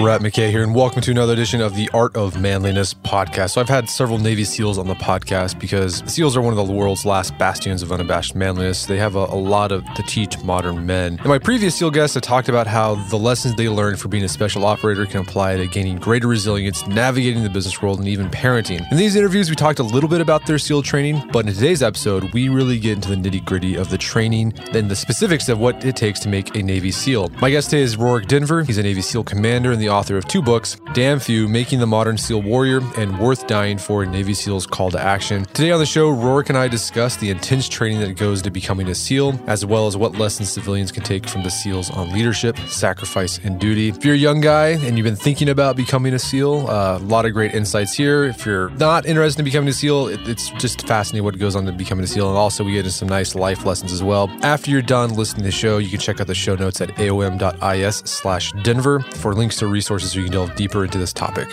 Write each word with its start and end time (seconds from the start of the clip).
Brett 0.00 0.20
McKay 0.20 0.48
here, 0.48 0.62
and 0.62 0.76
welcome 0.76 1.02
to 1.02 1.10
another 1.10 1.32
edition 1.32 1.60
of 1.60 1.74
the 1.74 1.90
Art 1.92 2.14
of 2.14 2.40
Manliness 2.40 2.94
podcast. 2.94 3.50
So, 3.50 3.60
I've 3.60 3.68
had 3.68 3.90
several 3.90 4.18
Navy 4.18 4.44
SEALs 4.44 4.78
on 4.78 4.86
the 4.86 4.94
podcast 4.94 5.58
because 5.58 6.04
SEALs 6.06 6.36
are 6.36 6.40
one 6.40 6.56
of 6.56 6.66
the 6.68 6.72
world's 6.72 7.04
last 7.04 7.36
bastions 7.36 7.82
of 7.82 7.90
unabashed 7.90 8.36
manliness. 8.36 8.86
They 8.86 8.96
have 8.96 9.16
a, 9.16 9.24
a 9.24 9.34
lot 9.34 9.72
of 9.72 9.84
to 9.94 10.02
teach 10.04 10.40
modern 10.44 10.86
men. 10.86 11.18
In 11.22 11.28
my 11.28 11.40
previous 11.40 11.74
SEAL 11.74 11.90
guests, 11.90 12.16
I 12.16 12.20
talked 12.20 12.48
about 12.48 12.68
how 12.68 12.94
the 13.08 13.18
lessons 13.18 13.56
they 13.56 13.68
learned 13.68 13.98
for 13.98 14.06
being 14.06 14.22
a 14.22 14.28
special 14.28 14.64
operator 14.64 15.04
can 15.04 15.20
apply 15.20 15.56
to 15.56 15.66
gaining 15.66 15.96
greater 15.96 16.28
resilience, 16.28 16.86
navigating 16.86 17.42
the 17.42 17.50
business 17.50 17.82
world, 17.82 17.98
and 17.98 18.06
even 18.06 18.30
parenting. 18.30 18.88
In 18.92 18.98
these 18.98 19.16
interviews, 19.16 19.50
we 19.50 19.56
talked 19.56 19.80
a 19.80 19.82
little 19.82 20.08
bit 20.08 20.20
about 20.20 20.46
their 20.46 20.60
SEAL 20.60 20.82
training, 20.84 21.28
but 21.32 21.44
in 21.44 21.52
today's 21.52 21.82
episode, 21.82 22.32
we 22.32 22.48
really 22.48 22.78
get 22.78 22.92
into 22.92 23.08
the 23.08 23.16
nitty 23.16 23.44
gritty 23.44 23.74
of 23.74 23.90
the 23.90 23.98
training 23.98 24.54
and 24.72 24.88
the 24.88 24.96
specifics 24.96 25.48
of 25.48 25.58
what 25.58 25.84
it 25.84 25.96
takes 25.96 26.20
to 26.20 26.28
make 26.28 26.54
a 26.54 26.62
Navy 26.62 26.92
SEAL. 26.92 27.30
My 27.40 27.50
guest 27.50 27.70
today 27.70 27.82
is 27.82 27.96
Rorke 27.96 28.28
Denver. 28.28 28.62
He's 28.62 28.78
a 28.78 28.82
Navy 28.84 29.02
SEAL 29.02 29.24
commander 29.24 29.72
and 29.72 29.82
the 29.82 29.87
author 29.88 30.16
of 30.16 30.26
two 30.26 30.42
books 30.42 30.76
Damn 30.94 31.20
Few, 31.20 31.48
Making 31.48 31.80
the 31.80 31.86
Modern 31.86 32.18
SEAL 32.18 32.42
Warrior, 32.42 32.80
and 32.96 33.18
Worth 33.18 33.46
Dying 33.46 33.78
for 33.78 34.04
Navy 34.04 34.34
SEAL's 34.34 34.66
Call 34.66 34.90
to 34.90 35.00
Action. 35.00 35.44
Today 35.46 35.70
on 35.70 35.78
the 35.78 35.86
show, 35.86 36.10
Rorke 36.10 36.48
and 36.48 36.58
I 36.58 36.68
discuss 36.68 37.16
the 37.16 37.30
intense 37.30 37.68
training 37.68 38.00
that 38.00 38.16
goes 38.16 38.42
to 38.42 38.50
becoming 38.50 38.88
a 38.88 38.94
SEAL, 38.94 39.40
as 39.46 39.64
well 39.64 39.86
as 39.86 39.96
what 39.96 40.16
lessons 40.16 40.50
civilians 40.50 40.92
can 40.92 41.02
take 41.02 41.28
from 41.28 41.42
the 41.42 41.50
SEALs 41.50 41.90
on 41.90 42.12
leadership, 42.12 42.58
sacrifice, 42.68 43.38
and 43.38 43.60
duty. 43.60 43.88
If 43.88 44.04
you're 44.04 44.14
a 44.14 44.18
young 44.18 44.40
guy 44.40 44.68
and 44.68 44.96
you've 44.96 45.04
been 45.04 45.16
thinking 45.16 45.48
about 45.48 45.76
becoming 45.76 46.14
a 46.14 46.18
SEAL, 46.18 46.68
uh, 46.68 46.98
a 46.98 47.04
lot 47.04 47.24
of 47.26 47.32
great 47.32 47.54
insights 47.54 47.94
here. 47.94 48.24
If 48.24 48.46
you're 48.46 48.70
not 48.70 49.06
interested 49.06 49.40
in 49.40 49.44
becoming 49.44 49.68
a 49.68 49.72
SEAL, 49.72 50.08
it, 50.08 50.28
it's 50.28 50.50
just 50.50 50.86
fascinating 50.86 51.24
what 51.24 51.38
goes 51.38 51.56
on 51.56 51.64
to 51.66 51.72
becoming 51.72 52.04
a 52.04 52.08
SEAL. 52.08 52.28
And 52.28 52.36
also, 52.36 52.64
we 52.64 52.72
get 52.72 52.80
into 52.80 52.90
some 52.90 53.08
nice 53.08 53.34
life 53.34 53.64
lessons 53.64 53.92
as 53.92 54.02
well. 54.02 54.28
After 54.42 54.70
you're 54.70 54.82
done 54.82 55.14
listening 55.14 55.42
to 55.42 55.48
the 55.48 55.52
show, 55.52 55.78
you 55.78 55.88
can 55.88 56.00
check 56.00 56.20
out 56.20 56.26
the 56.26 56.34
show 56.34 56.54
notes 56.54 56.80
at 56.80 56.90
aom.is 56.96 57.96
slash 57.96 58.52
Denver 58.62 59.00
for 59.00 59.34
links 59.34 59.56
to 59.56 59.66
resources 59.78 60.10
so 60.10 60.18
you 60.18 60.24
can 60.24 60.32
delve 60.32 60.56
deeper 60.56 60.84
into 60.84 60.98
this 60.98 61.12
topic. 61.12 61.48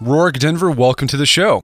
Rorke 0.00 0.38
Denver, 0.38 0.70
welcome 0.70 1.06
to 1.08 1.18
the 1.18 1.26
show. 1.26 1.60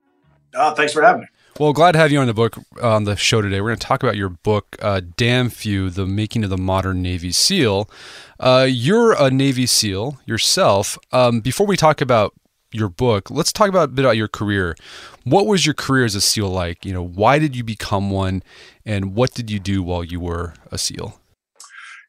Uh, 0.53 0.75
thanks 0.75 0.93
for 0.93 1.01
having 1.01 1.21
me. 1.21 1.27
Well, 1.59 1.73
glad 1.73 1.93
to 1.93 1.97
have 1.97 2.11
you 2.11 2.19
on 2.19 2.27
the 2.27 2.35
book 2.35 2.59
on 2.83 3.05
the 3.05 3.15
show 3.15 3.41
today. 3.41 3.59
We're 3.59 3.69
going 3.69 3.79
to 3.79 3.87
talk 3.87 4.03
about 4.03 4.15
your 4.15 4.29
book, 4.29 4.75
uh, 4.79 5.01
"Damn 5.15 5.49
Few: 5.49 5.89
The 5.89 6.05
Making 6.05 6.43
of 6.43 6.51
the 6.51 6.57
Modern 6.57 7.01
Navy 7.01 7.31
SEAL." 7.31 7.89
Uh, 8.39 8.67
you're 8.69 9.13
a 9.13 9.31
Navy 9.31 9.65
SEAL 9.65 10.19
yourself. 10.27 10.99
Um, 11.11 11.39
before 11.39 11.65
we 11.65 11.75
talk 11.75 11.99
about 11.99 12.35
your 12.71 12.89
book, 12.89 13.31
let's 13.31 13.51
talk 13.51 13.69
about 13.69 13.85
a 13.85 13.87
bit 13.87 14.05
about 14.05 14.17
your 14.17 14.27
career. 14.27 14.75
What 15.23 15.47
was 15.47 15.65
your 15.65 15.73
career 15.73 16.05
as 16.05 16.13
a 16.13 16.21
SEAL 16.21 16.49
like? 16.49 16.85
You 16.85 16.93
know, 16.93 17.03
why 17.03 17.39
did 17.39 17.55
you 17.55 17.63
become 17.63 18.11
one, 18.11 18.43
and 18.85 19.15
what 19.15 19.33
did 19.33 19.49
you 19.49 19.59
do 19.59 19.81
while 19.81 20.03
you 20.03 20.19
were 20.19 20.53
a 20.71 20.77
SEAL? 20.77 21.19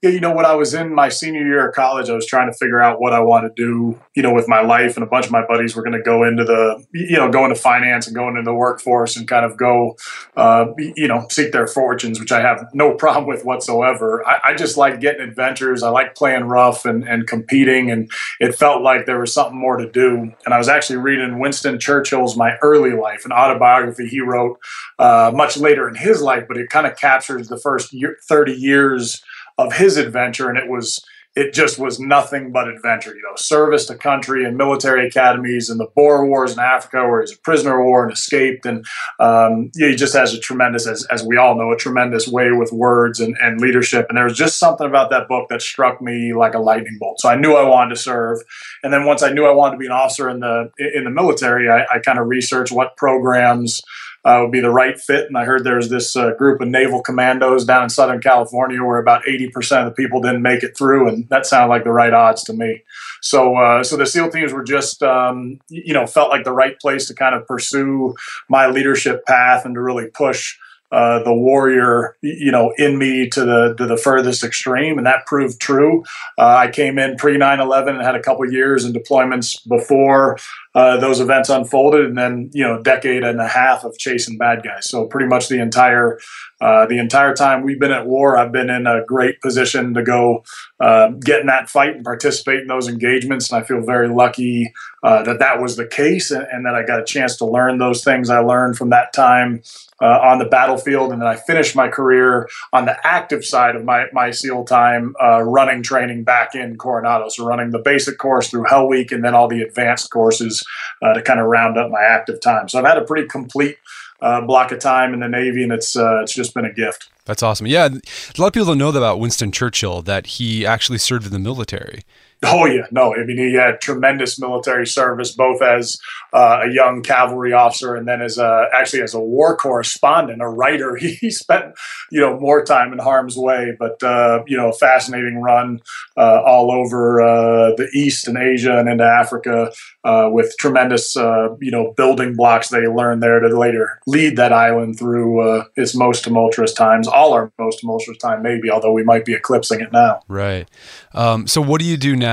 You 0.01 0.21
know, 0.21 0.33
when 0.33 0.47
I 0.47 0.55
was 0.55 0.75
in 0.75 0.95
my 0.95 1.09
senior 1.09 1.45
year 1.45 1.69
of 1.69 1.75
college, 1.75 2.09
I 2.09 2.15
was 2.15 2.25
trying 2.25 2.49
to 2.49 2.57
figure 2.57 2.81
out 2.81 3.01
what 3.01 3.13
I 3.13 3.19
want 3.19 3.47
to 3.47 3.53
do, 3.61 4.01
you 4.15 4.23
know, 4.23 4.33
with 4.33 4.47
my 4.47 4.61
life. 4.61 4.97
And 4.97 5.05
a 5.05 5.09
bunch 5.09 5.27
of 5.27 5.33
my 5.33 5.45
buddies 5.45 5.75
were 5.75 5.83
going 5.83 5.97
to 5.97 6.03
go 6.03 6.23
into 6.23 6.45
the, 6.45 6.85
you 6.93 7.17
know, 7.17 7.29
go 7.31 7.45
into 7.45 7.57
finance 7.57 8.07
and 8.07 8.15
go 8.15 8.29
into 8.29 8.43
the 8.43 8.55
workforce 8.55 9.17
and 9.17 9.27
kind 9.27 9.45
of 9.45 9.57
go, 9.57 9.97
uh, 10.37 10.67
you 10.79 11.09
know, 11.09 11.27
seek 11.31 11.51
their 11.51 11.67
fortunes, 11.67 12.21
which 12.21 12.31
I 12.31 12.41
have 12.41 12.69
no 12.73 12.95
problem 12.99 13.27
with 13.27 13.45
whatsoever. 13.45 14.25
I, 14.25 14.51
I 14.51 14.55
just 14.55 14.77
like 14.77 15.01
getting 15.01 15.21
adventures. 15.21 15.83
I 15.83 15.91
like 15.91 16.15
playing 16.15 16.45
rough 16.45 16.85
and, 16.85 17.03
and 17.03 17.27
competing. 17.27 17.91
And 17.91 18.09
it 18.39 18.55
felt 18.55 18.83
like 18.83 19.05
there 19.05 19.19
was 19.19 19.35
something 19.35 19.59
more 19.59 19.79
to 19.79 19.91
do. 19.91 20.33
And 20.45 20.55
I 20.55 20.59
was 20.59 20.69
actually 20.69 20.99
reading 20.99 21.41
Winston 21.41 21.81
Churchill's 21.81 22.37
My 22.37 22.57
Early 22.63 22.93
Life, 22.93 23.25
an 23.25 23.33
autobiography 23.33 24.07
he 24.07 24.21
wrote 24.21 24.61
uh, 25.01 25.33
much 25.35 25.57
later 25.57 25.89
in 25.89 25.97
his 25.97 26.23
life, 26.23 26.45
but 26.47 26.57
it 26.57 26.71
kind 26.71 26.87
of 26.87 26.97
captures 26.97 27.49
the 27.49 27.59
first 27.59 27.93
year, 27.93 28.17
30 28.29 28.53
years 28.53 29.23
of 29.59 29.75
his 29.75 29.97
adventure, 29.97 30.49
and 30.49 30.57
it 30.57 30.69
was 30.69 31.05
it 31.39 31.53
just 31.53 31.79
was 31.79 32.01
nothing 32.01 32.51
but 32.51 32.69
adventure. 32.69 33.15
You 33.15 33.23
know, 33.23 33.37
service 33.37 33.87
to 33.87 33.95
country 33.95 34.45
and 34.45 34.57
military 34.57 35.07
academies 35.07 35.71
and 35.71 35.79
the 35.79 35.87
Boer 35.95 36.27
Wars 36.27 36.53
in 36.53 36.59
Africa, 36.59 37.07
where 37.07 37.21
he's 37.21 37.33
a 37.33 37.39
prisoner 37.39 37.79
of 37.79 37.87
war 37.87 38.03
and 38.03 38.13
escaped. 38.13 38.67
And 38.67 38.85
um, 39.21 39.71
he 39.77 39.95
just 39.95 40.15
has 40.15 40.35
a 40.35 40.41
tremendous, 40.41 40.87
as, 40.87 41.07
as 41.11 41.23
we 41.23 41.37
all 41.37 41.55
know, 41.55 41.71
a 41.71 41.77
tremendous 41.77 42.27
way 42.27 42.51
with 42.51 42.73
words 42.73 43.21
and, 43.21 43.37
and 43.41 43.61
leadership. 43.61 44.07
And 44.09 44.19
there 44.19 44.25
was 44.25 44.37
just 44.37 44.59
something 44.59 44.87
about 44.87 45.11
that 45.11 45.29
book 45.29 45.49
that 45.51 45.63
struck 45.63 46.03
me 46.03 46.33
like 46.35 46.55
a 46.55 46.59
lightning 46.61 46.97
bolt. 46.99 47.21
So 47.21 47.29
I 47.29 47.37
knew 47.37 47.55
I 47.55 47.69
wanted 47.69 47.91
to 47.91 48.01
serve. 48.01 48.39
And 48.83 48.93
then 48.93 49.05
once 49.05 49.23
I 49.23 49.31
knew 49.31 49.47
I 49.47 49.53
wanted 49.53 49.73
to 49.73 49.79
be 49.79 49.87
an 49.87 49.93
officer 49.93 50.29
in 50.29 50.41
the 50.41 50.71
in 50.79 51.05
the 51.05 51.11
military, 51.11 51.71
I, 51.71 51.85
I 51.85 51.99
kind 52.01 52.19
of 52.19 52.27
researched 52.27 52.73
what 52.73 52.97
programs 52.97 53.81
uh, 54.25 54.41
would 54.43 54.53
be 54.53 54.61
the 54.61 54.71
right 54.71 54.99
fit. 54.99 55.27
And 55.27 55.37
I 55.37 55.45
heard 55.45 55.65
there's 55.65 55.89
this 55.89 56.17
uh, 56.17 56.33
group 56.35 56.61
of 56.61 56.69
naval 56.69 57.03
commandos 57.03 57.65
down 57.65 57.85
in 57.85 57.89
Southern 57.89 58.21
California 58.21 58.83
where 58.83 58.99
about 58.99 59.25
80% 59.25 59.53
of 59.81 59.85
the 59.87 60.03
people 60.03 60.21
didn't 60.21 60.43
make 60.43 60.63
it 60.63 60.77
through, 60.77 61.09
and 61.09 61.29
that 61.29 61.47
sounded 61.47 61.69
like 61.69 61.85
the 61.85 61.93
right 61.93 62.13
odds 62.13 62.43
to 62.45 62.53
me. 62.53 62.83
So, 63.21 63.57
uh, 63.57 63.83
so 63.83 63.97
the 63.97 64.07
SEAL 64.07 64.31
teams 64.31 64.53
were 64.53 64.65
just, 64.65 65.03
um, 65.03 65.61
you 65.69 65.95
know, 65.95 66.07
felt 66.07 66.31
like 66.31 66.45
the 66.45 66.53
right 66.53 66.79
place 66.79 67.07
to 67.09 67.15
kind 67.15 67.35
of 67.35 67.47
pursue 67.47 68.15
my 68.49 68.67
leadership 68.67 69.25
path 69.27 69.65
and 69.65 69.75
to 69.75 69.81
really 69.81 70.07
push 70.07 70.57
uh, 70.91 71.23
the 71.23 71.35
warrior, 71.35 72.17
you 72.23 72.51
know, 72.51 72.73
in 72.79 72.97
me 72.99 73.29
to 73.29 73.45
the 73.45 73.75
to 73.77 73.87
the 73.87 73.97
furthest 73.97 74.43
extreme, 74.43 74.97
and 74.97 75.07
that 75.07 75.27
proved 75.27 75.61
true. 75.61 76.03
Uh, 76.39 76.47
I 76.47 76.71
came 76.71 76.99
in 76.99 77.17
pre 77.17 77.37
9/11 77.37 77.97
and 77.97 78.03
had 78.03 78.15
a 78.15 78.23
couple 78.23 78.51
years 78.51 78.87
in 78.87 78.95
deployments 78.95 79.57
before 79.69 80.39
uh, 80.75 80.99
those 80.99 81.21
events 81.21 81.49
unfolded, 81.49 82.07
and 82.07 82.19
then 82.19 82.51
you 82.53 82.65
know, 82.65 82.83
decade 82.83 83.25
and 83.25 83.41
a 83.41 83.49
half 83.49 83.85
of 83.85 83.97
chasing 83.99 84.39
bad 84.39 84.63
guys. 84.63 84.89
So 84.89 85.07
pretty 85.07 85.27
much 85.27 85.49
the 85.49 85.61
entire 85.61 86.19
uh, 86.61 86.87
the 86.87 86.99
entire 86.99 87.35
time 87.35 87.63
we've 87.63 87.81
been 87.81 87.93
at 87.93 88.07
war, 88.07 88.37
I've 88.37 88.53
been 88.53 88.71
in 88.71 88.87
a 88.87 89.05
great 89.07 89.41
position 89.41 89.95
to 89.95 90.03
go 90.03 90.45
uh, 90.81 91.11
get 91.21 91.41
in 91.41 91.47
that 91.47 91.71
fight 91.71 91.95
and 91.95 92.05
participate 92.05 92.61
in 92.61 92.67
those 92.67 92.89
engagements, 92.89 93.51
and 93.51 93.63
I 93.63 93.67
feel 93.67 93.81
very 93.81 94.09
lucky 94.09 94.73
that 95.03 95.39
that 95.39 95.61
was 95.61 95.77
the 95.77 95.87
case, 95.87 96.31
and, 96.31 96.47
and 96.51 96.67
that 96.67 96.75
I 96.75 96.85
got 96.85 97.01
a 97.01 97.05
chance 97.05 97.37
to 97.37 97.47
learn 97.47 97.79
those 97.79 98.03
things 98.03 98.31
I 98.31 98.41
learned 98.41 98.77
from 98.77 98.91
that 98.91 99.13
time 99.13 99.63
uh, 100.01 100.19
on 100.21 100.39
the 100.39 100.45
battlefield, 100.45 101.13
and 101.13 101.21
then 101.21 101.29
I 101.29 101.37
finished 101.37 101.75
my 101.75 101.89
career 101.89 102.49
on 102.73 102.85
the 102.85 102.97
active 103.07 103.45
side 103.45 103.75
of 103.75 103.85
my 103.85 104.07
my 104.13 104.31
SEAL 104.31 104.65
time, 104.65 105.15
uh, 105.23 105.43
running 105.43 105.83
training 105.83 106.25
back 106.25 106.55
in 106.55 106.77
Coronado. 106.77 107.29
So 107.29 107.45
running 107.45 107.71
the 107.71 107.81
basic 107.81 108.19
course 108.19 108.49
through 108.49 108.65
Hell 108.65 108.89
Week, 108.89 109.11
and 109.13 109.25
then 109.25 109.35
all 109.35 109.49
the 109.49 109.63
advanced 109.63 110.11
courses 110.11 110.58
uh, 111.03 111.15
to 111.15 111.23
kind 111.23 111.41
of 111.41 111.47
round 111.47 111.77
up 111.77 111.91
my 111.91 112.03
active 112.03 112.41
time. 112.41 112.69
So 112.69 112.79
I've 112.79 112.87
had 112.87 112.99
a 112.99 113.05
pretty 113.05 113.29
complete 113.29 113.77
uh, 114.21 114.41
block 114.41 114.73
of 114.73 114.81
time 114.81 115.15
in 115.15 115.21
the 115.21 115.29
Navy, 115.29 115.63
and 115.63 115.73
it's 115.73 115.97
uh, 115.97 116.21
it's 116.23 116.35
just 116.35 116.55
been 116.55 116.65
a 116.65 116.73
gift. 116.73 117.09
That's 117.25 117.43
awesome. 117.43 117.67
Yeah, 117.67 117.87
a 117.87 118.41
lot 118.41 118.49
of 118.49 118.53
people 118.53 118.67
don't 118.67 118.79
know 118.79 118.89
about 118.89 119.21
Winston 119.21 119.53
Churchill 119.53 120.03
that 120.03 120.27
he 120.27 120.65
actually 120.65 120.99
served 120.99 121.27
in 121.27 121.33
the 121.33 121.39
military. 121.39 122.03
Oh 122.45 122.67
yeah, 122.67 122.87
no. 122.93 123.15
I 123.15 123.25
mean, 123.25 123.37
he 123.37 123.55
had 123.55 123.81
tremendous 123.81 124.41
military 124.41 124.87
service, 124.87 125.33
both 125.33 125.61
as 125.61 125.99
uh, 126.33 126.61
a 126.65 126.71
young 126.71 127.03
cavalry 127.03 127.53
officer 127.53 127.97
and 127.97 128.07
then 128.07 128.23
as 128.23 128.39
a 128.39 128.67
actually 128.73 129.03
as 129.03 129.13
a 129.13 129.21
war 129.21 129.57
correspondent, 129.57 130.43
a 130.43 130.49
writer. 130.49 130.97
He, 131.19 131.31
spent 131.31 131.75
you 132.11 132.21
know 132.21 132.39
more 132.39 132.65
time 132.65 132.93
in 132.93 132.99
harm's 132.99 133.37
way, 133.37 133.75
but 133.79 134.03
uh, 134.03 134.43
you 134.47 134.57
know, 134.57 134.73
fascinating 134.73 135.41
run 135.41 135.81
uh, 136.17 136.43
all 136.45 136.71
over 136.71 137.21
uh, 137.23 137.75
the 137.77 137.89
East 137.95 138.29
and 138.29 138.37
Asia 138.37 138.79
and 138.79 138.89
into 138.89 139.05
Africa 139.05 139.73
uh, 140.05 140.29
with 140.31 140.55
tremendous 140.59 141.17
uh, 141.17 141.55
you 141.61 141.71
know 141.71 141.93
building 141.97 142.35
blocks 142.35 142.69
they 142.69 142.87
learned 142.87 143.23
there 143.23 143.41
to 143.41 143.59
later 143.59 144.01
lead 144.07 144.37
that 144.37 144.53
island 144.53 144.99
through 144.99 145.65
its 145.77 145.95
most 145.95 146.25
tumultuous 146.25 146.73
times, 146.73 147.09
all 147.09 147.33
our 147.33 147.53
most 147.59 147.81
tumultuous 147.81 148.19
time, 148.19 148.43
maybe. 148.43 148.71
Although 148.71 148.93
we 148.93 149.03
might 149.03 149.25
be 149.25 149.35
eclipsing 149.35 149.81
it 149.81 149.93
now. 149.93 150.21
Right. 150.29 150.69
Um, 151.15 151.47
so, 151.47 151.61
what 151.61 151.81
do 151.81 151.87
you 151.87 151.97
do 151.97 152.17
now? 152.17 152.28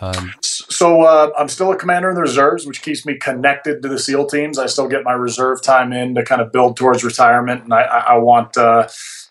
Um, 0.00 0.32
so 0.42 1.02
uh, 1.02 1.30
I'm 1.38 1.48
still 1.48 1.70
a 1.70 1.76
commander 1.76 2.08
in 2.08 2.16
the 2.16 2.20
reserves, 2.20 2.66
which 2.66 2.82
keeps 2.82 3.06
me 3.06 3.16
connected 3.16 3.82
to 3.82 3.88
the 3.88 3.98
SEAL 3.98 4.26
teams. 4.26 4.58
I 4.58 4.66
still 4.66 4.88
get 4.88 5.04
my 5.04 5.12
reserve 5.12 5.62
time 5.62 5.92
in 5.92 6.14
to 6.16 6.24
kind 6.24 6.40
of 6.40 6.50
build 6.50 6.76
towards 6.76 7.04
retirement, 7.04 7.64
and 7.64 7.72
I, 7.72 7.82
I 7.82 8.16
want. 8.18 8.56
Uh, 8.56 8.88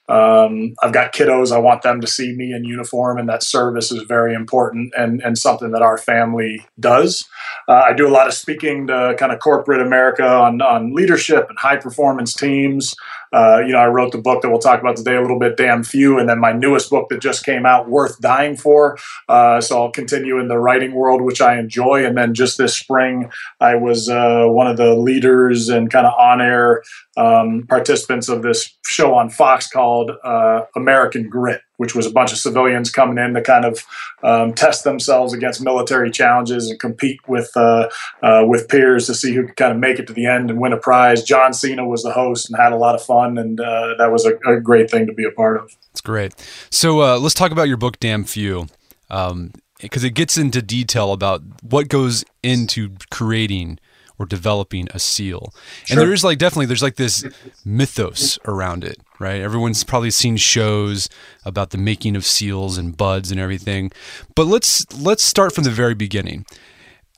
um, 0.09 0.75
I've 0.83 0.91
got 0.91 1.13
kiddos. 1.13 1.53
I 1.53 1.59
want 1.59 1.81
them 1.81 2.01
to 2.01 2.07
see 2.07 2.33
me 2.33 2.51
in 2.51 2.65
uniform, 2.65 3.17
and 3.17 3.29
that 3.29 3.41
service 3.41 3.89
is 3.91 4.03
very 4.03 4.33
important 4.33 4.93
and, 4.97 5.21
and 5.21 5.37
something 5.37 5.71
that 5.71 5.81
our 5.81 5.97
family 5.97 6.65
does. 6.77 7.25
Uh, 7.69 7.83
I 7.87 7.93
do 7.93 8.07
a 8.07 8.11
lot 8.11 8.27
of 8.27 8.33
speaking 8.33 8.87
to 8.87 9.15
kind 9.17 9.31
of 9.31 9.39
corporate 9.39 9.81
America 9.81 10.27
on, 10.27 10.61
on 10.61 10.93
leadership 10.93 11.45
and 11.47 11.57
high 11.57 11.77
performance 11.77 12.33
teams. 12.33 12.95
Uh, 13.33 13.59
you 13.65 13.73
know, 13.73 13.79
I 13.79 13.87
wrote 13.87 14.11
the 14.11 14.19
book 14.19 14.41
that 14.41 14.49
we'll 14.49 14.59
talk 14.59 14.79
about 14.79 14.95
today 14.95 15.15
a 15.15 15.21
little 15.21 15.39
bit, 15.39 15.57
Damn 15.57 15.83
Few, 15.83 16.19
and 16.19 16.29
then 16.29 16.39
my 16.39 16.53
newest 16.53 16.89
book 16.89 17.09
that 17.09 17.19
just 17.19 17.43
came 17.43 17.65
out, 17.65 17.89
Worth 17.89 18.21
Dying 18.21 18.55
For. 18.55 18.97
Uh, 19.27 19.59
so 19.59 19.81
I'll 19.81 19.91
continue 19.91 20.39
in 20.39 20.47
the 20.47 20.59
writing 20.59 20.93
world, 20.93 21.21
which 21.21 21.41
I 21.41 21.57
enjoy. 21.57 22.05
And 22.05 22.15
then 22.17 22.33
just 22.33 22.57
this 22.57 22.77
spring, 22.77 23.31
I 23.59 23.75
was 23.75 24.07
uh, 24.07 24.45
one 24.45 24.67
of 24.67 24.77
the 24.77 24.93
leaders 24.95 25.69
and 25.69 25.89
kind 25.89 26.05
of 26.05 26.13
on 26.13 26.41
air 26.41 26.83
um, 27.17 27.65
participants 27.67 28.29
of 28.29 28.43
this 28.43 28.77
show 28.85 29.15
on 29.15 29.29
Fox 29.29 29.67
called 29.67 30.11
uh, 30.23 30.61
American 30.75 31.27
Grit 31.27 31.62
which 31.77 31.95
was 31.95 32.05
a 32.05 32.11
bunch 32.11 32.31
of 32.31 32.37
civilians 32.37 32.91
coming 32.91 33.23
in 33.23 33.33
to 33.33 33.41
kind 33.41 33.65
of 33.65 33.83
um, 34.23 34.53
test 34.53 34.83
themselves 34.83 35.33
against 35.33 35.61
military 35.61 36.11
challenges 36.11 36.69
and 36.69 36.79
compete 36.79 37.19
with 37.27 37.51
uh, 37.55 37.89
uh, 38.21 38.43
with 38.47 38.67
peers 38.69 39.07
to 39.07 39.13
see 39.15 39.33
who 39.33 39.45
could 39.45 39.55
kind 39.55 39.71
of 39.71 39.79
make 39.79 39.99
it 39.99 40.07
to 40.07 40.13
the 40.13 40.25
end 40.25 40.49
and 40.49 40.59
win 40.59 40.73
a 40.73 40.77
prize. 40.77 41.23
John 41.23 41.53
Cena 41.53 41.85
was 41.85 42.03
the 42.03 42.11
host 42.11 42.49
and 42.49 42.59
had 42.59 42.71
a 42.71 42.77
lot 42.77 42.95
of 42.95 43.01
fun, 43.01 43.37
and 43.37 43.59
uh, 43.59 43.95
that 43.97 44.11
was 44.11 44.25
a, 44.25 44.35
a, 44.49 44.59
great 44.59 44.89
thing 44.89 45.07
to 45.07 45.13
be 45.13 45.25
a 45.25 45.31
part 45.31 45.57
of. 45.57 45.75
It's 45.91 46.01
great. 46.01 46.33
So 46.69 47.01
uh, 47.01 47.19
let's 47.19 47.35
talk 47.35 47.51
about 47.51 47.67
your 47.67 47.77
book, 47.77 47.99
Damn 47.99 48.23
Few. 48.23 48.67
Um, 49.09 49.51
because 49.79 50.03
it 50.03 50.11
gets 50.11 50.37
into 50.37 50.61
detail 50.61 51.11
about 51.11 51.41
what 51.61 51.89
goes 51.89 52.23
into 52.41 52.95
creating 53.11 53.79
or 54.17 54.25
developing 54.25 54.87
a 54.91 54.99
seal. 54.99 55.53
Sure. 55.85 55.95
And 55.95 56.01
there 56.01 56.13
is 56.13 56.23
like 56.23 56.37
definitely 56.37 56.67
there's 56.67 56.81
like 56.81 56.95
this 56.95 57.25
mythos 57.65 58.39
around 58.45 58.83
it, 58.83 58.97
right? 59.19 59.41
Everyone's 59.41 59.83
probably 59.83 60.11
seen 60.11 60.37
shows 60.37 61.09
about 61.45 61.71
the 61.71 61.77
making 61.77 62.15
of 62.15 62.25
seals 62.25 62.77
and 62.77 62.95
buds 62.95 63.31
and 63.31 63.39
everything. 63.39 63.91
But 64.35 64.47
let's 64.47 64.85
let's 64.97 65.23
start 65.23 65.53
from 65.53 65.63
the 65.63 65.71
very 65.71 65.95
beginning. 65.95 66.45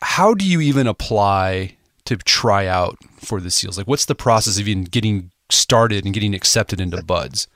How 0.01 0.33
do 0.33 0.45
you 0.45 0.61
even 0.61 0.87
apply 0.87 1.77
to 2.05 2.17
try 2.17 2.67
out 2.67 2.97
for 3.17 3.39
the 3.39 3.51
seals? 3.51 3.77
Like 3.77 3.87
what's 3.87 4.05
the 4.05 4.15
process 4.15 4.59
of 4.59 4.67
even 4.67 4.83
getting 4.83 5.31
started 5.49 6.05
and 6.05 6.13
getting 6.13 6.35
accepted 6.35 6.79
into 6.79 7.01
buds? 7.03 7.47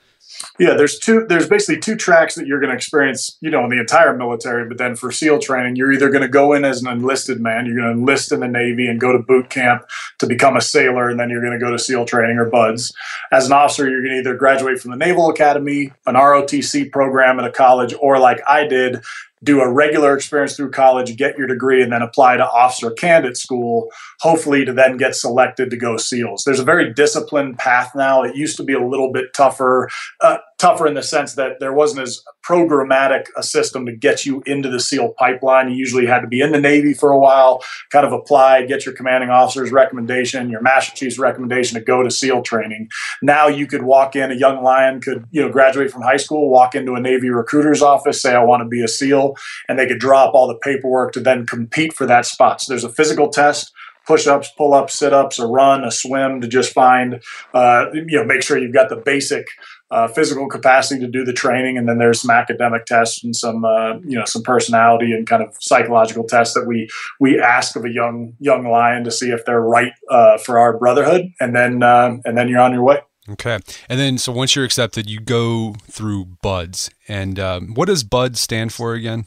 Yeah, 0.57 0.73
there's 0.73 0.99
two. 0.99 1.25
There's 1.27 1.47
basically 1.47 1.79
two 1.79 1.95
tracks 1.95 2.35
that 2.35 2.45
you're 2.47 2.59
going 2.59 2.69
to 2.69 2.75
experience, 2.75 3.37
you 3.41 3.49
know, 3.49 3.63
in 3.63 3.69
the 3.69 3.79
entire 3.79 4.15
military. 4.15 4.67
But 4.67 4.77
then 4.77 4.95
for 4.95 5.11
SEAL 5.11 5.39
training, 5.39 5.75
you're 5.75 5.91
either 5.91 6.09
going 6.09 6.21
to 6.21 6.29
go 6.29 6.53
in 6.53 6.63
as 6.65 6.81
an 6.81 6.89
enlisted 6.89 7.39
man, 7.39 7.65
you're 7.65 7.75
going 7.75 7.87
to 7.87 7.99
enlist 7.99 8.31
in 8.31 8.39
the 8.39 8.47
Navy 8.47 8.87
and 8.87 8.99
go 8.99 9.11
to 9.11 9.19
boot 9.19 9.49
camp 9.49 9.83
to 10.19 10.27
become 10.27 10.55
a 10.55 10.61
sailor, 10.61 11.09
and 11.09 11.19
then 11.19 11.29
you're 11.29 11.41
going 11.41 11.57
to 11.57 11.63
go 11.63 11.71
to 11.71 11.79
SEAL 11.79 12.05
training 12.05 12.37
or 12.37 12.49
BUDS. 12.49 12.93
As 13.31 13.47
an 13.47 13.53
officer, 13.53 13.89
you're 13.89 14.01
going 14.01 14.13
to 14.13 14.19
either 14.19 14.35
graduate 14.35 14.79
from 14.79 14.91
the 14.91 14.97
Naval 14.97 15.29
Academy, 15.29 15.91
an 16.05 16.15
ROTC 16.15 16.91
program 16.91 17.39
at 17.39 17.45
a 17.45 17.51
college, 17.51 17.93
or 17.99 18.19
like 18.19 18.39
I 18.47 18.65
did, 18.65 19.01
do 19.43 19.61
a 19.61 19.71
regular 19.71 20.15
experience 20.15 20.55
through 20.55 20.71
college, 20.71 21.15
get 21.15 21.37
your 21.37 21.47
degree, 21.47 21.81
and 21.81 21.91
then 21.91 22.01
apply 22.01 22.37
to 22.37 22.43
officer 22.43 22.91
candidate 22.91 23.37
school, 23.37 23.89
hopefully 24.19 24.65
to 24.65 24.73
then 24.73 24.97
get 24.97 25.15
selected 25.15 25.69
to 25.69 25.77
go 25.77 25.97
SEALs. 25.97 26.43
There's 26.43 26.59
a 26.59 26.65
very 26.65 26.93
disciplined 26.93 27.57
path 27.57 27.91
now. 27.95 28.23
It 28.23 28.35
used 28.35 28.57
to 28.57 28.63
be 28.63 28.73
a 28.73 28.85
little 28.85 29.11
bit 29.11 29.33
tougher. 29.33 29.89
Uh, 30.21 30.37
tougher 30.59 30.85
in 30.85 30.93
the 30.93 31.01
sense 31.01 31.33
that 31.33 31.59
there 31.59 31.73
wasn't 31.73 32.01
as 32.01 32.21
programmatic 32.45 33.25
a 33.37 33.41
system 33.41 33.85
to 33.85 33.95
get 33.95 34.25
you 34.25 34.43
into 34.45 34.69
the 34.69 34.79
SEAL 34.79 35.13
pipeline. 35.17 35.69
You 35.69 35.77
usually 35.77 36.05
had 36.05 36.19
to 36.19 36.27
be 36.27 36.41
in 36.41 36.51
the 36.51 36.59
Navy 36.59 36.93
for 36.93 37.11
a 37.11 37.19
while, 37.19 37.63
kind 37.91 38.05
of 38.05 38.11
apply, 38.11 38.65
get 38.65 38.85
your 38.85 38.93
commanding 38.93 39.29
officer's 39.29 39.71
recommendation, 39.71 40.49
your 40.49 40.61
master 40.61 40.95
chief's 40.95 41.17
recommendation 41.17 41.79
to 41.79 41.83
go 41.83 42.03
to 42.03 42.11
SEAL 42.11 42.43
training. 42.43 42.89
Now 43.21 43.47
you 43.47 43.67
could 43.67 43.83
walk 43.83 44.15
in, 44.15 44.31
a 44.31 44.35
young 44.35 44.61
lion 44.61 44.99
could, 45.01 45.25
you 45.31 45.41
know, 45.41 45.49
graduate 45.49 45.91
from 45.91 46.01
high 46.01 46.17
school, 46.17 46.49
walk 46.49 46.75
into 46.75 46.93
a 46.93 46.99
Navy 46.99 47.29
recruiter's 47.29 47.81
office, 47.81 48.21
say, 48.21 48.35
I 48.35 48.43
want 48.43 48.61
to 48.61 48.67
be 48.67 48.83
a 48.83 48.87
SEAL, 48.87 49.35
and 49.67 49.79
they 49.79 49.87
could 49.87 49.99
drop 49.99 50.33
all 50.33 50.47
the 50.47 50.55
paperwork 50.55 51.13
to 51.13 51.21
then 51.21 51.45
compete 51.45 51.93
for 51.93 52.05
that 52.05 52.25
spot. 52.25 52.61
So 52.61 52.73
there's 52.73 52.83
a 52.83 52.89
physical 52.89 53.29
test 53.29 53.71
push 54.09 54.25
ups, 54.25 54.51
pull 54.57 54.73
ups, 54.73 54.97
sit 54.97 55.13
ups, 55.13 55.37
a 55.37 55.45
run, 55.45 55.83
a 55.83 55.91
swim 55.91 56.41
to 56.41 56.47
just 56.47 56.73
find, 56.73 57.21
uh, 57.53 57.85
you 57.93 58.17
know, 58.17 58.23
make 58.23 58.41
sure 58.41 58.57
you've 58.57 58.73
got 58.73 58.89
the 58.89 58.95
basic 58.95 59.45
uh, 59.91 60.07
physical 60.07 60.47
capacity 60.47 60.99
to 60.99 61.07
do 61.07 61.25
the 61.25 61.33
training, 61.33 61.77
and 61.77 61.87
then 61.87 61.97
there's 61.97 62.21
some 62.21 62.29
academic 62.29 62.85
tests 62.85 63.23
and 63.23 63.35
some 63.35 63.65
uh, 63.65 63.93
you 64.01 64.17
know 64.17 64.25
some 64.25 64.43
personality 64.43 65.11
and 65.11 65.27
kind 65.27 65.41
of 65.41 65.55
psychological 65.59 66.23
tests 66.23 66.53
that 66.53 66.65
we 66.67 66.87
we 67.19 67.39
ask 67.39 67.75
of 67.75 67.85
a 67.85 67.89
young 67.89 68.33
young 68.39 68.67
lion 68.67 69.03
to 69.03 69.11
see 69.11 69.29
if 69.29 69.45
they're 69.45 69.61
right 69.61 69.93
uh, 70.09 70.37
for 70.37 70.59
our 70.59 70.77
brotherhood, 70.77 71.29
and 71.39 71.55
then 71.55 71.81
uh, 71.81 72.17
and 72.25 72.37
then 72.37 72.47
you're 72.47 72.61
on 72.61 72.73
your 72.73 72.83
way. 72.83 72.99
Okay, 73.29 73.59
and 73.87 73.99
then 73.99 74.17
so 74.17 74.31
once 74.31 74.55
you're 74.55 74.65
accepted, 74.65 75.09
you 75.09 75.19
go 75.19 75.75
through 75.87 76.25
BUDS, 76.41 76.89
and 77.07 77.39
um, 77.39 77.73
what 77.73 77.85
does 77.85 78.03
BUDS 78.03 78.39
stand 78.39 78.73
for 78.73 78.93
again? 78.93 79.25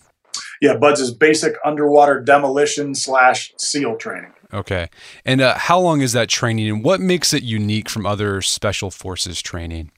Yeah, 0.61 0.76
BUDS 0.76 1.00
is 1.00 1.14
basic 1.14 1.55
underwater 1.64 2.20
demolition 2.20 2.94
slash 2.94 3.53
SEAL 3.59 3.97
training. 3.97 4.32
Okay, 4.55 4.88
and 5.25 5.41
uh, 5.41 5.56
how 5.56 5.79
long 5.79 6.03
is 6.03 6.12
that 6.12 6.29
training, 6.29 6.69
and 6.69 6.85
what 6.85 7.00
makes 7.00 7.32
it 7.32 7.43
unique 7.43 7.88
from 7.88 8.06
other 8.06 8.43
special 8.43 8.91
forces 8.91 9.41
training? 9.41 9.91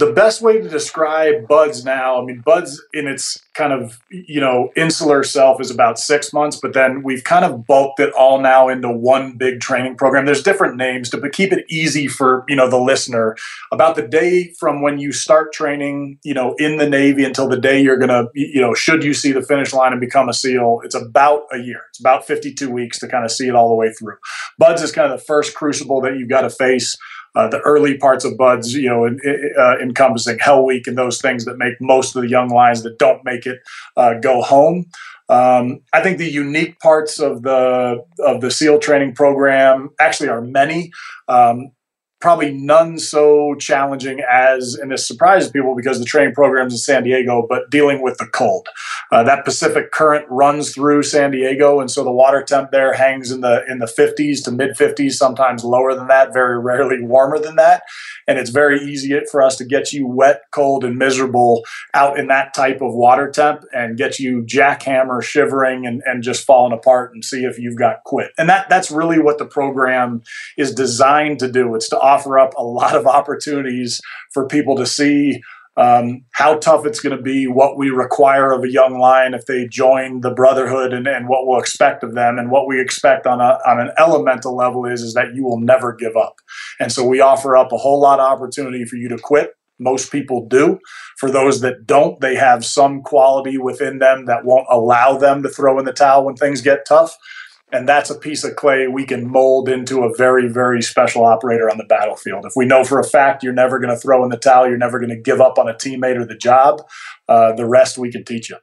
The 0.00 0.12
best 0.12 0.42
way 0.42 0.58
to 0.58 0.68
describe 0.68 1.46
buds 1.46 1.84
now 1.84 2.20
i 2.20 2.24
mean 2.24 2.40
buds 2.40 2.82
in 2.92 3.06
its 3.06 3.38
kind 3.60 3.74
of 3.74 4.00
you 4.08 4.40
know 4.40 4.70
insular 4.74 5.22
self 5.22 5.60
is 5.60 5.70
about 5.70 5.98
six 5.98 6.32
months 6.32 6.56
but 6.56 6.72
then 6.72 7.02
we've 7.02 7.24
kind 7.24 7.44
of 7.44 7.66
bulked 7.66 8.00
it 8.00 8.10
all 8.14 8.40
now 8.40 8.68
into 8.68 8.88
one 8.88 9.36
big 9.36 9.60
training 9.60 9.96
program. 9.96 10.24
There's 10.24 10.42
different 10.42 10.76
names 10.76 11.10
to 11.10 11.18
but 11.18 11.32
keep 11.32 11.52
it 11.52 11.66
easy 11.68 12.06
for 12.08 12.44
you 12.48 12.56
know 12.56 12.70
the 12.70 12.80
listener. 12.80 13.36
About 13.70 13.96
the 13.96 14.08
day 14.08 14.54
from 14.58 14.80
when 14.80 14.98
you 14.98 15.12
start 15.12 15.52
training 15.52 16.18
you 16.24 16.32
know 16.32 16.54
in 16.58 16.78
the 16.78 16.88
navy 16.88 17.22
until 17.22 17.48
the 17.48 17.60
day 17.60 17.82
you're 17.82 17.98
gonna 17.98 18.28
you 18.34 18.62
know 18.62 18.72
should 18.72 19.04
you 19.04 19.12
see 19.12 19.32
the 19.32 19.42
finish 19.42 19.74
line 19.74 19.92
and 19.92 20.00
become 20.00 20.30
a 20.30 20.34
seal 20.34 20.80
it's 20.82 20.94
about 20.94 21.42
a 21.52 21.58
year. 21.58 21.82
It's 21.90 22.00
about 22.00 22.26
52 22.26 22.70
weeks 22.70 22.98
to 23.00 23.08
kind 23.08 23.26
of 23.26 23.30
see 23.30 23.46
it 23.46 23.54
all 23.54 23.68
the 23.68 23.74
way 23.74 23.92
through. 23.92 24.16
Buds 24.56 24.82
is 24.82 24.90
kind 24.90 25.12
of 25.12 25.18
the 25.18 25.24
first 25.24 25.54
crucible 25.54 26.00
that 26.00 26.16
you've 26.16 26.30
got 26.30 26.42
to 26.42 26.50
face 26.50 26.96
uh, 27.34 27.48
the 27.48 27.60
early 27.60 27.96
parts 27.96 28.24
of 28.24 28.36
buds, 28.36 28.74
you 28.74 28.88
know, 28.88 29.04
in, 29.04 29.20
uh, 29.58 29.78
encompassing 29.78 30.38
Hell 30.38 30.64
Week 30.64 30.86
and 30.86 30.98
those 30.98 31.20
things 31.20 31.44
that 31.44 31.58
make 31.58 31.80
most 31.80 32.16
of 32.16 32.22
the 32.22 32.28
young 32.28 32.48
lions 32.48 32.82
that 32.82 32.98
don't 32.98 33.24
make 33.24 33.46
it 33.46 33.49
uh, 33.96 34.14
go 34.14 34.42
home. 34.42 34.86
Um, 35.28 35.80
I 35.92 36.02
think 36.02 36.18
the 36.18 36.30
unique 36.30 36.78
parts 36.80 37.20
of 37.20 37.42
the 37.42 38.04
of 38.18 38.40
the 38.40 38.50
SEAL 38.50 38.80
training 38.80 39.14
program 39.14 39.90
actually 40.00 40.28
are 40.28 40.40
many. 40.40 40.90
Um, 41.28 41.70
probably 42.20 42.52
none 42.52 42.98
so 42.98 43.54
challenging 43.58 44.20
as, 44.30 44.74
and 44.74 44.92
this 44.92 45.08
surprises 45.08 45.50
people 45.50 45.74
because 45.74 45.98
the 45.98 46.04
training 46.04 46.34
program's 46.34 46.74
in 46.74 46.78
San 46.78 47.02
Diego, 47.02 47.46
but 47.48 47.70
dealing 47.70 48.02
with 48.02 48.18
the 48.18 48.26
cold. 48.26 48.68
Uh, 49.12 49.24
that 49.24 49.44
Pacific 49.44 49.90
current 49.90 50.24
runs 50.28 50.72
through 50.72 51.02
San 51.02 51.32
Diego, 51.32 51.80
and 51.80 51.90
so 51.90 52.04
the 52.04 52.12
water 52.12 52.42
temp 52.42 52.70
there 52.70 52.92
hangs 52.92 53.30
in 53.32 53.40
the 53.40 53.64
in 53.68 53.78
the 53.78 53.86
50s 53.86 54.42
to 54.44 54.50
mid 54.50 54.76
50s, 54.76 55.12
sometimes 55.12 55.64
lower 55.64 55.94
than 55.94 56.06
that, 56.06 56.32
very 56.32 56.58
rarely 56.58 57.02
warmer 57.02 57.38
than 57.38 57.56
that. 57.56 57.82
And 58.28 58.38
it's 58.38 58.50
very 58.50 58.80
easy 58.80 59.18
for 59.30 59.42
us 59.42 59.56
to 59.56 59.64
get 59.64 59.92
you 59.92 60.06
wet, 60.06 60.42
cold, 60.52 60.84
and 60.84 60.96
miserable 60.96 61.64
out 61.94 62.18
in 62.18 62.28
that 62.28 62.54
type 62.54 62.80
of 62.80 62.94
water 62.94 63.28
temp 63.30 63.64
and 63.74 63.96
get 63.96 64.20
you 64.20 64.42
jackhammer, 64.42 65.22
shivering, 65.22 65.86
and, 65.86 66.02
and 66.06 66.22
just 66.22 66.46
falling 66.46 66.72
apart 66.72 67.12
and 67.12 67.24
see 67.24 67.44
if 67.44 67.58
you've 67.58 67.78
got 67.78 68.04
quit. 68.04 68.30
And 68.38 68.48
that 68.48 68.68
that's 68.68 68.90
really 68.90 69.18
what 69.18 69.38
the 69.38 69.46
program 69.46 70.22
is 70.56 70.72
designed 70.72 71.40
to 71.40 71.50
do. 71.50 71.74
It's 71.74 71.88
to 71.88 71.98
offer 71.98 72.38
up 72.38 72.54
a 72.56 72.64
lot 72.64 72.94
of 72.94 73.06
opportunities 73.06 74.00
for 74.32 74.46
people 74.46 74.76
to 74.76 74.86
see 74.86 75.42
um, 75.76 76.24
how 76.32 76.58
tough 76.58 76.84
it's 76.84 77.00
going 77.00 77.16
to 77.16 77.22
be, 77.22 77.46
what 77.46 77.78
we 77.78 77.90
require 77.90 78.52
of 78.52 78.64
a 78.64 78.70
young 78.70 78.98
lion 78.98 79.34
if 79.34 79.46
they 79.46 79.66
join 79.66 80.20
the 80.20 80.32
brotherhood, 80.32 80.92
and, 80.92 81.06
and 81.06 81.28
what 81.28 81.46
we'll 81.46 81.60
expect 81.60 82.02
of 82.02 82.14
them. 82.14 82.38
And 82.38 82.50
what 82.50 82.66
we 82.66 82.80
expect 82.80 83.26
on, 83.26 83.40
a, 83.40 83.58
on 83.66 83.80
an 83.80 83.90
elemental 83.98 84.56
level 84.56 84.84
is, 84.84 85.02
is 85.02 85.14
that 85.14 85.34
you 85.34 85.44
will 85.44 85.60
never 85.60 85.94
give 85.94 86.16
up. 86.16 86.34
And 86.78 86.92
so 86.92 87.06
we 87.06 87.20
offer 87.20 87.56
up 87.56 87.72
a 87.72 87.78
whole 87.78 88.00
lot 88.00 88.20
of 88.20 88.26
opportunity 88.26 88.84
for 88.84 88.96
you 88.96 89.08
to 89.08 89.18
quit. 89.18 89.52
Most 89.78 90.12
people 90.12 90.46
do. 90.46 90.78
For 91.18 91.30
those 91.30 91.62
that 91.62 91.86
don't, 91.86 92.20
they 92.20 92.34
have 92.34 92.64
some 92.66 93.00
quality 93.00 93.56
within 93.56 93.98
them 93.98 94.26
that 94.26 94.44
won't 94.44 94.66
allow 94.70 95.16
them 95.16 95.42
to 95.42 95.48
throw 95.48 95.78
in 95.78 95.86
the 95.86 95.92
towel 95.92 96.26
when 96.26 96.36
things 96.36 96.60
get 96.60 96.84
tough 96.86 97.16
and 97.72 97.88
that's 97.88 98.10
a 98.10 98.14
piece 98.14 98.44
of 98.44 98.56
clay 98.56 98.86
we 98.86 99.04
can 99.04 99.28
mold 99.28 99.68
into 99.68 100.02
a 100.02 100.14
very 100.16 100.48
very 100.48 100.82
special 100.82 101.24
operator 101.24 101.70
on 101.70 101.78
the 101.78 101.84
battlefield. 101.84 102.44
If 102.44 102.52
we 102.56 102.66
know 102.66 102.84
for 102.84 102.98
a 102.98 103.04
fact 103.04 103.42
you're 103.42 103.52
never 103.52 103.78
going 103.78 103.94
to 103.94 104.00
throw 104.00 104.22
in 104.24 104.30
the 104.30 104.36
towel 104.36 104.68
you're 104.68 104.78
never 104.78 104.98
going 104.98 105.10
to 105.10 105.20
give 105.20 105.40
up 105.40 105.58
on 105.58 105.68
a 105.68 105.74
teammate 105.74 106.16
or 106.16 106.24
the 106.24 106.36
job 106.36 106.82
uh, 107.28 107.52
the 107.52 107.66
rest 107.66 107.98
we 107.98 108.10
can 108.10 108.24
teach 108.24 108.50
you. 108.50 108.56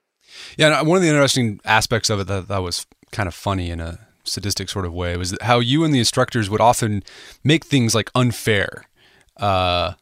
Yeah 0.58 0.82
one 0.82 0.98
of 0.98 1.02
the 1.02 1.10
interesting 1.10 1.60
aspects 1.66 2.10
of 2.10 2.20
it 2.20 2.28
that, 2.28 2.48
that 2.48 2.60
was 2.60 2.86
kind 3.12 3.28
of 3.28 3.34
funny 3.34 3.72
in 3.72 3.80
a 3.80 4.00
sadistic 4.28 4.70
sort 4.70 4.86
of 4.86 4.94
way 4.94 5.18
was 5.18 5.36
how 5.42 5.60
you 5.60 5.84
and 5.84 5.94
the 5.94 6.00
instructors 6.00 6.50
would 6.50 6.62
often 6.62 7.04
make 7.44 7.66
things 7.66 7.96
like 7.96 8.12
unfair. 8.14 8.84
Uh, 9.38 9.94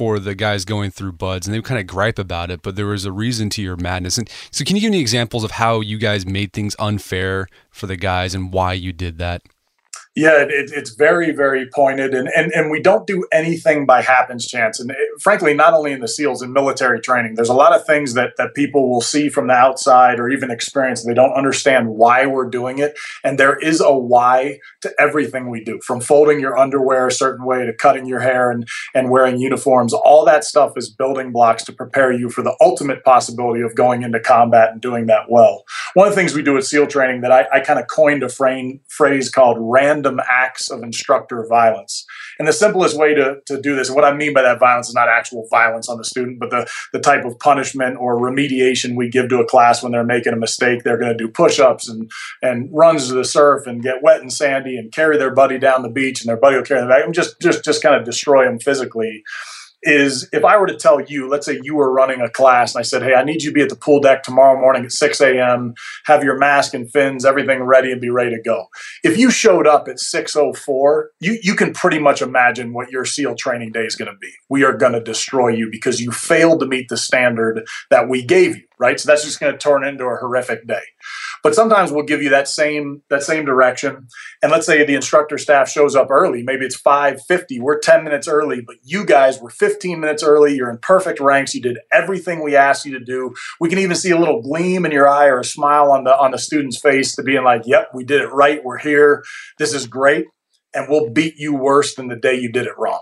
for 0.00 0.18
the 0.18 0.34
guys 0.34 0.64
going 0.64 0.90
through 0.90 1.12
buds 1.12 1.46
and 1.46 1.54
they 1.54 1.60
kind 1.60 1.78
of 1.78 1.86
gripe 1.86 2.18
about 2.18 2.50
it, 2.50 2.62
but 2.62 2.74
there 2.74 2.86
was 2.86 3.04
a 3.04 3.12
reason 3.12 3.50
to 3.50 3.60
your 3.60 3.76
madness. 3.76 4.16
And 4.16 4.30
so, 4.50 4.64
can 4.64 4.74
you 4.74 4.80
give 4.80 4.92
me 4.92 4.98
examples 4.98 5.44
of 5.44 5.50
how 5.50 5.82
you 5.82 5.98
guys 5.98 6.24
made 6.24 6.54
things 6.54 6.74
unfair 6.78 7.48
for 7.70 7.86
the 7.86 7.98
guys 7.98 8.34
and 8.34 8.50
why 8.50 8.72
you 8.72 8.94
did 8.94 9.18
that? 9.18 9.42
Yeah, 10.16 10.42
it, 10.42 10.72
it's 10.74 10.90
very, 10.96 11.30
very 11.30 11.68
pointed, 11.72 12.14
and, 12.14 12.28
and 12.34 12.50
and 12.52 12.68
we 12.68 12.82
don't 12.82 13.06
do 13.06 13.24
anything 13.32 13.86
by 13.86 14.02
happenstance. 14.02 14.80
And 14.80 14.90
it, 14.90 14.96
frankly, 15.20 15.54
not 15.54 15.72
only 15.72 15.92
in 15.92 16.00
the 16.00 16.08
SEALs 16.08 16.42
in 16.42 16.52
military 16.52 17.00
training, 17.00 17.36
there's 17.36 17.48
a 17.48 17.54
lot 17.54 17.72
of 17.72 17.86
things 17.86 18.14
that 18.14 18.32
that 18.36 18.52
people 18.54 18.90
will 18.90 19.02
see 19.02 19.28
from 19.28 19.46
the 19.46 19.54
outside 19.54 20.18
or 20.18 20.28
even 20.28 20.50
experience. 20.50 21.04
They 21.04 21.14
don't 21.14 21.34
understand 21.34 21.90
why 21.90 22.26
we're 22.26 22.50
doing 22.50 22.78
it, 22.78 22.98
and 23.22 23.38
there 23.38 23.56
is 23.56 23.80
a 23.80 23.96
why 23.96 24.58
to 24.80 24.92
everything 24.98 25.48
we 25.48 25.62
do. 25.62 25.78
From 25.86 26.00
folding 26.00 26.40
your 26.40 26.58
underwear 26.58 27.06
a 27.06 27.12
certain 27.12 27.46
way 27.46 27.64
to 27.64 27.72
cutting 27.72 28.06
your 28.06 28.20
hair 28.20 28.50
and 28.50 28.66
and 28.96 29.10
wearing 29.10 29.38
uniforms, 29.38 29.94
all 29.94 30.24
that 30.24 30.42
stuff 30.42 30.72
is 30.76 30.90
building 30.90 31.30
blocks 31.30 31.62
to 31.66 31.72
prepare 31.72 32.10
you 32.10 32.30
for 32.30 32.42
the 32.42 32.56
ultimate 32.60 33.04
possibility 33.04 33.62
of 33.62 33.76
going 33.76 34.02
into 34.02 34.18
combat 34.18 34.72
and 34.72 34.80
doing 34.80 35.06
that 35.06 35.30
well. 35.30 35.62
One 35.94 36.08
of 36.08 36.14
the 36.16 36.20
things 36.20 36.34
we 36.34 36.42
do 36.42 36.56
at 36.56 36.64
SEAL 36.64 36.88
training 36.88 37.20
that 37.20 37.30
I, 37.30 37.46
I 37.52 37.60
kind 37.60 37.78
of 37.78 37.86
coined 37.86 38.24
a 38.24 38.28
frame, 38.28 38.80
phrase 38.88 39.30
called 39.30 39.56
random 39.60 39.99
random 40.00 40.20
acts 40.28 40.70
of 40.70 40.82
instructor 40.82 41.44
violence. 41.48 42.04
And 42.38 42.48
the 42.48 42.52
simplest 42.52 42.96
way 42.96 43.14
to, 43.14 43.36
to 43.46 43.60
do 43.60 43.76
this, 43.76 43.90
what 43.90 44.04
I 44.04 44.14
mean 44.14 44.32
by 44.32 44.42
that 44.42 44.58
violence 44.58 44.88
is 44.88 44.94
not 44.94 45.08
actual 45.08 45.46
violence 45.50 45.88
on 45.88 45.98
the 45.98 46.04
student, 46.04 46.38
but 46.40 46.50
the, 46.50 46.70
the 46.92 47.00
type 47.00 47.24
of 47.24 47.38
punishment 47.38 47.96
or 47.98 48.18
remediation 48.18 48.96
we 48.96 49.08
give 49.08 49.28
to 49.28 49.40
a 49.40 49.46
class 49.46 49.82
when 49.82 49.92
they're 49.92 50.04
making 50.04 50.32
a 50.32 50.36
mistake. 50.36 50.82
They're 50.82 50.98
going 50.98 51.16
to 51.16 51.18
do 51.18 51.28
push 51.28 51.58
ups 51.58 51.88
and, 51.88 52.10
and 52.42 52.68
runs 52.72 53.08
to 53.08 53.14
the 53.14 53.24
surf 53.24 53.66
and 53.66 53.82
get 53.82 54.02
wet 54.02 54.20
and 54.20 54.32
sandy 54.32 54.76
and 54.76 54.92
carry 54.92 55.18
their 55.18 55.34
buddy 55.34 55.58
down 55.58 55.82
the 55.82 55.90
beach, 55.90 56.20
and 56.20 56.28
their 56.28 56.36
buddy 56.36 56.56
will 56.56 56.64
carry 56.64 56.80
them 56.80 56.88
back 56.88 57.04
and 57.04 57.14
just, 57.14 57.40
just, 57.40 57.64
just 57.64 57.82
kind 57.82 57.94
of 57.94 58.04
destroy 58.04 58.44
them 58.44 58.58
physically 58.58 59.22
is 59.82 60.28
if 60.32 60.44
I 60.44 60.58
were 60.58 60.66
to 60.66 60.76
tell 60.76 61.00
you, 61.00 61.28
let's 61.28 61.46
say 61.46 61.58
you 61.62 61.74
were 61.74 61.92
running 61.92 62.20
a 62.20 62.28
class 62.28 62.74
and 62.74 62.80
I 62.80 62.82
said, 62.82 63.02
Hey, 63.02 63.14
I 63.14 63.24
need 63.24 63.42
you 63.42 63.50
to 63.50 63.54
be 63.54 63.62
at 63.62 63.68
the 63.68 63.76
pool 63.76 64.00
deck 64.00 64.22
tomorrow 64.22 64.60
morning 64.60 64.84
at 64.84 64.92
6 64.92 65.20
a.m., 65.20 65.74
have 66.04 66.22
your 66.22 66.36
mask 66.38 66.74
and 66.74 66.90
fins, 66.90 67.24
everything 67.24 67.62
ready 67.62 67.90
and 67.90 68.00
be 68.00 68.10
ready 68.10 68.30
to 68.30 68.42
go. 68.42 68.66
If 69.02 69.16
you 69.18 69.30
showed 69.30 69.66
up 69.66 69.88
at 69.88 69.96
6.04, 69.96 71.04
you, 71.20 71.38
you 71.42 71.54
can 71.54 71.72
pretty 71.72 71.98
much 71.98 72.22
imagine 72.22 72.72
what 72.72 72.90
your 72.90 73.04
SEAL 73.04 73.36
training 73.36 73.72
day 73.72 73.84
is 73.84 73.96
going 73.96 74.10
to 74.10 74.18
be. 74.18 74.32
We 74.48 74.64
are 74.64 74.76
going 74.76 74.92
to 74.92 75.00
destroy 75.00 75.48
you 75.48 75.68
because 75.70 76.00
you 76.00 76.12
failed 76.12 76.60
to 76.60 76.66
meet 76.66 76.88
the 76.88 76.96
standard 76.96 77.66
that 77.90 78.08
we 78.08 78.22
gave 78.22 78.56
you, 78.56 78.64
right? 78.78 79.00
So 79.00 79.06
that's 79.06 79.24
just 79.24 79.40
going 79.40 79.52
to 79.52 79.58
turn 79.58 79.84
into 79.84 80.04
a 80.04 80.16
horrific 80.16 80.66
day. 80.66 80.82
But 81.42 81.54
sometimes 81.54 81.90
we'll 81.90 82.04
give 82.04 82.22
you 82.22 82.30
that 82.30 82.48
same 82.48 83.02
that 83.10 83.22
same 83.22 83.44
direction. 83.44 84.08
And 84.42 84.52
let's 84.52 84.66
say 84.66 84.84
the 84.84 84.94
instructor 84.94 85.38
staff 85.38 85.68
shows 85.68 85.96
up 85.96 86.10
early. 86.10 86.42
Maybe 86.42 86.66
it's 86.66 86.76
5:50. 86.80 87.60
We're 87.60 87.78
10 87.78 88.04
minutes 88.04 88.28
early, 88.28 88.60
but 88.60 88.76
you 88.82 89.04
guys 89.04 89.40
were 89.40 89.50
15 89.50 90.00
minutes 90.00 90.22
early. 90.22 90.54
You're 90.54 90.70
in 90.70 90.78
perfect 90.78 91.20
ranks. 91.20 91.54
You 91.54 91.62
did 91.62 91.78
everything 91.92 92.42
we 92.42 92.56
asked 92.56 92.84
you 92.84 92.98
to 92.98 93.04
do. 93.04 93.32
We 93.60 93.68
can 93.68 93.78
even 93.78 93.96
see 93.96 94.10
a 94.10 94.18
little 94.18 94.42
gleam 94.42 94.84
in 94.84 94.92
your 94.92 95.08
eye 95.08 95.26
or 95.26 95.40
a 95.40 95.44
smile 95.44 95.90
on 95.90 96.04
the 96.04 96.16
on 96.16 96.32
the 96.32 96.38
student's 96.38 96.78
face 96.78 97.14
to 97.16 97.22
being 97.22 97.44
like, 97.44 97.62
"Yep, 97.64 97.90
we 97.94 98.04
did 98.04 98.20
it 98.20 98.28
right. 98.28 98.62
We're 98.64 98.78
here. 98.78 99.22
This 99.58 99.74
is 99.74 99.86
great." 99.86 100.26
And 100.72 100.86
we'll 100.88 101.10
beat 101.10 101.34
you 101.36 101.54
worse 101.54 101.94
than 101.94 102.08
the 102.08 102.16
day 102.16 102.34
you 102.34 102.50
did 102.52 102.66
it 102.66 102.78
wrong. 102.78 103.00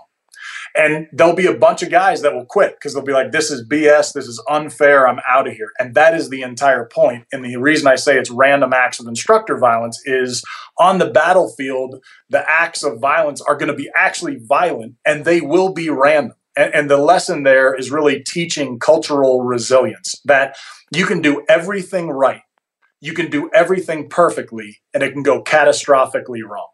And 0.75 1.07
there'll 1.11 1.35
be 1.35 1.47
a 1.47 1.57
bunch 1.57 1.83
of 1.83 1.89
guys 1.89 2.21
that 2.21 2.33
will 2.33 2.45
quit 2.45 2.75
because 2.75 2.93
they'll 2.93 3.03
be 3.03 3.13
like, 3.13 3.31
this 3.31 3.51
is 3.51 3.67
BS. 3.67 4.13
This 4.13 4.27
is 4.27 4.41
unfair. 4.49 5.07
I'm 5.07 5.19
out 5.27 5.47
of 5.47 5.53
here. 5.53 5.71
And 5.79 5.95
that 5.95 6.15
is 6.15 6.29
the 6.29 6.41
entire 6.41 6.85
point. 6.85 7.25
And 7.31 7.43
the 7.43 7.57
reason 7.57 7.87
I 7.87 7.95
say 7.95 8.17
it's 8.17 8.29
random 8.29 8.73
acts 8.73 8.99
of 8.99 9.07
instructor 9.07 9.57
violence 9.57 9.99
is 10.05 10.43
on 10.77 10.97
the 10.97 11.09
battlefield, 11.09 12.03
the 12.29 12.43
acts 12.49 12.83
of 12.83 12.99
violence 12.99 13.41
are 13.41 13.57
going 13.57 13.71
to 13.71 13.77
be 13.77 13.89
actually 13.95 14.39
violent 14.41 14.95
and 15.05 15.25
they 15.25 15.41
will 15.41 15.73
be 15.73 15.89
random. 15.89 16.33
And, 16.55 16.73
and 16.73 16.89
the 16.89 16.97
lesson 16.97 17.43
there 17.43 17.73
is 17.73 17.91
really 17.91 18.23
teaching 18.23 18.79
cultural 18.79 19.41
resilience 19.41 20.15
that 20.25 20.57
you 20.93 21.05
can 21.05 21.21
do 21.21 21.43
everything 21.47 22.09
right. 22.09 22.41
You 23.01 23.13
can 23.13 23.29
do 23.29 23.49
everything 23.53 24.09
perfectly 24.09 24.79
and 24.93 25.03
it 25.03 25.13
can 25.13 25.23
go 25.23 25.43
catastrophically 25.43 26.43
wrong. 26.43 26.67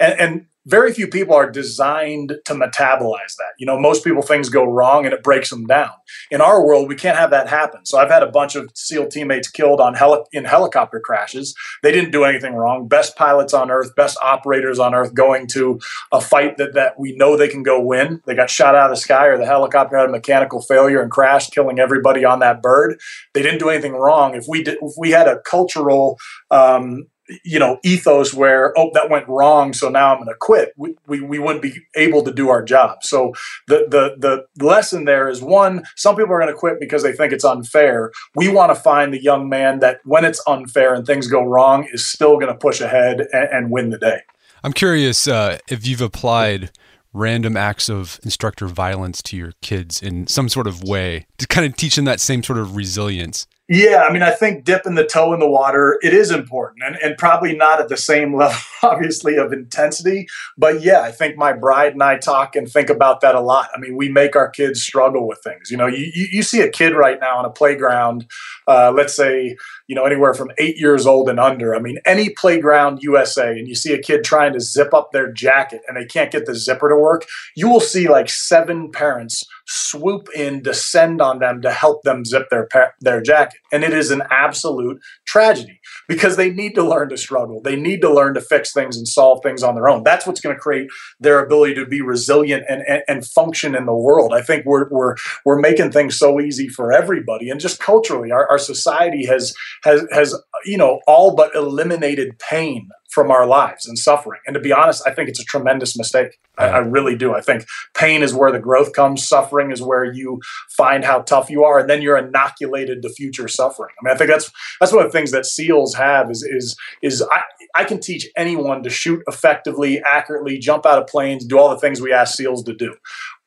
And, 0.00 0.20
and, 0.20 0.46
very 0.66 0.92
few 0.92 1.08
people 1.08 1.34
are 1.34 1.50
designed 1.50 2.34
to 2.44 2.54
metabolize 2.54 3.34
that. 3.36 3.52
You 3.58 3.66
know, 3.66 3.78
most 3.78 4.04
people 4.04 4.22
things 4.22 4.48
go 4.48 4.64
wrong 4.64 5.04
and 5.04 5.12
it 5.12 5.22
breaks 5.22 5.50
them 5.50 5.66
down. 5.66 5.90
In 6.30 6.40
our 6.40 6.64
world, 6.64 6.88
we 6.88 6.94
can't 6.94 7.18
have 7.18 7.30
that 7.30 7.48
happen. 7.48 7.84
So 7.84 7.98
I've 7.98 8.10
had 8.10 8.22
a 8.22 8.30
bunch 8.30 8.54
of 8.54 8.70
SEAL 8.74 9.08
teammates 9.08 9.50
killed 9.50 9.80
on 9.80 9.94
heli- 9.94 10.24
in 10.32 10.44
helicopter 10.44 11.00
crashes. 11.00 11.54
They 11.82 11.90
didn't 11.90 12.12
do 12.12 12.24
anything 12.24 12.54
wrong. 12.54 12.86
Best 12.86 13.16
pilots 13.16 13.52
on 13.52 13.70
earth, 13.70 13.94
best 13.96 14.16
operators 14.22 14.78
on 14.78 14.94
earth 14.94 15.14
going 15.14 15.48
to 15.48 15.80
a 16.12 16.20
fight 16.20 16.58
that, 16.58 16.74
that 16.74 16.98
we 16.98 17.16
know 17.16 17.36
they 17.36 17.48
can 17.48 17.64
go 17.64 17.80
win. 17.80 18.20
They 18.26 18.36
got 18.36 18.50
shot 18.50 18.76
out 18.76 18.90
of 18.90 18.96
the 18.96 19.00
sky 19.00 19.26
or 19.26 19.38
the 19.38 19.46
helicopter 19.46 19.96
had 19.96 20.08
a 20.08 20.12
mechanical 20.12 20.62
failure 20.62 21.02
and 21.02 21.10
crashed, 21.10 21.52
killing 21.52 21.80
everybody 21.80 22.24
on 22.24 22.38
that 22.38 22.62
bird. 22.62 23.00
They 23.34 23.42
didn't 23.42 23.58
do 23.58 23.68
anything 23.68 23.94
wrong. 23.94 24.34
If 24.34 24.44
we 24.48 24.62
did, 24.62 24.78
if 24.80 24.92
we 24.96 25.10
had 25.10 25.26
a 25.26 25.40
cultural 25.40 26.18
um, 26.50 27.06
you 27.44 27.58
know 27.58 27.78
ethos 27.84 28.34
where 28.34 28.76
oh 28.76 28.90
that 28.94 29.08
went 29.08 29.26
wrong 29.28 29.72
so 29.72 29.88
now 29.88 30.12
i'm 30.12 30.18
going 30.18 30.28
to 30.28 30.34
quit. 30.40 30.72
We, 30.76 30.96
we, 31.06 31.20
we 31.20 31.38
wouldn't 31.38 31.62
be 31.62 31.74
able 31.94 32.22
to 32.24 32.32
do 32.32 32.48
our 32.50 32.62
job. 32.62 32.98
So 33.02 33.32
the 33.68 33.86
the 33.88 34.46
the 34.56 34.64
lesson 34.64 35.04
there 35.04 35.28
is 35.28 35.40
one 35.40 35.84
some 35.96 36.16
people 36.16 36.32
are 36.32 36.40
going 36.40 36.52
to 36.52 36.58
quit 36.58 36.80
because 36.80 37.02
they 37.02 37.12
think 37.12 37.32
it's 37.32 37.44
unfair. 37.44 38.10
We 38.34 38.48
want 38.48 38.74
to 38.74 38.80
find 38.80 39.12
the 39.12 39.22
young 39.22 39.48
man 39.48 39.78
that 39.80 40.00
when 40.04 40.24
it's 40.24 40.42
unfair 40.46 40.94
and 40.94 41.06
things 41.06 41.28
go 41.28 41.42
wrong 41.42 41.86
is 41.92 42.06
still 42.06 42.34
going 42.34 42.48
to 42.48 42.54
push 42.54 42.80
ahead 42.80 43.26
and, 43.32 43.48
and, 43.52 43.70
win 43.70 43.90
the 43.90 43.98
day. 43.98 44.22
I'm 44.64 44.72
curious 44.72 45.28
uh, 45.28 45.58
if 45.68 45.86
you've 45.86 46.00
applied 46.00 46.70
random 47.12 47.56
acts 47.56 47.88
of 47.88 48.18
instructor 48.22 48.66
violence 48.66 49.22
to 49.22 49.36
your 49.36 49.52
kids 49.62 50.02
in 50.02 50.26
some 50.26 50.48
sort 50.48 50.66
of 50.66 50.82
way 50.82 51.26
to 51.38 51.46
kind 51.46 51.66
of 51.66 51.76
teach 51.76 51.96
them 51.96 52.04
that 52.06 52.20
same 52.20 52.42
sort 52.42 52.58
of 52.58 52.74
resilience 52.74 53.46
yeah, 53.68 54.04
I 54.08 54.12
mean, 54.12 54.22
I 54.22 54.32
think 54.32 54.64
dipping 54.64 54.96
the 54.96 55.06
toe 55.06 55.32
in 55.32 55.38
the 55.38 55.48
water, 55.48 55.96
it 56.02 56.12
is 56.12 56.32
important 56.32 56.82
and, 56.84 56.96
and 56.96 57.16
probably 57.16 57.54
not 57.54 57.80
at 57.80 57.88
the 57.88 57.96
same 57.96 58.34
level, 58.36 58.58
obviously, 58.82 59.36
of 59.36 59.52
intensity. 59.52 60.26
But 60.58 60.82
yeah, 60.82 61.02
I 61.02 61.12
think 61.12 61.36
my 61.36 61.52
bride 61.52 61.92
and 61.92 62.02
I 62.02 62.18
talk 62.18 62.56
and 62.56 62.68
think 62.68 62.90
about 62.90 63.20
that 63.20 63.36
a 63.36 63.40
lot. 63.40 63.68
I 63.74 63.78
mean, 63.78 63.96
we 63.96 64.08
make 64.08 64.34
our 64.34 64.50
kids 64.50 64.82
struggle 64.82 65.28
with 65.28 65.38
things. 65.44 65.70
You 65.70 65.76
know, 65.76 65.86
you, 65.86 66.10
you 66.12 66.42
see 66.42 66.60
a 66.60 66.70
kid 66.70 66.94
right 66.94 67.18
now 67.20 67.38
on 67.38 67.44
a 67.44 67.50
playground, 67.50 68.26
uh, 68.66 68.92
let's 68.94 69.14
say, 69.14 69.56
you 69.86 69.94
know, 69.94 70.04
anywhere 70.04 70.34
from 70.34 70.50
eight 70.58 70.76
years 70.76 71.06
old 71.06 71.28
and 71.28 71.38
under. 71.38 71.74
I 71.74 71.78
mean, 71.78 71.98
any 72.04 72.30
playground 72.30 72.98
USA, 73.02 73.50
and 73.50 73.68
you 73.68 73.76
see 73.76 73.92
a 73.92 74.02
kid 74.02 74.24
trying 74.24 74.54
to 74.54 74.60
zip 74.60 74.92
up 74.92 75.12
their 75.12 75.32
jacket 75.32 75.82
and 75.86 75.96
they 75.96 76.04
can't 76.04 76.32
get 76.32 76.46
the 76.46 76.54
zipper 76.56 76.88
to 76.88 76.96
work, 76.96 77.26
you 77.54 77.68
will 77.68 77.80
see 77.80 78.08
like 78.08 78.28
seven 78.28 78.90
parents 78.90 79.44
swoop 79.72 80.28
in, 80.34 80.62
descend 80.62 81.22
on 81.22 81.38
them 81.38 81.62
to 81.62 81.70
help 81.70 82.02
them 82.02 82.24
zip 82.24 82.48
their 82.50 82.68
their 83.00 83.22
jacket, 83.22 83.60
and 83.72 83.82
it 83.82 83.92
is 83.92 84.10
an 84.10 84.22
absolute 84.30 85.00
tragedy 85.26 85.80
because 86.08 86.36
they 86.36 86.50
need 86.50 86.74
to 86.74 86.82
learn 86.82 87.08
to 87.08 87.16
struggle. 87.16 87.60
They 87.62 87.76
need 87.76 88.02
to 88.02 88.12
learn 88.12 88.34
to 88.34 88.40
fix 88.40 88.72
things 88.72 88.96
and 88.96 89.08
solve 89.08 89.40
things 89.42 89.62
on 89.62 89.74
their 89.74 89.88
own. 89.88 90.02
That's 90.04 90.26
what's 90.26 90.40
going 90.40 90.54
to 90.54 90.60
create 90.60 90.88
their 91.20 91.42
ability 91.42 91.74
to 91.76 91.86
be 91.86 92.02
resilient 92.02 92.64
and, 92.68 92.82
and, 92.86 93.02
and 93.08 93.26
function 93.26 93.74
in 93.74 93.86
the 93.86 93.94
world. 93.94 94.34
I 94.34 94.42
think 94.42 94.66
we're 94.66 94.88
we're 94.90 95.16
we're 95.44 95.58
making 95.58 95.92
things 95.92 96.18
so 96.18 96.40
easy 96.40 96.68
for 96.68 96.92
everybody, 96.92 97.48
and 97.48 97.60
just 97.60 97.80
culturally, 97.80 98.30
our, 98.30 98.46
our 98.48 98.58
society 98.58 99.24
has 99.26 99.54
has 99.84 100.06
has 100.12 100.34
you 100.66 100.76
know 100.76 101.00
all 101.06 101.34
but 101.34 101.54
eliminated 101.54 102.38
pain 102.38 102.88
from 103.12 103.30
our 103.30 103.46
lives 103.46 103.86
and 103.86 103.98
suffering. 103.98 104.40
And 104.46 104.54
to 104.54 104.60
be 104.60 104.72
honest, 104.72 105.02
I 105.06 105.12
think 105.12 105.28
it's 105.28 105.40
a 105.40 105.44
tremendous 105.44 105.96
mistake. 105.96 106.38
I, 106.58 106.66
I, 106.66 106.78
really 106.78 107.14
do. 107.14 107.34
I 107.34 107.40
think 107.40 107.64
pain 107.94 108.22
is 108.22 108.34
where 108.34 108.52
the 108.52 108.58
growth 108.58 108.92
comes. 108.92 109.26
Suffering 109.26 109.70
is 109.70 109.80
where 109.80 110.04
you 110.04 110.40
find 110.76 111.04
how 111.04 111.20
tough 111.20 111.50
you 111.50 111.64
are, 111.64 111.78
and 111.78 111.88
then 111.88 112.02
you're 112.02 112.16
inoculated 112.16 113.02
to 113.02 113.08
future 113.10 113.48
suffering. 113.48 113.94
I 114.00 114.04
mean, 114.04 114.14
I 114.14 114.18
think 114.18 114.30
that's 114.30 114.50
that's 114.80 114.92
one 114.92 115.04
of 115.04 115.10
the 115.10 115.16
things 115.16 115.30
that 115.30 115.46
SEALs 115.46 115.94
have 115.94 116.30
is 116.30 116.42
is 116.42 116.76
is 117.02 117.22
I, 117.30 117.40
I 117.74 117.84
can 117.84 118.00
teach 118.00 118.28
anyone 118.36 118.82
to 118.82 118.90
shoot 118.90 119.22
effectively, 119.26 120.02
accurately, 120.02 120.58
jump 120.58 120.84
out 120.84 120.98
of 120.98 121.06
planes, 121.06 121.44
do 121.44 121.58
all 121.58 121.70
the 121.70 121.78
things 121.78 122.00
we 122.00 122.12
ask 122.12 122.34
SEALs 122.34 122.64
to 122.64 122.74
do. 122.74 122.94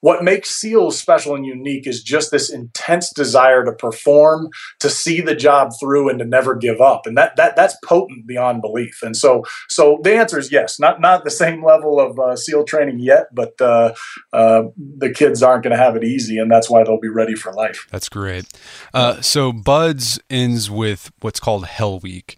What 0.06 0.24
makes 0.24 0.52
SEALs 0.52 1.00
special 1.00 1.34
and 1.34 1.48
unique 1.48 1.88
is 1.88 2.04
just 2.04 2.30
this 2.30 2.52
intense 2.52 3.12
desire 3.12 3.66
to 3.66 3.72
perform, 3.72 4.50
to 4.80 4.88
see 4.88 5.20
the 5.20 5.34
job 5.34 5.72
through, 5.80 6.10
and 6.10 6.20
to 6.20 6.26
never 6.26 6.54
give 6.54 6.80
up. 6.80 7.08
And 7.08 7.18
that 7.18 7.36
that 7.38 7.56
that's 7.56 7.76
potent 7.84 8.28
beyond 8.28 8.62
belief. 8.62 9.02
And 9.02 9.18
so 9.18 9.44
so 9.68 9.98
the 10.04 10.14
answer 10.14 10.38
is 10.38 10.52
yes. 10.52 10.80
Not 10.80 11.02
not 11.02 11.24
the 11.24 11.32
same 11.32 11.66
level 11.66 12.00
of 12.00 12.20
uh, 12.20 12.36
SEAL 12.36 12.66
training 12.66 13.00
yet, 13.00 13.34
but 13.34 13.60
uh, 13.60 13.96
uh, 14.32 14.66
the 14.78 15.10
kids 15.10 15.42
aren't 15.42 15.64
going 15.64 15.76
to 15.76 15.84
have 15.84 15.96
it 15.96 16.04
easy, 16.04 16.38
and 16.38 16.52
that's 16.52 16.70
why 16.70 16.84
they'll 16.84 17.00
be 17.00 17.10
ready 17.10 17.34
for 17.34 17.52
life. 17.54 17.88
That's 17.90 18.08
great. 18.08 18.46
Uh, 18.94 19.22
so 19.22 19.52
Buds 19.52 20.20
ends 20.30 20.70
with 20.70 21.12
what's 21.22 21.40
called 21.40 21.66
Hell 21.66 21.98
Week. 21.98 22.38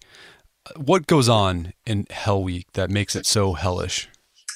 What 0.78 1.06
goes 1.06 1.28
on 1.28 1.74
in 1.86 2.08
Hell 2.12 2.42
Week 2.42 2.68
that 2.76 2.90
makes 2.90 3.14
it 3.14 3.26
so 3.26 3.56
hellish? 3.56 4.08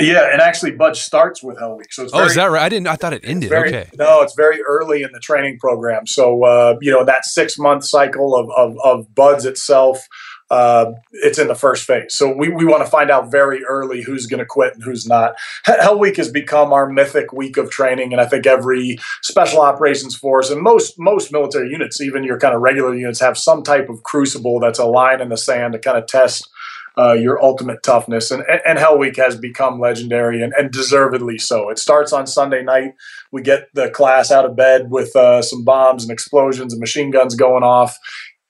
Yeah, 0.01 0.29
and 0.31 0.41
actually, 0.41 0.71
Bud 0.71 0.95
starts 0.95 1.43
with 1.43 1.59
Hell 1.59 1.77
Week. 1.77 1.91
So 1.93 2.03
it's 2.03 2.13
oh, 2.13 2.25
is 2.25 2.35
that 2.35 2.51
right? 2.51 2.63
I 2.63 2.69
didn't. 2.69 2.87
I 2.87 2.95
thought 2.95 3.13
it 3.13 3.21
ended. 3.23 3.49
Very, 3.49 3.69
okay. 3.69 3.89
No, 3.97 4.21
it's 4.21 4.35
very 4.35 4.61
early 4.61 5.03
in 5.03 5.11
the 5.11 5.19
training 5.19 5.59
program. 5.59 6.07
So 6.07 6.43
uh, 6.43 6.77
you 6.81 6.91
know 6.91 7.05
that 7.05 7.25
six 7.25 7.57
month 7.57 7.85
cycle 7.85 8.35
of, 8.35 8.49
of, 8.55 8.77
of 8.83 9.15
Buds 9.15 9.45
itself 9.45 10.07
uh, 10.51 10.91
it's 11.13 11.39
in 11.39 11.47
the 11.47 11.55
first 11.55 11.85
phase. 11.85 12.13
So 12.13 12.35
we, 12.35 12.49
we 12.49 12.65
want 12.65 12.83
to 12.83 12.89
find 12.89 13.09
out 13.09 13.31
very 13.31 13.63
early 13.63 14.01
who's 14.01 14.25
going 14.25 14.39
to 14.39 14.45
quit 14.45 14.73
and 14.73 14.83
who's 14.83 15.07
not. 15.07 15.35
Hell 15.63 15.97
Week 15.97 16.17
has 16.17 16.29
become 16.29 16.73
our 16.73 16.89
mythic 16.89 17.31
week 17.31 17.55
of 17.55 17.71
training, 17.71 18.11
and 18.11 18.19
I 18.19 18.25
think 18.25 18.45
every 18.45 18.97
special 19.23 19.61
operations 19.61 20.13
force 20.13 20.49
and 20.49 20.61
most 20.61 20.99
most 20.99 21.31
military 21.31 21.69
units, 21.69 22.01
even 22.01 22.25
your 22.25 22.37
kind 22.37 22.53
of 22.53 22.59
regular 22.59 22.93
units, 22.93 23.21
have 23.21 23.37
some 23.37 23.63
type 23.63 23.87
of 23.87 24.03
crucible 24.03 24.59
that's 24.59 24.77
a 24.77 24.85
line 24.85 25.21
in 25.21 25.29
the 25.29 25.37
sand 25.37 25.71
to 25.71 25.79
kind 25.79 25.97
of 25.97 26.05
test 26.05 26.49
uh, 26.97 27.13
your 27.13 27.41
ultimate 27.43 27.83
toughness. 27.83 28.31
And, 28.31 28.43
and 28.65 28.77
Hell 28.77 28.97
Week 28.97 29.15
has 29.17 29.37
become 29.37 29.79
legendary 29.79 30.41
and, 30.41 30.53
and, 30.57 30.71
deservedly 30.71 31.37
so. 31.37 31.69
It 31.69 31.79
starts 31.79 32.11
on 32.11 32.27
Sunday 32.27 32.63
night. 32.63 32.93
We 33.31 33.41
get 33.41 33.67
the 33.73 33.89
class 33.89 34.31
out 34.31 34.45
of 34.45 34.55
bed 34.55 34.89
with 34.89 35.15
uh, 35.15 35.41
some 35.41 35.63
bombs 35.63 36.03
and 36.03 36.11
explosions 36.11 36.73
and 36.73 36.79
machine 36.79 37.11
guns 37.11 37.35
going 37.35 37.63
off. 37.63 37.97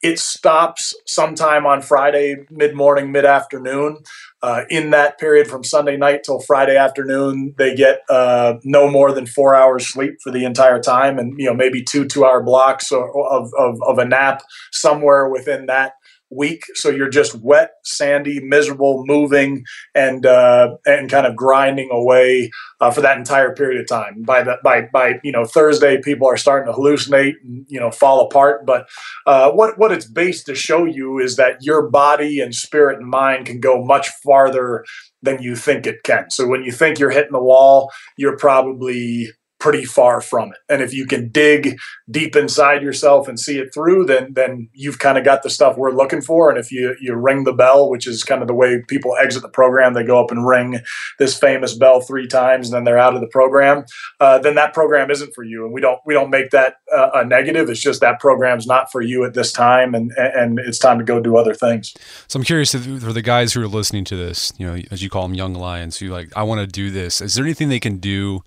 It 0.02 0.18
stops 0.18 0.96
sometime 1.06 1.68
on 1.68 1.84
Friday, 1.84 2.38
mid 2.50 2.76
morning, 2.76 3.12
mid 3.12 3.26
afternoon. 3.26 3.98
Uh, 4.42 4.64
in 4.72 4.90
that 4.90 5.20
period 5.20 5.48
from 5.48 5.64
Sunday 5.64 5.96
night 5.96 6.24
till 6.24 6.40
Friday 6.40 6.76
afternoon, 6.76 7.54
they 7.60 7.76
get 7.76 8.00
uh, 8.10 8.56
no 8.64 8.90
more 8.90 9.12
than 9.12 9.28
four 9.28 9.54
hours 9.54 9.88
sleep 9.88 10.16
for 10.24 10.32
the 10.32 10.44
entire 10.44 10.82
time, 10.82 11.20
and 11.20 11.40
you 11.40 11.46
know 11.46 11.54
maybe 11.54 11.84
two 11.84 12.08
two-hour 12.08 12.42
blocks 12.42 12.92
of, 12.92 13.04
of, 13.30 13.78
of 13.88 14.00
a 14.00 14.06
nap 14.06 14.42
somewhere 14.72 15.30
within 15.30 15.68
that 15.68 15.94
week. 16.32 16.64
So 16.76 16.90
you're 16.90 17.10
just 17.10 17.36
wet, 17.36 17.72
sandy, 17.84 18.40
miserable, 18.40 19.04
moving, 19.06 19.64
and 19.94 20.26
uh, 20.26 20.78
and 20.86 21.10
kind 21.10 21.28
of 21.28 21.36
grinding 21.36 21.90
away 21.92 22.52
uh, 22.80 22.92
for 22.92 23.02
that 23.02 23.18
entire 23.18 23.54
period 23.54 23.82
of 23.82 23.88
time. 23.88 24.24
By 24.24 24.44
the 24.44 24.58
by 24.64 24.88
by 24.94 25.20
you 25.24 25.32
know 25.32 25.46
Thursday, 25.46 26.02
people 26.02 26.28
are 26.28 26.38
starting 26.38 26.72
to 26.72 26.78
hallucinate 26.78 27.34
and 27.44 27.66
you 27.68 27.80
know 27.80 27.92
fall 27.92 28.26
apart. 28.26 28.66
But 28.66 28.88
uh, 29.28 29.52
what 29.52 29.78
what 29.78 29.92
it's 29.92 30.10
based 30.10 30.46
to 30.48 30.56
show 30.56 30.86
you 30.86 31.20
is 31.20 31.36
that 31.36 31.58
your 31.62 31.90
body 31.90 32.40
and 32.40 32.56
spirit 32.56 33.00
and 33.00 33.10
mind 33.10 33.46
can 33.46 33.60
go 33.60 33.84
much 33.84 34.10
farther 34.24 34.86
than 35.22 35.42
you 35.42 35.56
think 35.56 35.86
it 35.86 36.04
can. 36.04 36.30
So 36.32 36.48
when 36.48 36.64
you 36.64 36.72
think 36.72 36.98
you're 36.98 37.12
hitting 37.12 37.32
the 37.32 37.44
wall, 37.44 37.92
you're 38.18 38.38
probably 38.38 39.30
pretty 39.62 39.86
far 39.86 40.20
from 40.20 40.50
it. 40.50 40.58
And 40.68 40.82
if 40.82 40.92
you 40.92 41.06
can 41.06 41.30
dig 41.30 41.78
deep 42.10 42.36
inside 42.36 42.82
yourself 42.82 43.28
and 43.28 43.40
see 43.40 43.60
it 43.60 43.70
through, 43.74 44.08
then 44.08 44.34
then 44.34 44.68
you've 44.74 45.00
kind 45.00 45.18
of 45.18 45.24
got 45.24 45.44
the 45.44 45.50
stuff 45.50 45.78
we're 45.78 45.96
looking 45.96 46.22
for. 46.22 46.50
And 46.50 46.58
if 46.58 46.72
you 46.72 46.96
you 47.00 47.16
ring 47.16 47.46
the 47.46 47.54
bell, 47.54 47.90
which 47.90 48.08
is 48.08 48.24
kind 48.24 48.42
of 48.42 48.48
the 48.48 48.56
way 48.56 48.82
people 48.88 49.16
exit 49.22 49.44
the 49.44 49.50
program, 49.50 49.94
they 49.94 50.04
go 50.04 50.22
up 50.22 50.32
and 50.32 50.46
ring 50.46 50.82
this 51.20 51.38
famous 51.38 51.78
bell 51.78 52.02
three 52.02 52.28
times, 52.28 52.68
and 52.68 52.76
then 52.76 52.84
they're 52.84 52.98
out 52.98 53.14
of 53.14 53.22
the 53.22 53.28
program. 53.28 53.86
Uh, 54.20 54.40
then 54.40 54.56
that 54.56 54.74
program 54.74 55.12
isn't 55.12 55.32
for 55.36 55.44
you, 55.44 55.64
and 55.64 55.74
we 55.74 55.80
don't 55.80 56.00
we 56.06 56.14
don't 56.14 56.32
make 56.32 56.50
that 56.50 56.76
uh, 56.94 57.12
a 57.14 57.26
negative. 57.26 57.70
It's 57.70 57.80
just 57.80 58.02
that 58.02 58.20
program's 58.20 58.66
not 58.66 58.92
for 58.92 59.02
you 59.02 59.24
at 59.24 59.36
this 59.36 59.52
time, 59.52 59.94
and 59.94 60.12
and 60.18 60.60
it's 60.60 60.80
time 60.80 60.98
to 60.98 61.06
go 61.06 61.22
do 61.22 61.38
other 61.38 61.54
things. 61.54 61.94
So 62.28 62.40
I'm 62.40 62.44
curious 62.44 62.74
for 62.74 63.14
the 63.14 63.22
guys 63.22 63.54
who 63.54 63.62
are 63.62 63.68
listening 63.68 64.06
to 64.06 64.16
this, 64.16 64.52
you 64.58 64.66
know, 64.66 64.82
as 64.90 65.04
you 65.04 65.10
call 65.10 65.22
them, 65.28 65.36
young 65.36 65.54
lions, 65.54 65.98
who 65.98 66.08
like 66.08 66.36
I 66.36 66.42
want 66.42 66.62
to 66.62 66.68
do 66.68 66.90
this. 66.90 67.22
Is 67.22 67.36
there 67.36 67.46
anything 67.46 67.70
they 67.70 67.80
can 67.80 67.98
do? 67.98 68.44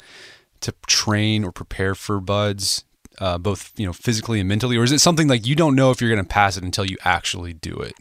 To 0.64 0.74
train 0.86 1.44
or 1.44 1.52
prepare 1.52 1.94
for 1.94 2.20
buds, 2.20 2.84
uh, 3.18 3.38
both 3.38 3.72
you 3.76 3.86
know 3.86 3.92
physically 3.92 4.40
and 4.40 4.48
mentally, 4.48 4.76
or 4.76 4.82
is 4.82 4.92
it 4.92 5.00
something 5.00 5.28
like 5.28 5.46
you 5.46 5.54
don't 5.54 5.76
know 5.76 5.90
if 5.90 6.00
you're 6.00 6.10
going 6.10 6.24
to 6.24 6.28
pass 6.28 6.56
it 6.56 6.64
until 6.64 6.84
you 6.84 6.96
actually 7.04 7.52
do 7.52 7.76
it? 7.76 7.94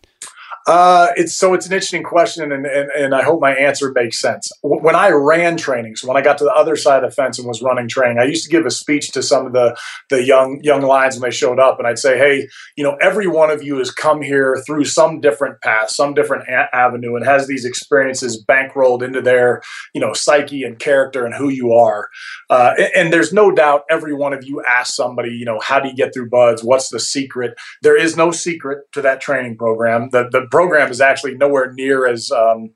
Uh, 0.66 1.10
it's 1.18 1.34
so 1.34 1.54
it's 1.54 1.66
an 1.66 1.74
interesting 1.74 2.04
question, 2.04 2.52
and, 2.52 2.66
and, 2.66 2.90
and 2.92 3.14
I 3.14 3.22
hope 3.22 3.42
my 3.42 3.54
answer 3.54 3.92
makes 3.92 4.20
sense. 4.20 4.50
When 4.62 4.96
I 4.96 5.10
ran 5.10 5.58
training, 5.58 5.98
so 5.98 6.08
when 6.08 6.16
I 6.16 6.22
got 6.22 6.38
to 6.38 6.46
the 6.46 6.54
other 6.54 6.78
side 6.78 7.04
of 7.04 7.10
the 7.10 7.16
fence 7.16 7.38
and 7.38 7.48
was 7.48 7.62
running 7.62 7.90
training, 7.90 8.20
I 8.20 8.24
used 8.24 8.46
to 8.46 8.50
give 8.50 8.66
a 8.66 8.72
speech 8.72 9.12
to 9.12 9.22
some 9.22 9.46
of 9.46 9.52
the 9.52 9.78
the 10.10 10.24
young 10.24 10.62
young 10.64 10.82
lions 10.82 11.16
when 11.16 11.30
they 11.30 11.36
showed 11.36 11.60
up, 11.60 11.80
and 11.80 11.88
I'd 11.88 12.00
say, 12.00 12.18
"Hey, 12.18 12.48
you 12.78 12.84
know, 12.84 12.96
every 13.02 13.28
one 13.28 13.52
of 13.52 13.62
you 13.62 13.78
has 13.80 13.92
come 13.92 14.22
here 14.22 14.64
through 14.66 14.86
some 14.86 15.20
different 15.20 15.62
path, 15.62 15.90
some 15.90 16.14
different 16.14 16.48
a- 16.48 16.74
avenue, 16.74 17.16
and 17.18 17.26
has 17.26 17.48
these 17.48 17.66
experiences 17.66 18.42
bankrolled 18.42 19.02
into 19.02 19.22
their 19.22 19.62
you 19.94 20.00
know 20.00 20.14
psyche 20.14 20.64
and 20.64 20.80
character 20.80 21.26
and 21.26 21.36
who 21.36 21.50
you 21.50 21.74
are. 21.74 22.08
Uh, 22.50 22.74
and, 22.78 22.90
and 22.96 23.14
there's 23.14 23.34
no 23.34 23.52
doubt 23.52 23.84
every 23.90 24.14
one 24.14 24.32
of 24.32 24.46
you 24.46 24.64
asked 24.64 24.96
somebody, 24.96 25.32
you 25.32 25.46
know, 25.46 25.60
how 25.60 25.80
do 25.80 25.90
you 25.90 25.96
get 25.96 26.14
through 26.14 26.30
buds? 26.30 26.64
What's 26.64 26.88
the 26.88 27.00
secret? 27.02 27.54
There 27.82 27.98
is 27.98 28.16
no 28.16 28.32
secret 28.32 28.90
to 28.94 29.02
that 29.02 29.20
training 29.20 29.58
program. 29.58 30.10
The 30.12 30.30
the 30.32 30.48
program 30.54 30.92
is 30.92 31.02
actually 31.02 31.34
nowhere 31.34 31.74
near 31.74 32.06
as 32.06 32.30
um, 32.30 32.76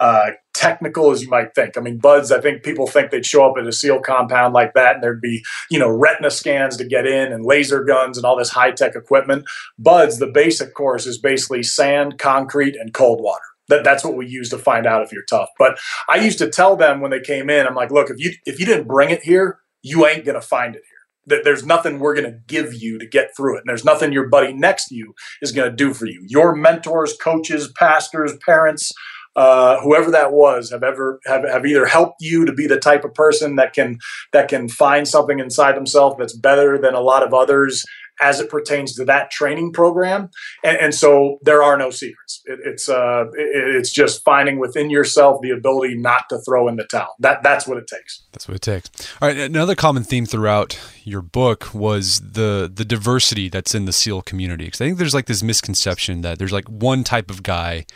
uh, 0.00 0.30
technical 0.56 1.12
as 1.12 1.22
you 1.22 1.28
might 1.28 1.54
think. 1.54 1.78
I 1.78 1.80
mean, 1.80 1.98
buds, 1.98 2.32
I 2.32 2.40
think 2.40 2.64
people 2.64 2.88
think 2.88 3.12
they'd 3.12 3.24
show 3.24 3.48
up 3.48 3.56
at 3.56 3.64
a 3.64 3.70
SEAL 3.70 4.00
compound 4.00 4.54
like 4.54 4.74
that 4.74 4.96
and 4.96 5.04
there'd 5.04 5.20
be, 5.20 5.44
you 5.70 5.78
know, 5.78 5.88
retina 5.88 6.32
scans 6.32 6.76
to 6.78 6.84
get 6.84 7.06
in 7.06 7.32
and 7.32 7.46
laser 7.46 7.84
guns 7.84 8.16
and 8.16 8.26
all 8.26 8.36
this 8.36 8.48
high 8.48 8.72
tech 8.72 8.96
equipment. 8.96 9.44
Buds, 9.78 10.18
the 10.18 10.26
basic 10.26 10.74
course 10.74 11.06
is 11.06 11.16
basically 11.16 11.62
sand, 11.62 12.18
concrete, 12.18 12.74
and 12.74 12.92
cold 12.92 13.22
water. 13.22 13.44
That, 13.68 13.84
that's 13.84 14.02
what 14.02 14.16
we 14.16 14.26
use 14.26 14.50
to 14.50 14.58
find 14.58 14.84
out 14.84 15.02
if 15.02 15.12
you're 15.12 15.22
tough. 15.30 15.48
But 15.60 15.78
I 16.08 16.16
used 16.16 16.38
to 16.38 16.50
tell 16.50 16.74
them 16.74 17.00
when 17.00 17.12
they 17.12 17.20
came 17.20 17.48
in, 17.48 17.68
I'm 17.68 17.76
like, 17.76 17.92
look, 17.92 18.10
if 18.10 18.18
you 18.18 18.32
if 18.46 18.58
you 18.58 18.66
didn't 18.66 18.88
bring 18.88 19.10
it 19.10 19.22
here, 19.22 19.60
you 19.80 20.08
ain't 20.08 20.24
gonna 20.24 20.40
find 20.40 20.74
it 20.74 20.82
that 21.26 21.44
there's 21.44 21.64
nothing 21.64 21.98
we're 21.98 22.14
going 22.14 22.30
to 22.30 22.38
give 22.46 22.74
you 22.74 22.98
to 22.98 23.06
get 23.06 23.36
through 23.36 23.56
it. 23.56 23.60
And 23.60 23.68
there's 23.68 23.84
nothing 23.84 24.12
your 24.12 24.28
buddy 24.28 24.52
next 24.52 24.88
to 24.88 24.94
you 24.94 25.14
is 25.40 25.52
going 25.52 25.70
to 25.70 25.76
do 25.76 25.94
for 25.94 26.06
you. 26.06 26.24
Your 26.26 26.54
mentors, 26.54 27.16
coaches, 27.16 27.72
pastors, 27.78 28.36
parents, 28.44 28.92
uh, 29.34 29.80
whoever 29.80 30.10
that 30.10 30.32
was, 30.32 30.70
have 30.70 30.82
ever 30.82 31.18
have, 31.24 31.44
have 31.48 31.64
either 31.64 31.86
helped 31.86 32.16
you 32.20 32.44
to 32.44 32.52
be 32.52 32.66
the 32.66 32.78
type 32.78 33.04
of 33.04 33.14
person 33.14 33.56
that 33.56 33.72
can 33.72 33.98
that 34.32 34.48
can 34.48 34.68
find 34.68 35.08
something 35.08 35.38
inside 35.38 35.74
themselves 35.74 36.16
that's 36.18 36.36
better 36.36 36.76
than 36.78 36.94
a 36.94 37.00
lot 37.00 37.22
of 37.22 37.32
others 37.32 37.84
as 38.20 38.40
it 38.40 38.50
pertains 38.50 38.94
to 38.94 39.04
that 39.04 39.30
training 39.30 39.72
program. 39.72 40.30
And, 40.62 40.76
and 40.78 40.94
so 40.94 41.38
there 41.42 41.62
are 41.62 41.76
no 41.76 41.90
secrets. 41.90 42.42
It, 42.44 42.60
it's 42.64 42.88
uh, 42.88 43.24
it, 43.34 43.76
it's 43.76 43.90
just 43.90 44.22
finding 44.24 44.58
within 44.58 44.90
yourself 44.90 45.40
the 45.42 45.50
ability 45.50 45.96
not 45.96 46.24
to 46.30 46.38
throw 46.46 46.68
in 46.68 46.76
the 46.76 46.84
towel. 46.84 47.14
That 47.18 47.42
that's 47.42 47.66
what 47.66 47.78
it 47.78 47.86
takes. 47.86 48.22
That's 48.32 48.48
what 48.48 48.56
it 48.56 48.62
takes. 48.62 48.90
All 49.20 49.28
right. 49.28 49.36
Another 49.36 49.74
common 49.74 50.04
theme 50.04 50.26
throughout 50.26 50.78
your 51.04 51.22
book 51.22 51.72
was 51.74 52.20
the 52.20 52.70
the 52.72 52.84
diversity 52.84 53.48
that's 53.48 53.74
in 53.74 53.84
the 53.84 53.92
SEAL 53.92 54.22
community. 54.22 54.66
Because 54.66 54.80
I 54.80 54.86
think 54.86 54.98
there's 54.98 55.14
like 55.14 55.26
this 55.26 55.42
misconception 55.42 56.20
that 56.22 56.38
there's 56.38 56.52
like 56.52 56.68
one 56.68 57.04
type 57.04 57.30
of 57.30 57.42
guy 57.42 57.86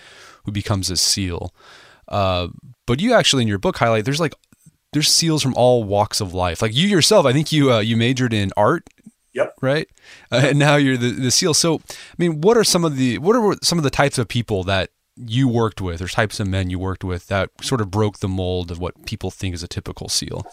who 0.44 0.52
becomes 0.52 0.90
a 0.90 0.96
SEAL. 0.96 1.54
Uh, 2.08 2.48
but 2.86 3.00
you 3.00 3.12
actually 3.12 3.42
in 3.42 3.48
your 3.48 3.58
book 3.58 3.78
highlight 3.78 4.04
there's 4.04 4.20
like 4.20 4.34
there's 4.92 5.12
SEALs 5.12 5.42
from 5.42 5.54
all 5.54 5.84
walks 5.84 6.20
of 6.20 6.32
life. 6.32 6.62
Like 6.62 6.74
you 6.74 6.88
yourself, 6.88 7.26
I 7.26 7.32
think 7.32 7.52
you 7.52 7.72
uh, 7.72 7.80
you 7.80 7.96
majored 7.96 8.32
in 8.32 8.52
art 8.56 8.88
Yep. 9.36 9.54
Right. 9.60 9.88
Uh, 10.32 10.46
and 10.46 10.58
now 10.58 10.76
you're 10.76 10.96
the, 10.96 11.10
the 11.10 11.30
SEAL. 11.30 11.52
So, 11.54 11.76
I 11.76 12.14
mean, 12.16 12.40
what 12.40 12.56
are 12.56 12.64
some 12.64 12.86
of 12.86 12.96
the 12.96 13.18
what 13.18 13.36
are 13.36 13.54
some 13.62 13.76
of 13.76 13.84
the 13.84 13.90
types 13.90 14.16
of 14.16 14.28
people 14.28 14.64
that 14.64 14.88
you 15.14 15.46
worked 15.46 15.80
with, 15.80 16.00
or 16.00 16.08
types 16.08 16.40
of 16.40 16.48
men 16.48 16.70
you 16.70 16.78
worked 16.78 17.04
with 17.04 17.26
that 17.26 17.50
sort 17.60 17.82
of 17.82 17.90
broke 17.90 18.20
the 18.20 18.28
mold 18.28 18.70
of 18.70 18.78
what 18.78 19.04
people 19.04 19.30
think 19.30 19.54
is 19.54 19.62
a 19.62 19.68
typical 19.68 20.08
SEAL? 20.08 20.46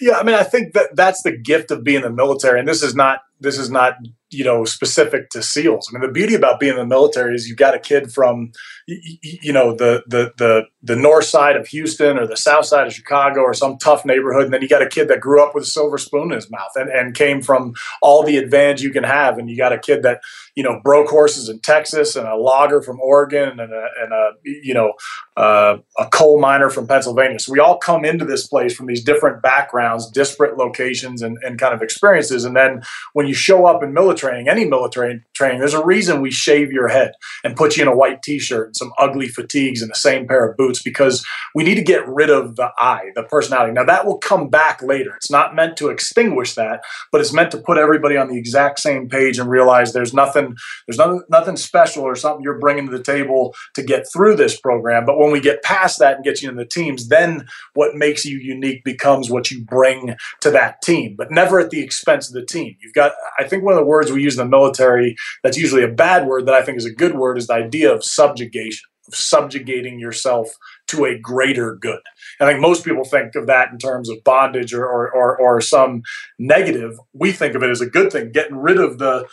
Yeah, 0.00 0.18
I 0.18 0.22
mean, 0.22 0.36
I 0.36 0.44
think 0.44 0.74
that 0.74 0.94
that's 0.94 1.22
the 1.22 1.36
gift 1.36 1.72
of 1.72 1.82
being 1.82 1.96
in 1.96 2.02
the 2.02 2.10
military, 2.10 2.60
and 2.60 2.68
this 2.68 2.84
is 2.84 2.94
not 2.94 3.20
this 3.40 3.58
is 3.58 3.70
not 3.70 3.94
you 4.30 4.44
know 4.44 4.64
specific 4.64 5.30
to 5.30 5.42
seals. 5.42 5.88
I 5.88 5.98
mean 5.98 6.06
the 6.06 6.12
beauty 6.12 6.34
about 6.34 6.60
being 6.60 6.72
in 6.72 6.78
the 6.78 6.86
military 6.86 7.34
is 7.34 7.48
you've 7.48 7.58
got 7.58 7.74
a 7.74 7.78
kid 7.78 8.12
from 8.12 8.52
you 8.86 9.52
know 9.52 9.74
the 9.74 10.02
the 10.06 10.32
the 10.36 10.62
the 10.82 10.96
north 10.96 11.24
side 11.24 11.56
of 11.56 11.66
houston 11.66 12.18
or 12.18 12.26
the 12.26 12.36
south 12.36 12.64
side 12.64 12.86
of 12.86 12.94
chicago 12.94 13.40
or 13.40 13.52
some 13.52 13.76
tough 13.76 14.04
neighborhood 14.06 14.44
and 14.44 14.54
then 14.54 14.62
you 14.62 14.68
got 14.68 14.80
a 14.80 14.88
kid 14.88 15.08
that 15.08 15.20
grew 15.20 15.42
up 15.42 15.54
with 15.54 15.64
a 15.64 15.66
silver 15.66 15.98
spoon 15.98 16.30
in 16.30 16.36
his 16.36 16.50
mouth 16.50 16.70
and, 16.76 16.88
and 16.88 17.14
came 17.14 17.42
from 17.42 17.74
all 18.02 18.22
the 18.22 18.36
advantage 18.36 18.82
you 18.82 18.90
can 18.90 19.04
have. 19.04 19.38
And 19.38 19.50
you 19.50 19.56
got 19.56 19.72
a 19.72 19.78
kid 19.78 20.02
that 20.02 20.20
you 20.54 20.62
know 20.62 20.80
broke 20.82 21.08
horses 21.08 21.48
in 21.48 21.60
texas 21.60 22.16
and 22.16 22.26
a 22.26 22.36
logger 22.36 22.82
from 22.82 23.00
oregon 23.00 23.60
and 23.60 23.72
a, 23.72 23.86
and 24.02 24.12
a 24.12 24.30
you 24.44 24.74
know 24.74 24.92
uh, 25.36 25.76
a 25.98 26.06
coal 26.06 26.40
miner 26.40 26.70
from 26.70 26.86
pennsylvania. 26.86 27.38
So 27.38 27.52
we 27.52 27.60
all 27.60 27.78
come 27.78 28.04
into 28.04 28.24
this 28.24 28.46
place 28.46 28.74
from 28.74 28.86
these 28.86 29.04
different 29.04 29.42
backgrounds 29.42 30.10
disparate 30.10 30.56
locations 30.56 31.22
and, 31.22 31.38
and 31.42 31.58
kind 31.58 31.74
of 31.74 31.82
experiences. 31.82 32.44
And 32.44 32.56
then 32.56 32.82
when 33.12 33.26
you 33.28 33.34
show 33.34 33.66
up 33.66 33.82
in 33.82 33.92
military 33.92 34.28
training, 34.28 34.48
any 34.48 34.64
military 34.64 35.22
training, 35.34 35.58
there's 35.58 35.74
a 35.74 35.84
reason 35.84 36.20
we 36.20 36.30
shave 36.30 36.72
your 36.72 36.88
head 36.88 37.12
and 37.44 37.56
put 37.56 37.76
you 37.76 37.82
in 37.82 37.88
a 37.88 37.96
white 37.96 38.22
t-shirt 38.22 38.68
and 38.68 38.76
some 38.76 38.92
ugly 38.98 39.28
fatigues 39.28 39.82
and 39.82 39.90
the 39.90 39.96
same 39.96 40.26
pair 40.26 40.48
of 40.48 40.56
boots 40.56 40.82
because 40.82 41.24
we 41.54 41.64
need 41.64 41.76
to 41.76 41.82
get 41.82 42.06
rid 42.08 42.30
of 42.30 42.56
the 42.56 42.70
I, 42.78 43.10
the 43.14 43.22
personality. 43.22 43.72
Now 43.72 43.84
that 43.84 44.06
will 44.06 44.18
come 44.18 44.48
back 44.48 44.82
later. 44.82 45.14
It's 45.16 45.30
not 45.30 45.54
meant 45.54 45.76
to 45.78 45.88
extinguish 45.88 46.54
that, 46.54 46.80
but 47.12 47.20
it's 47.20 47.32
meant 47.32 47.50
to 47.52 47.58
put 47.58 47.78
everybody 47.78 48.16
on 48.16 48.28
the 48.28 48.38
exact 48.38 48.80
same 48.80 49.08
page 49.08 49.38
and 49.38 49.48
realize 49.48 49.92
there's 49.92 50.14
nothing, 50.14 50.56
there's 50.86 50.98
nothing, 50.98 51.22
nothing 51.30 51.56
special 51.56 52.02
or 52.02 52.14
something 52.14 52.42
you're 52.42 52.58
bringing 52.58 52.86
to 52.86 52.96
the 52.96 53.02
table 53.02 53.54
to 53.74 53.82
get 53.82 54.06
through 54.12 54.36
this 54.36 54.60
program. 54.60 55.04
But 55.04 55.18
when 55.18 55.30
we 55.30 55.40
get 55.40 55.62
past 55.62 55.98
that 56.00 56.16
and 56.16 56.24
get 56.24 56.42
you 56.42 56.50
in 56.50 56.56
the 56.56 56.66
teams, 56.66 57.08
then 57.08 57.46
what 57.74 57.94
makes 57.94 58.24
you 58.24 58.38
unique 58.38 58.84
becomes 58.84 59.30
what 59.30 59.50
you 59.50 59.64
bring 59.64 60.16
to 60.40 60.50
that 60.50 60.82
team, 60.82 61.14
but 61.16 61.30
never 61.30 61.60
at 61.60 61.70
the 61.70 61.80
expense 61.80 62.28
of 62.28 62.34
the 62.34 62.44
team. 62.44 62.76
You've 62.80 62.94
got, 62.94 63.12
I 63.38 63.44
think 63.44 63.64
one 63.64 63.74
of 63.74 63.78
the 63.78 63.86
words 63.86 64.10
we 64.10 64.22
use 64.22 64.38
in 64.38 64.44
the 64.44 64.50
military 64.50 65.16
that's 65.42 65.56
usually 65.56 65.82
a 65.82 65.88
bad 65.88 66.26
word 66.26 66.46
that 66.46 66.54
I 66.54 66.62
think 66.62 66.78
is 66.78 66.86
a 66.86 66.94
good 66.94 67.16
word 67.16 67.38
is 67.38 67.46
the 67.46 67.54
idea 67.54 67.92
of 67.92 68.04
subjugation, 68.04 68.84
of 69.06 69.14
subjugating 69.14 69.98
yourself 69.98 70.48
to 70.88 71.04
a 71.04 71.18
greater 71.18 71.76
good. 71.76 72.00
I 72.40 72.46
think 72.46 72.60
most 72.60 72.84
people 72.84 73.04
think 73.04 73.34
of 73.34 73.46
that 73.46 73.70
in 73.70 73.78
terms 73.78 74.08
of 74.08 74.22
bondage 74.24 74.72
or, 74.72 74.86
or, 74.86 75.10
or, 75.10 75.38
or 75.38 75.60
some 75.60 76.02
negative. 76.38 76.98
We 77.12 77.32
think 77.32 77.54
of 77.54 77.62
it 77.62 77.70
as 77.70 77.80
a 77.80 77.86
good 77.86 78.12
thing, 78.12 78.32
getting 78.32 78.56
rid 78.56 78.78
of 78.78 78.98
the 78.98 79.26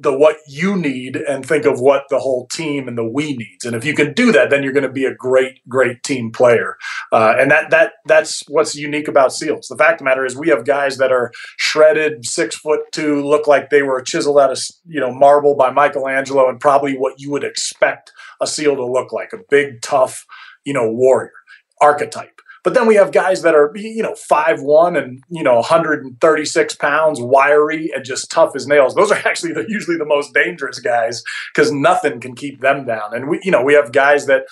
the 0.00 0.16
what 0.16 0.36
you 0.48 0.76
need 0.76 1.16
and 1.16 1.44
think 1.44 1.66
of 1.66 1.78
what 1.78 2.04
the 2.08 2.18
whole 2.18 2.46
team 2.46 2.88
and 2.88 2.96
the 2.96 3.04
we 3.04 3.36
needs. 3.36 3.64
And 3.64 3.76
if 3.76 3.84
you 3.84 3.94
can 3.94 4.14
do 4.14 4.32
that, 4.32 4.48
then 4.48 4.62
you're 4.62 4.72
going 4.72 4.82
to 4.82 4.92
be 4.92 5.04
a 5.04 5.14
great, 5.14 5.60
great 5.68 6.02
team 6.02 6.32
player. 6.32 6.76
Uh, 7.12 7.34
and 7.38 7.50
that 7.50 7.70
that 7.70 7.92
that's 8.06 8.42
what's 8.48 8.74
unique 8.74 9.08
about 9.08 9.32
SEALs. 9.32 9.68
The 9.68 9.76
fact 9.76 9.94
of 9.94 9.98
the 9.98 10.04
matter 10.04 10.24
is, 10.24 10.36
we 10.36 10.48
have 10.48 10.64
guys 10.64 10.96
that 10.96 11.12
are 11.12 11.32
shredded, 11.58 12.24
six 12.24 12.56
foot 12.56 12.80
two, 12.92 13.22
look 13.22 13.46
like 13.46 13.68
they 13.68 13.82
were 13.82 14.00
chiseled 14.00 14.38
out 14.38 14.50
of 14.50 14.58
you 14.86 15.00
know 15.00 15.12
marble 15.12 15.54
by 15.54 15.70
Michelangelo, 15.70 16.48
and 16.48 16.58
probably 16.58 16.96
what 16.96 17.20
you 17.20 17.30
would 17.30 17.44
expect 17.44 18.12
a 18.40 18.46
SEAL 18.46 18.76
to 18.76 18.86
look 18.86 19.12
like—a 19.12 19.38
big, 19.50 19.82
tough, 19.82 20.24
you 20.64 20.72
know, 20.72 20.90
warrior 20.90 21.32
archetype. 21.80 22.39
But 22.70 22.78
then 22.78 22.86
we 22.86 22.94
have 22.94 23.10
guys 23.10 23.42
that 23.42 23.56
are, 23.56 23.72
you 23.74 24.00
know, 24.00 24.14
five 24.14 24.62
one 24.62 24.94
and 24.94 25.24
you 25.28 25.42
know 25.42 25.56
136 25.56 26.76
pounds, 26.76 27.20
wiry 27.20 27.90
and 27.92 28.04
just 28.04 28.30
tough 28.30 28.54
as 28.54 28.68
nails. 28.68 28.94
Those 28.94 29.10
are 29.10 29.18
actually 29.26 29.54
the, 29.54 29.64
usually 29.66 29.96
the 29.96 30.04
most 30.04 30.32
dangerous 30.32 30.78
guys 30.78 31.24
because 31.52 31.72
nothing 31.72 32.20
can 32.20 32.36
keep 32.36 32.60
them 32.60 32.86
down. 32.86 33.12
And 33.12 33.28
we, 33.28 33.40
you 33.42 33.50
know, 33.50 33.64
we 33.64 33.74
have 33.74 33.90
guys 33.90 34.26
that, 34.26 34.42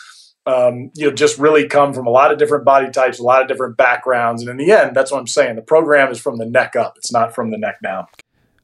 um, 0.47 0.91
you 0.97 1.07
know, 1.07 1.15
just 1.15 1.39
really 1.39 1.69
come 1.69 1.95
from 1.95 2.09
a 2.09 2.11
lot 2.11 2.33
of 2.33 2.39
different 2.39 2.65
body 2.65 2.91
types, 2.91 3.21
a 3.21 3.23
lot 3.23 3.41
of 3.41 3.47
different 3.47 3.77
backgrounds. 3.77 4.43
And 4.43 4.51
in 4.51 4.57
the 4.57 4.73
end, 4.73 4.97
that's 4.97 5.13
what 5.13 5.21
I'm 5.21 5.29
saying. 5.29 5.55
The 5.55 5.63
program 5.63 6.11
is 6.11 6.19
from 6.19 6.39
the 6.39 6.47
neck 6.47 6.75
up. 6.75 6.95
It's 6.97 7.13
not 7.13 7.37
from 7.37 7.53
the 7.53 7.59
neck 7.59 7.77
down. 7.85 8.07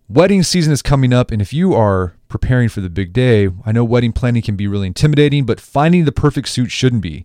Wedding 0.08 0.42
season 0.42 0.72
is 0.72 0.82
coming 0.82 1.12
up, 1.12 1.30
and 1.30 1.40
if 1.40 1.52
you 1.52 1.74
are 1.74 2.16
preparing 2.28 2.68
for 2.68 2.80
the 2.80 2.90
big 2.90 3.12
day, 3.12 3.50
I 3.64 3.70
know 3.70 3.84
wedding 3.84 4.12
planning 4.12 4.42
can 4.42 4.56
be 4.56 4.66
really 4.66 4.88
intimidating, 4.88 5.46
but 5.46 5.60
finding 5.60 6.06
the 6.06 6.12
perfect 6.12 6.48
suit 6.48 6.72
shouldn't 6.72 7.02
be. 7.02 7.24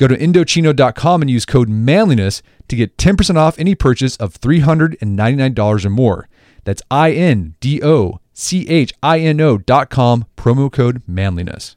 Go 0.00 0.08
to 0.08 0.16
Indochino.com 0.16 1.20
and 1.20 1.30
use 1.30 1.44
code 1.44 1.68
manliness 1.68 2.40
to 2.68 2.76
get 2.76 2.96
10% 2.96 3.36
off 3.36 3.58
any 3.58 3.74
purchase 3.74 4.16
of 4.16 4.40
$399 4.40 5.84
or 5.84 5.90
more. 5.90 6.26
That's 6.64 6.80
I 6.90 7.12
N 7.12 7.54
D 7.60 7.82
O 7.82 8.18
C 8.32 8.66
H 8.66 8.94
I 9.02 9.18
N 9.20 9.42
O.com, 9.42 10.24
promo 10.38 10.72
code 10.72 11.02
manliness. 11.06 11.76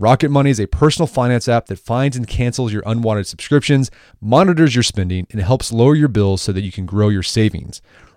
Rocket 0.00 0.30
Money 0.30 0.50
is 0.50 0.60
a 0.60 0.68
personal 0.68 1.08
finance 1.08 1.48
app 1.48 1.66
that 1.66 1.80
finds 1.80 2.16
and 2.16 2.24
cancels 2.24 2.72
your 2.72 2.84
unwanted 2.86 3.26
subscriptions, 3.26 3.90
monitors 4.20 4.76
your 4.76 4.84
spending, 4.84 5.26
and 5.32 5.40
helps 5.40 5.72
lower 5.72 5.96
your 5.96 6.06
bills 6.06 6.40
so 6.40 6.52
that 6.52 6.60
you 6.60 6.70
can 6.70 6.86
grow 6.86 7.08
your 7.08 7.24
savings. 7.24 7.82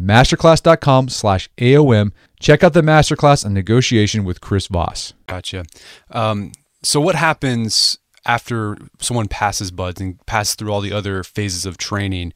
masterclass.com 0.00 1.08
slash 1.08 1.48
AOM. 1.58 2.12
Check 2.40 2.62
out 2.62 2.72
the 2.72 2.82
masterclass 2.82 3.44
on 3.44 3.54
negotiation 3.54 4.24
with 4.24 4.40
Chris 4.40 4.66
Voss. 4.66 5.14
Gotcha. 5.26 5.64
Um, 6.10 6.52
so 6.82 7.00
what 7.00 7.14
happens 7.14 7.98
after 8.26 8.76
someone 9.00 9.28
passes 9.28 9.70
buds 9.70 10.00
and 10.00 10.24
passes 10.26 10.54
through 10.54 10.72
all 10.72 10.80
the 10.80 10.92
other 10.92 11.22
phases 11.22 11.64
of 11.64 11.78
training? 11.78 12.32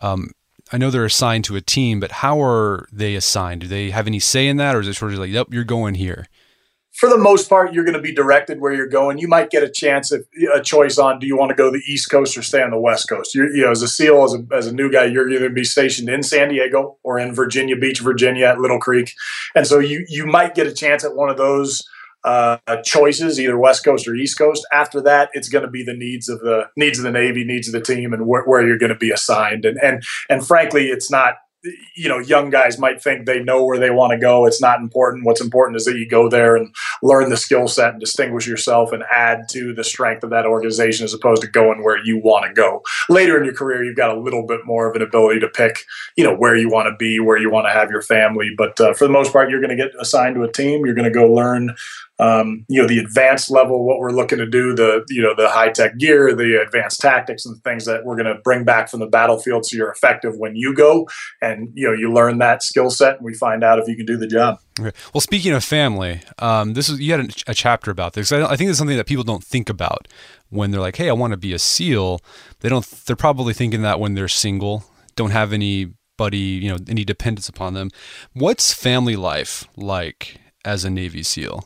Um, 0.00 0.30
I 0.72 0.78
know 0.78 0.90
they're 0.90 1.04
assigned 1.04 1.44
to 1.46 1.56
a 1.56 1.60
team, 1.60 1.98
but 1.98 2.12
how 2.12 2.40
are 2.42 2.86
they 2.92 3.16
assigned? 3.16 3.62
Do 3.62 3.66
they 3.66 3.90
have 3.90 4.06
any 4.06 4.20
say 4.20 4.46
in 4.46 4.56
that, 4.58 4.76
or 4.76 4.80
is 4.80 4.88
it 4.88 4.94
sort 4.94 5.12
of 5.12 5.18
like, 5.18 5.30
"Yep, 5.30 5.48
you're 5.50 5.64
going 5.64 5.94
here"? 5.96 6.26
For 7.00 7.08
the 7.08 7.16
most 7.16 7.48
part, 7.48 7.72
you're 7.72 7.84
going 7.84 7.96
to 7.96 8.02
be 8.02 8.12
directed 8.12 8.60
where 8.60 8.74
you're 8.74 8.86
going. 8.86 9.16
You 9.16 9.26
might 9.26 9.48
get 9.48 9.62
a 9.62 9.70
chance, 9.70 10.12
if, 10.12 10.20
a 10.54 10.60
choice 10.60 10.98
on 10.98 11.18
do 11.18 11.26
you 11.26 11.34
want 11.34 11.48
to 11.48 11.54
go 11.54 11.70
the 11.70 11.80
East 11.88 12.10
Coast 12.10 12.36
or 12.36 12.42
stay 12.42 12.62
on 12.62 12.70
the 12.70 12.78
West 12.78 13.08
Coast. 13.08 13.34
You're, 13.34 13.50
you 13.56 13.64
know, 13.64 13.70
as 13.70 13.80
a 13.80 13.88
SEAL, 13.88 14.22
as 14.22 14.34
a, 14.34 14.54
as 14.54 14.66
a 14.66 14.74
new 14.74 14.92
guy, 14.92 15.06
you're 15.06 15.30
either 15.30 15.48
be 15.48 15.64
stationed 15.64 16.10
in 16.10 16.22
San 16.22 16.50
Diego 16.50 16.98
or 17.02 17.18
in 17.18 17.34
Virginia 17.34 17.74
Beach, 17.74 18.00
Virginia, 18.00 18.48
at 18.48 18.60
Little 18.60 18.78
Creek, 18.78 19.14
and 19.54 19.66
so 19.66 19.78
you 19.78 20.04
you 20.08 20.26
might 20.26 20.54
get 20.54 20.66
a 20.66 20.74
chance 20.74 21.02
at 21.02 21.16
one 21.16 21.30
of 21.30 21.38
those 21.38 21.82
uh, 22.24 22.58
choices, 22.84 23.40
either 23.40 23.58
West 23.58 23.82
Coast 23.82 24.06
or 24.06 24.14
East 24.14 24.36
Coast. 24.36 24.66
After 24.70 25.00
that, 25.00 25.30
it's 25.32 25.48
going 25.48 25.64
to 25.64 25.70
be 25.70 25.82
the 25.82 25.96
needs 25.96 26.28
of 26.28 26.40
the 26.40 26.68
needs 26.76 26.98
of 26.98 27.04
the 27.04 27.10
Navy, 27.10 27.44
needs 27.44 27.66
of 27.66 27.72
the 27.72 27.80
team, 27.80 28.12
and 28.12 28.24
wh- 28.24 28.46
where 28.46 28.66
you're 28.66 28.78
going 28.78 28.92
to 28.92 28.98
be 28.98 29.10
assigned. 29.10 29.64
And 29.64 29.78
and 29.82 30.02
and 30.28 30.46
frankly, 30.46 30.88
it's 30.88 31.10
not 31.10 31.36
you 31.94 32.08
know 32.08 32.18
young 32.18 32.50
guys 32.50 32.78
might 32.78 33.02
think 33.02 33.26
they 33.26 33.42
know 33.42 33.64
where 33.64 33.78
they 33.78 33.90
want 33.90 34.12
to 34.12 34.18
go. 34.18 34.46
It's 34.46 34.60
not 34.60 34.80
important. 34.80 35.26
What's 35.26 35.40
important 35.40 35.76
is 35.76 35.84
that 35.84 35.96
you 35.96 36.08
go 36.08 36.28
there 36.28 36.56
and 36.56 36.74
learn 37.02 37.28
the 37.28 37.36
skill 37.36 37.68
set 37.68 37.90
and 37.92 38.00
distinguish 38.00 38.46
yourself 38.46 38.92
and 38.92 39.02
add 39.12 39.48
to 39.50 39.74
the 39.74 39.84
strength 39.84 40.24
of 40.24 40.30
that 40.30 40.46
organization 40.46 41.04
as 41.04 41.12
opposed 41.12 41.42
to 41.42 41.48
going 41.48 41.84
where 41.84 42.02
you 42.02 42.18
want 42.18 42.46
to 42.46 42.52
go. 42.52 42.82
Later 43.08 43.38
in 43.38 43.44
your 43.44 43.54
career 43.54 43.84
you've 43.84 43.96
got 43.96 44.16
a 44.16 44.20
little 44.20 44.46
bit 44.46 44.60
more 44.64 44.88
of 44.88 44.96
an 44.96 45.02
ability 45.02 45.40
to 45.40 45.48
pick 45.48 45.84
you 46.16 46.24
know 46.24 46.34
where 46.34 46.56
you 46.56 46.70
want 46.70 46.86
to 46.86 46.96
be 46.96 47.20
where 47.20 47.38
you 47.38 47.50
want 47.50 47.66
to 47.66 47.72
have 47.72 47.90
your 47.90 48.02
family 48.02 48.50
but 48.56 48.80
uh, 48.80 48.94
for 48.94 49.06
the 49.06 49.12
most 49.12 49.32
part 49.32 49.50
you're 49.50 49.60
going 49.60 49.76
to 49.76 49.82
get 49.82 49.92
assigned 50.00 50.34
to 50.36 50.42
a 50.42 50.52
team. 50.52 50.84
You're 50.84 50.94
going 50.94 51.10
to 51.12 51.18
go 51.18 51.30
learn 51.30 51.74
um, 52.20 52.66
you 52.68 52.80
know 52.80 52.86
the 52.86 52.98
advanced 52.98 53.50
level 53.50 53.84
what 53.84 53.98
we're 53.98 54.12
looking 54.12 54.38
to 54.38 54.46
do 54.46 54.74
the 54.74 55.04
you 55.08 55.22
know 55.22 55.34
the 55.34 55.48
high 55.48 55.70
tech 55.70 55.96
gear 55.96 56.34
the 56.34 56.60
advanced 56.60 57.00
tactics 57.00 57.46
and 57.46 57.56
the 57.56 57.60
things 57.60 57.86
that 57.86 58.04
we're 58.04 58.14
going 58.14 58.26
to 58.26 58.40
bring 58.44 58.62
back 58.62 58.90
from 58.90 59.00
the 59.00 59.06
battlefield 59.06 59.64
so 59.64 59.76
you're 59.76 59.90
effective 59.90 60.36
when 60.36 60.54
you 60.54 60.74
go. 60.74 61.08
And 61.40 61.70
you 61.74 61.86
know 61.86 61.94
you 61.94 62.12
learn 62.12 62.38
that 62.38 62.62
skill 62.62 62.90
set 62.90 63.16
and 63.16 63.24
we 63.24 63.34
find 63.34 63.64
out 63.64 63.78
if 63.78 63.88
you 63.88 63.96
can 63.96 64.04
do 64.06 64.18
the 64.18 64.26
job. 64.26 64.58
Okay. 64.78 64.96
well 65.14 65.20
speaking 65.20 65.52
of 65.52 65.64
family 65.64 66.20
um, 66.38 66.74
this 66.74 66.88
is 66.88 67.00
you 67.00 67.12
had 67.12 67.20
a, 67.20 67.50
a 67.50 67.54
chapter 67.54 67.90
about 67.90 68.12
this. 68.12 68.30
I, 68.30 68.44
I 68.44 68.56
think 68.56 68.68
it's 68.68 68.78
something 68.78 68.98
that 68.98 69.06
people 69.06 69.24
don't 69.24 69.44
think 69.44 69.70
about 69.70 70.06
when 70.50 70.70
they're 70.70 70.80
like 70.80 70.96
hey 70.96 71.08
i 71.08 71.12
want 71.12 71.32
to 71.32 71.38
be 71.38 71.54
a 71.54 71.58
seal. 71.58 72.20
They 72.60 72.68
don't 72.68 72.84
they're 73.06 73.16
probably 73.16 73.54
thinking 73.54 73.80
that 73.82 73.98
when 73.98 74.14
they're 74.14 74.28
single 74.28 74.84
don't 75.16 75.30
have 75.30 75.54
anybody 75.54 76.38
you 76.38 76.68
know 76.68 76.76
any 76.86 77.04
dependence 77.04 77.48
upon 77.48 77.72
them. 77.72 77.90
What's 78.34 78.74
family 78.74 79.16
life 79.16 79.64
like 79.74 80.36
as 80.66 80.84
a 80.84 80.90
navy 80.90 81.22
seal 81.22 81.64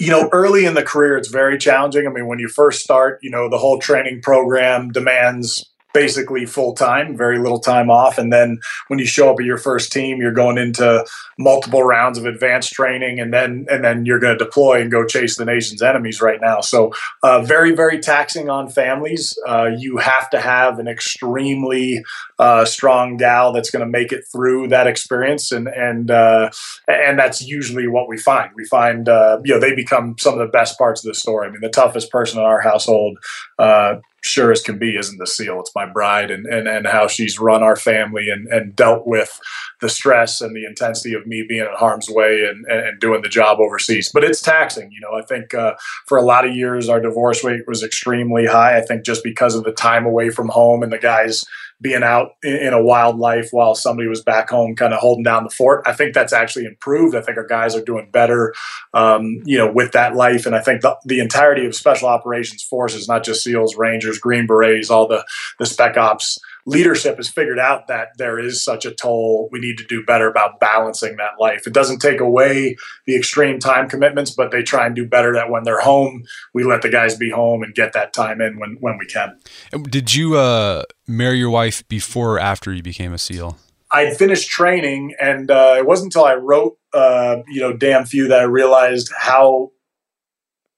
you 0.00 0.10
know, 0.10 0.28
early 0.32 0.64
in 0.64 0.74
the 0.74 0.82
career, 0.82 1.16
it's 1.16 1.28
very 1.28 1.58
challenging. 1.58 2.06
I 2.06 2.10
mean, 2.10 2.26
when 2.26 2.38
you 2.38 2.48
first 2.48 2.82
start, 2.82 3.18
you 3.22 3.30
know, 3.30 3.48
the 3.48 3.58
whole 3.58 3.78
training 3.78 4.22
program 4.22 4.90
demands 4.90 5.64
basically 5.94 6.44
full 6.44 6.74
time, 6.74 7.16
very 7.16 7.38
little 7.38 7.60
time 7.60 7.88
off. 7.88 8.18
And 8.18 8.32
then 8.32 8.58
when 8.88 8.98
you 8.98 9.06
show 9.06 9.30
up 9.30 9.38
at 9.38 9.46
your 9.46 9.56
first 9.56 9.92
team, 9.92 10.18
you're 10.20 10.32
going 10.32 10.58
into 10.58 11.06
multiple 11.38 11.84
rounds 11.84 12.18
of 12.18 12.26
advanced 12.26 12.72
training, 12.72 13.20
and 13.20 13.32
then 13.32 13.66
and 13.70 13.82
then 13.82 14.04
you're 14.04 14.18
going 14.18 14.36
to 14.36 14.44
deploy 14.44 14.80
and 14.82 14.90
go 14.90 15.06
chase 15.06 15.36
the 15.36 15.44
nation's 15.44 15.80
enemies 15.80 16.20
right 16.20 16.40
now. 16.40 16.60
So 16.60 16.92
uh, 17.22 17.40
very 17.42 17.74
very 17.74 18.00
taxing 18.00 18.50
on 18.50 18.68
families. 18.68 19.38
Uh, 19.46 19.70
you 19.78 19.96
have 19.98 20.28
to 20.30 20.40
have 20.40 20.78
an 20.78 20.88
extremely 20.88 22.04
uh, 22.38 22.64
strong 22.64 23.16
gal 23.16 23.52
that's 23.52 23.70
going 23.70 23.84
to 23.84 23.90
make 23.90 24.12
it 24.12 24.24
through 24.30 24.68
that 24.68 24.86
experience, 24.86 25.52
and 25.52 25.68
and 25.68 26.10
uh, 26.10 26.50
and 26.88 27.18
that's 27.18 27.40
usually 27.40 27.86
what 27.86 28.08
we 28.08 28.18
find. 28.18 28.50
We 28.56 28.64
find 28.64 29.08
uh, 29.08 29.38
you 29.44 29.54
know 29.54 29.60
they 29.60 29.74
become 29.74 30.16
some 30.18 30.34
of 30.34 30.40
the 30.40 30.50
best 30.50 30.76
parts 30.76 31.04
of 31.04 31.08
the 31.08 31.14
story. 31.14 31.48
I 31.48 31.50
mean, 31.52 31.60
the 31.60 31.68
toughest 31.68 32.10
person 32.10 32.40
in 32.40 32.44
our 32.44 32.60
household 32.60 33.18
uh, 33.58 33.96
sure 34.24 34.50
as 34.50 34.62
can 34.62 34.78
be 34.78 34.96
isn't 34.96 35.18
the 35.18 35.26
seal. 35.26 35.60
It's 35.60 35.74
my 35.74 35.86
bride 35.86 36.30
and, 36.30 36.46
and, 36.46 36.66
and 36.66 36.86
how 36.86 37.06
she's 37.06 37.38
run 37.38 37.62
our 37.62 37.76
family 37.76 38.30
and, 38.30 38.48
and 38.48 38.74
dealt 38.74 39.06
with 39.06 39.38
the 39.80 39.88
stress 39.88 40.40
and 40.40 40.56
the 40.56 40.64
intensity 40.64 41.14
of 41.14 41.26
me 41.26 41.44
being 41.46 41.60
in 41.60 41.68
harm's 41.74 42.08
way 42.08 42.44
and, 42.44 42.64
and 42.66 42.98
doing 43.00 43.22
the 43.22 43.28
job 43.28 43.60
overseas. 43.60 44.10
But 44.12 44.24
it's 44.24 44.40
taxing. 44.40 44.90
You 44.90 45.00
know, 45.00 45.18
I 45.18 45.22
think 45.22 45.54
uh, 45.54 45.74
for 46.06 46.18
a 46.18 46.22
lot 46.22 46.46
of 46.46 46.54
years, 46.54 46.88
our 46.88 47.00
divorce 47.00 47.44
rate 47.44 47.62
was 47.66 47.82
extremely 47.82 48.46
high. 48.46 48.78
I 48.78 48.80
think 48.80 49.04
just 49.04 49.22
because 49.22 49.54
of 49.54 49.64
the 49.64 49.72
time 49.72 50.06
away 50.06 50.30
from 50.30 50.48
home 50.48 50.82
and 50.82 50.92
the 50.92 50.98
guys– 50.98 51.44
being 51.80 52.02
out 52.02 52.36
in, 52.42 52.72
a 52.72 52.82
wildlife 52.82 53.48
while 53.50 53.74
somebody 53.74 54.08
was 54.08 54.22
back 54.22 54.50
home 54.50 54.74
kind 54.74 54.94
of 54.94 55.00
holding 55.00 55.24
down 55.24 55.44
the 55.44 55.50
fort. 55.50 55.82
I 55.86 55.92
think 55.92 56.14
that's 56.14 56.32
actually 56.32 56.64
improved. 56.64 57.14
I 57.14 57.20
think 57.20 57.36
our 57.36 57.46
guys 57.46 57.76
are 57.76 57.84
doing 57.84 58.10
better, 58.10 58.54
um, 58.94 59.42
you 59.44 59.58
know, 59.58 59.70
with 59.70 59.92
that 59.92 60.14
life. 60.14 60.46
And 60.46 60.54
I 60.54 60.60
think 60.60 60.80
the, 60.82 60.96
the 61.04 61.20
entirety 61.20 61.66
of 61.66 61.74
special 61.74 62.08
operations 62.08 62.62
forces, 62.62 63.08
not 63.08 63.24
just 63.24 63.42
SEALs, 63.42 63.76
Rangers, 63.76 64.18
Green 64.18 64.46
Berets, 64.46 64.90
all 64.90 65.06
the, 65.06 65.24
the 65.58 65.66
spec 65.66 65.96
ops 65.96 66.38
leadership 66.66 67.16
has 67.16 67.28
figured 67.28 67.58
out 67.58 67.88
that 67.88 68.08
there 68.16 68.38
is 68.38 68.62
such 68.62 68.84
a 68.84 68.94
toll. 68.94 69.48
We 69.52 69.60
need 69.60 69.76
to 69.78 69.84
do 69.84 70.04
better 70.04 70.28
about 70.28 70.60
balancing 70.60 71.16
that 71.16 71.40
life. 71.40 71.66
It 71.66 71.72
doesn't 71.72 71.98
take 71.98 72.20
away 72.20 72.76
the 73.06 73.16
extreme 73.16 73.58
time 73.58 73.88
commitments, 73.88 74.30
but 74.30 74.50
they 74.50 74.62
try 74.62 74.86
and 74.86 74.94
do 74.94 75.06
better 75.06 75.32
that 75.34 75.50
when 75.50 75.64
they're 75.64 75.80
home, 75.80 76.24
we 76.54 76.64
let 76.64 76.82
the 76.82 76.88
guys 76.88 77.16
be 77.16 77.30
home 77.30 77.62
and 77.62 77.74
get 77.74 77.92
that 77.92 78.12
time 78.12 78.40
in 78.40 78.58
when, 78.58 78.76
when 78.80 78.98
we 78.98 79.06
can. 79.06 79.38
Did 79.82 80.14
you 80.14 80.36
uh, 80.36 80.84
marry 81.06 81.38
your 81.38 81.50
wife 81.50 81.86
before 81.88 82.36
or 82.36 82.40
after 82.40 82.72
you 82.72 82.82
became 82.82 83.12
a 83.12 83.18
SEAL? 83.18 83.58
I'd 83.90 84.16
finished 84.16 84.48
training, 84.48 85.14
and 85.20 85.50
uh, 85.50 85.76
it 85.78 85.86
wasn't 85.86 86.06
until 86.06 86.24
I 86.24 86.34
wrote, 86.34 86.76
uh, 86.92 87.42
you 87.46 87.60
know, 87.60 87.72
damn 87.72 88.04
few 88.04 88.26
that 88.26 88.40
I 88.40 88.44
realized 88.44 89.12
how 89.16 89.70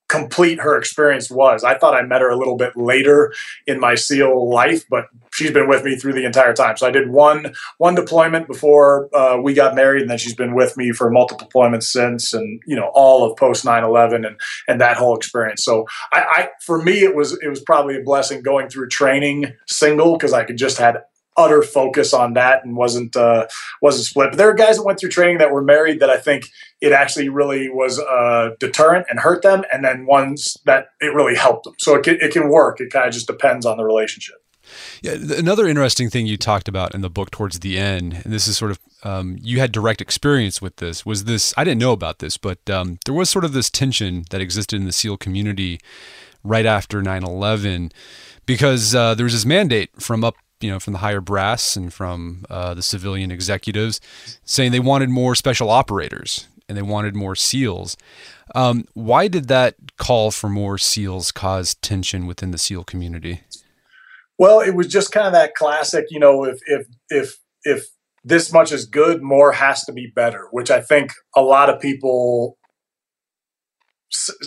complete 0.08 0.60
her 0.60 0.76
experience 0.76 1.30
was. 1.30 1.64
I 1.64 1.76
thought 1.78 1.94
I 1.94 2.02
met 2.02 2.20
her 2.20 2.30
a 2.30 2.36
little 2.36 2.56
bit 2.56 2.76
later 2.76 3.32
in 3.66 3.80
my 3.80 3.94
SEAL 3.94 4.48
life, 4.50 4.84
but 4.88 5.06
she's 5.36 5.50
been 5.50 5.68
with 5.68 5.84
me 5.84 5.96
through 5.96 6.14
the 6.14 6.24
entire 6.24 6.54
time. 6.54 6.76
So 6.76 6.86
I 6.86 6.90
did 6.90 7.10
one 7.10 7.54
one 7.78 7.94
deployment 7.94 8.46
before 8.46 9.08
uh, 9.14 9.38
we 9.40 9.54
got 9.54 9.74
married, 9.74 10.02
and 10.02 10.10
then 10.10 10.18
she's 10.18 10.34
been 10.34 10.54
with 10.54 10.76
me 10.76 10.92
for 10.92 11.10
multiple 11.10 11.46
deployments 11.46 11.84
since, 11.84 12.32
and 12.32 12.60
you 12.66 12.74
know 12.74 12.90
all 12.94 13.30
of 13.30 13.36
post 13.36 13.64
9/11 13.64 14.26
and 14.26 14.40
and 14.66 14.80
that 14.80 14.96
whole 14.96 15.16
experience. 15.16 15.64
So 15.64 15.86
I, 16.12 16.20
I 16.20 16.48
for 16.64 16.82
me 16.82 17.04
it 17.04 17.14
was 17.14 17.38
it 17.42 17.48
was 17.48 17.60
probably 17.60 17.96
a 17.96 18.02
blessing 18.02 18.42
going 18.42 18.68
through 18.68 18.88
training 18.88 19.52
single 19.66 20.16
because 20.16 20.32
I 20.32 20.44
could 20.44 20.56
just 20.56 20.78
had 20.78 21.02
utter 21.36 21.62
focus 21.62 22.14
on 22.14 22.32
that 22.32 22.64
and 22.64 22.76
wasn't 22.76 23.14
uh, 23.14 23.46
wasn't 23.82 24.06
split. 24.06 24.30
But 24.30 24.38
there 24.38 24.48
are 24.48 24.54
guys 24.54 24.78
that 24.78 24.84
went 24.84 24.98
through 24.98 25.10
training 25.10 25.38
that 25.38 25.52
were 25.52 25.62
married 25.62 26.00
that 26.00 26.10
I 26.10 26.16
think 26.16 26.48
it 26.80 26.92
actually 26.92 27.28
really 27.28 27.68
was 27.68 27.98
a 27.98 28.52
deterrent 28.58 29.06
and 29.10 29.20
hurt 29.20 29.42
them, 29.42 29.64
and 29.72 29.84
then 29.84 30.06
ones 30.06 30.56
that 30.64 30.88
it 31.00 31.14
really 31.14 31.36
helped 31.36 31.64
them. 31.64 31.74
So 31.78 31.94
it 31.96 32.04
can, 32.04 32.16
it 32.20 32.32
can 32.32 32.48
work. 32.48 32.80
It 32.80 32.90
kind 32.90 33.06
of 33.06 33.12
just 33.12 33.26
depends 33.26 33.66
on 33.66 33.76
the 33.76 33.84
relationship. 33.84 34.36
Yeah, 35.02 35.16
another 35.36 35.66
interesting 35.66 36.10
thing 36.10 36.26
you 36.26 36.36
talked 36.36 36.68
about 36.68 36.94
in 36.94 37.00
the 37.00 37.10
book 37.10 37.30
towards 37.30 37.60
the 37.60 37.78
end, 37.78 38.20
and 38.24 38.32
this 38.32 38.48
is 38.48 38.56
sort 38.56 38.70
of 38.70 38.78
um, 39.02 39.38
you 39.40 39.60
had 39.60 39.72
direct 39.72 40.00
experience 40.00 40.60
with 40.60 40.76
this. 40.76 41.04
Was 41.04 41.24
this 41.24 41.54
I 41.56 41.64
didn't 41.64 41.80
know 41.80 41.92
about 41.92 42.18
this, 42.18 42.36
but 42.36 42.68
um, 42.70 42.98
there 43.04 43.14
was 43.14 43.30
sort 43.30 43.44
of 43.44 43.52
this 43.52 43.70
tension 43.70 44.24
that 44.30 44.40
existed 44.40 44.76
in 44.76 44.86
the 44.86 44.92
SEAL 44.92 45.18
community 45.18 45.80
right 46.42 46.66
after 46.66 47.02
9/11 47.02 47.92
because 48.46 48.94
uh, 48.94 49.14
there 49.14 49.24
was 49.24 49.32
this 49.32 49.46
mandate 49.46 49.90
from 50.00 50.24
up 50.24 50.36
you 50.60 50.70
know, 50.70 50.80
from 50.80 50.92
the 50.92 51.00
higher 51.00 51.20
brass 51.20 51.76
and 51.76 51.92
from 51.92 52.44
uh, 52.48 52.74
the 52.74 52.82
civilian 52.82 53.30
executives, 53.30 54.00
saying 54.44 54.72
they 54.72 54.80
wanted 54.80 55.10
more 55.10 55.34
special 55.34 55.70
operators 55.70 56.48
and 56.68 56.76
they 56.76 56.82
wanted 56.82 57.14
more 57.14 57.36
SEALs. 57.36 57.96
Um, 58.54 58.86
why 58.94 59.28
did 59.28 59.48
that 59.48 59.74
call 59.98 60.30
for 60.30 60.48
more 60.48 60.78
SEALs 60.78 61.30
cause 61.30 61.74
tension 61.76 62.26
within 62.26 62.50
the 62.50 62.58
SEAL 62.58 62.84
community? 62.84 63.42
Well, 64.38 64.60
it 64.60 64.74
was 64.74 64.86
just 64.86 65.12
kind 65.12 65.26
of 65.26 65.32
that 65.32 65.54
classic, 65.54 66.06
you 66.10 66.20
know, 66.20 66.44
if 66.44 66.58
if 66.66 66.86
if 67.08 67.36
if 67.64 67.86
this 68.24 68.52
much 68.52 68.72
is 68.72 68.86
good, 68.86 69.22
more 69.22 69.52
has 69.52 69.84
to 69.84 69.92
be 69.92 70.12
better, 70.14 70.48
which 70.50 70.70
I 70.70 70.80
think 70.80 71.12
a 71.34 71.42
lot 71.42 71.70
of 71.70 71.80
people 71.80 72.58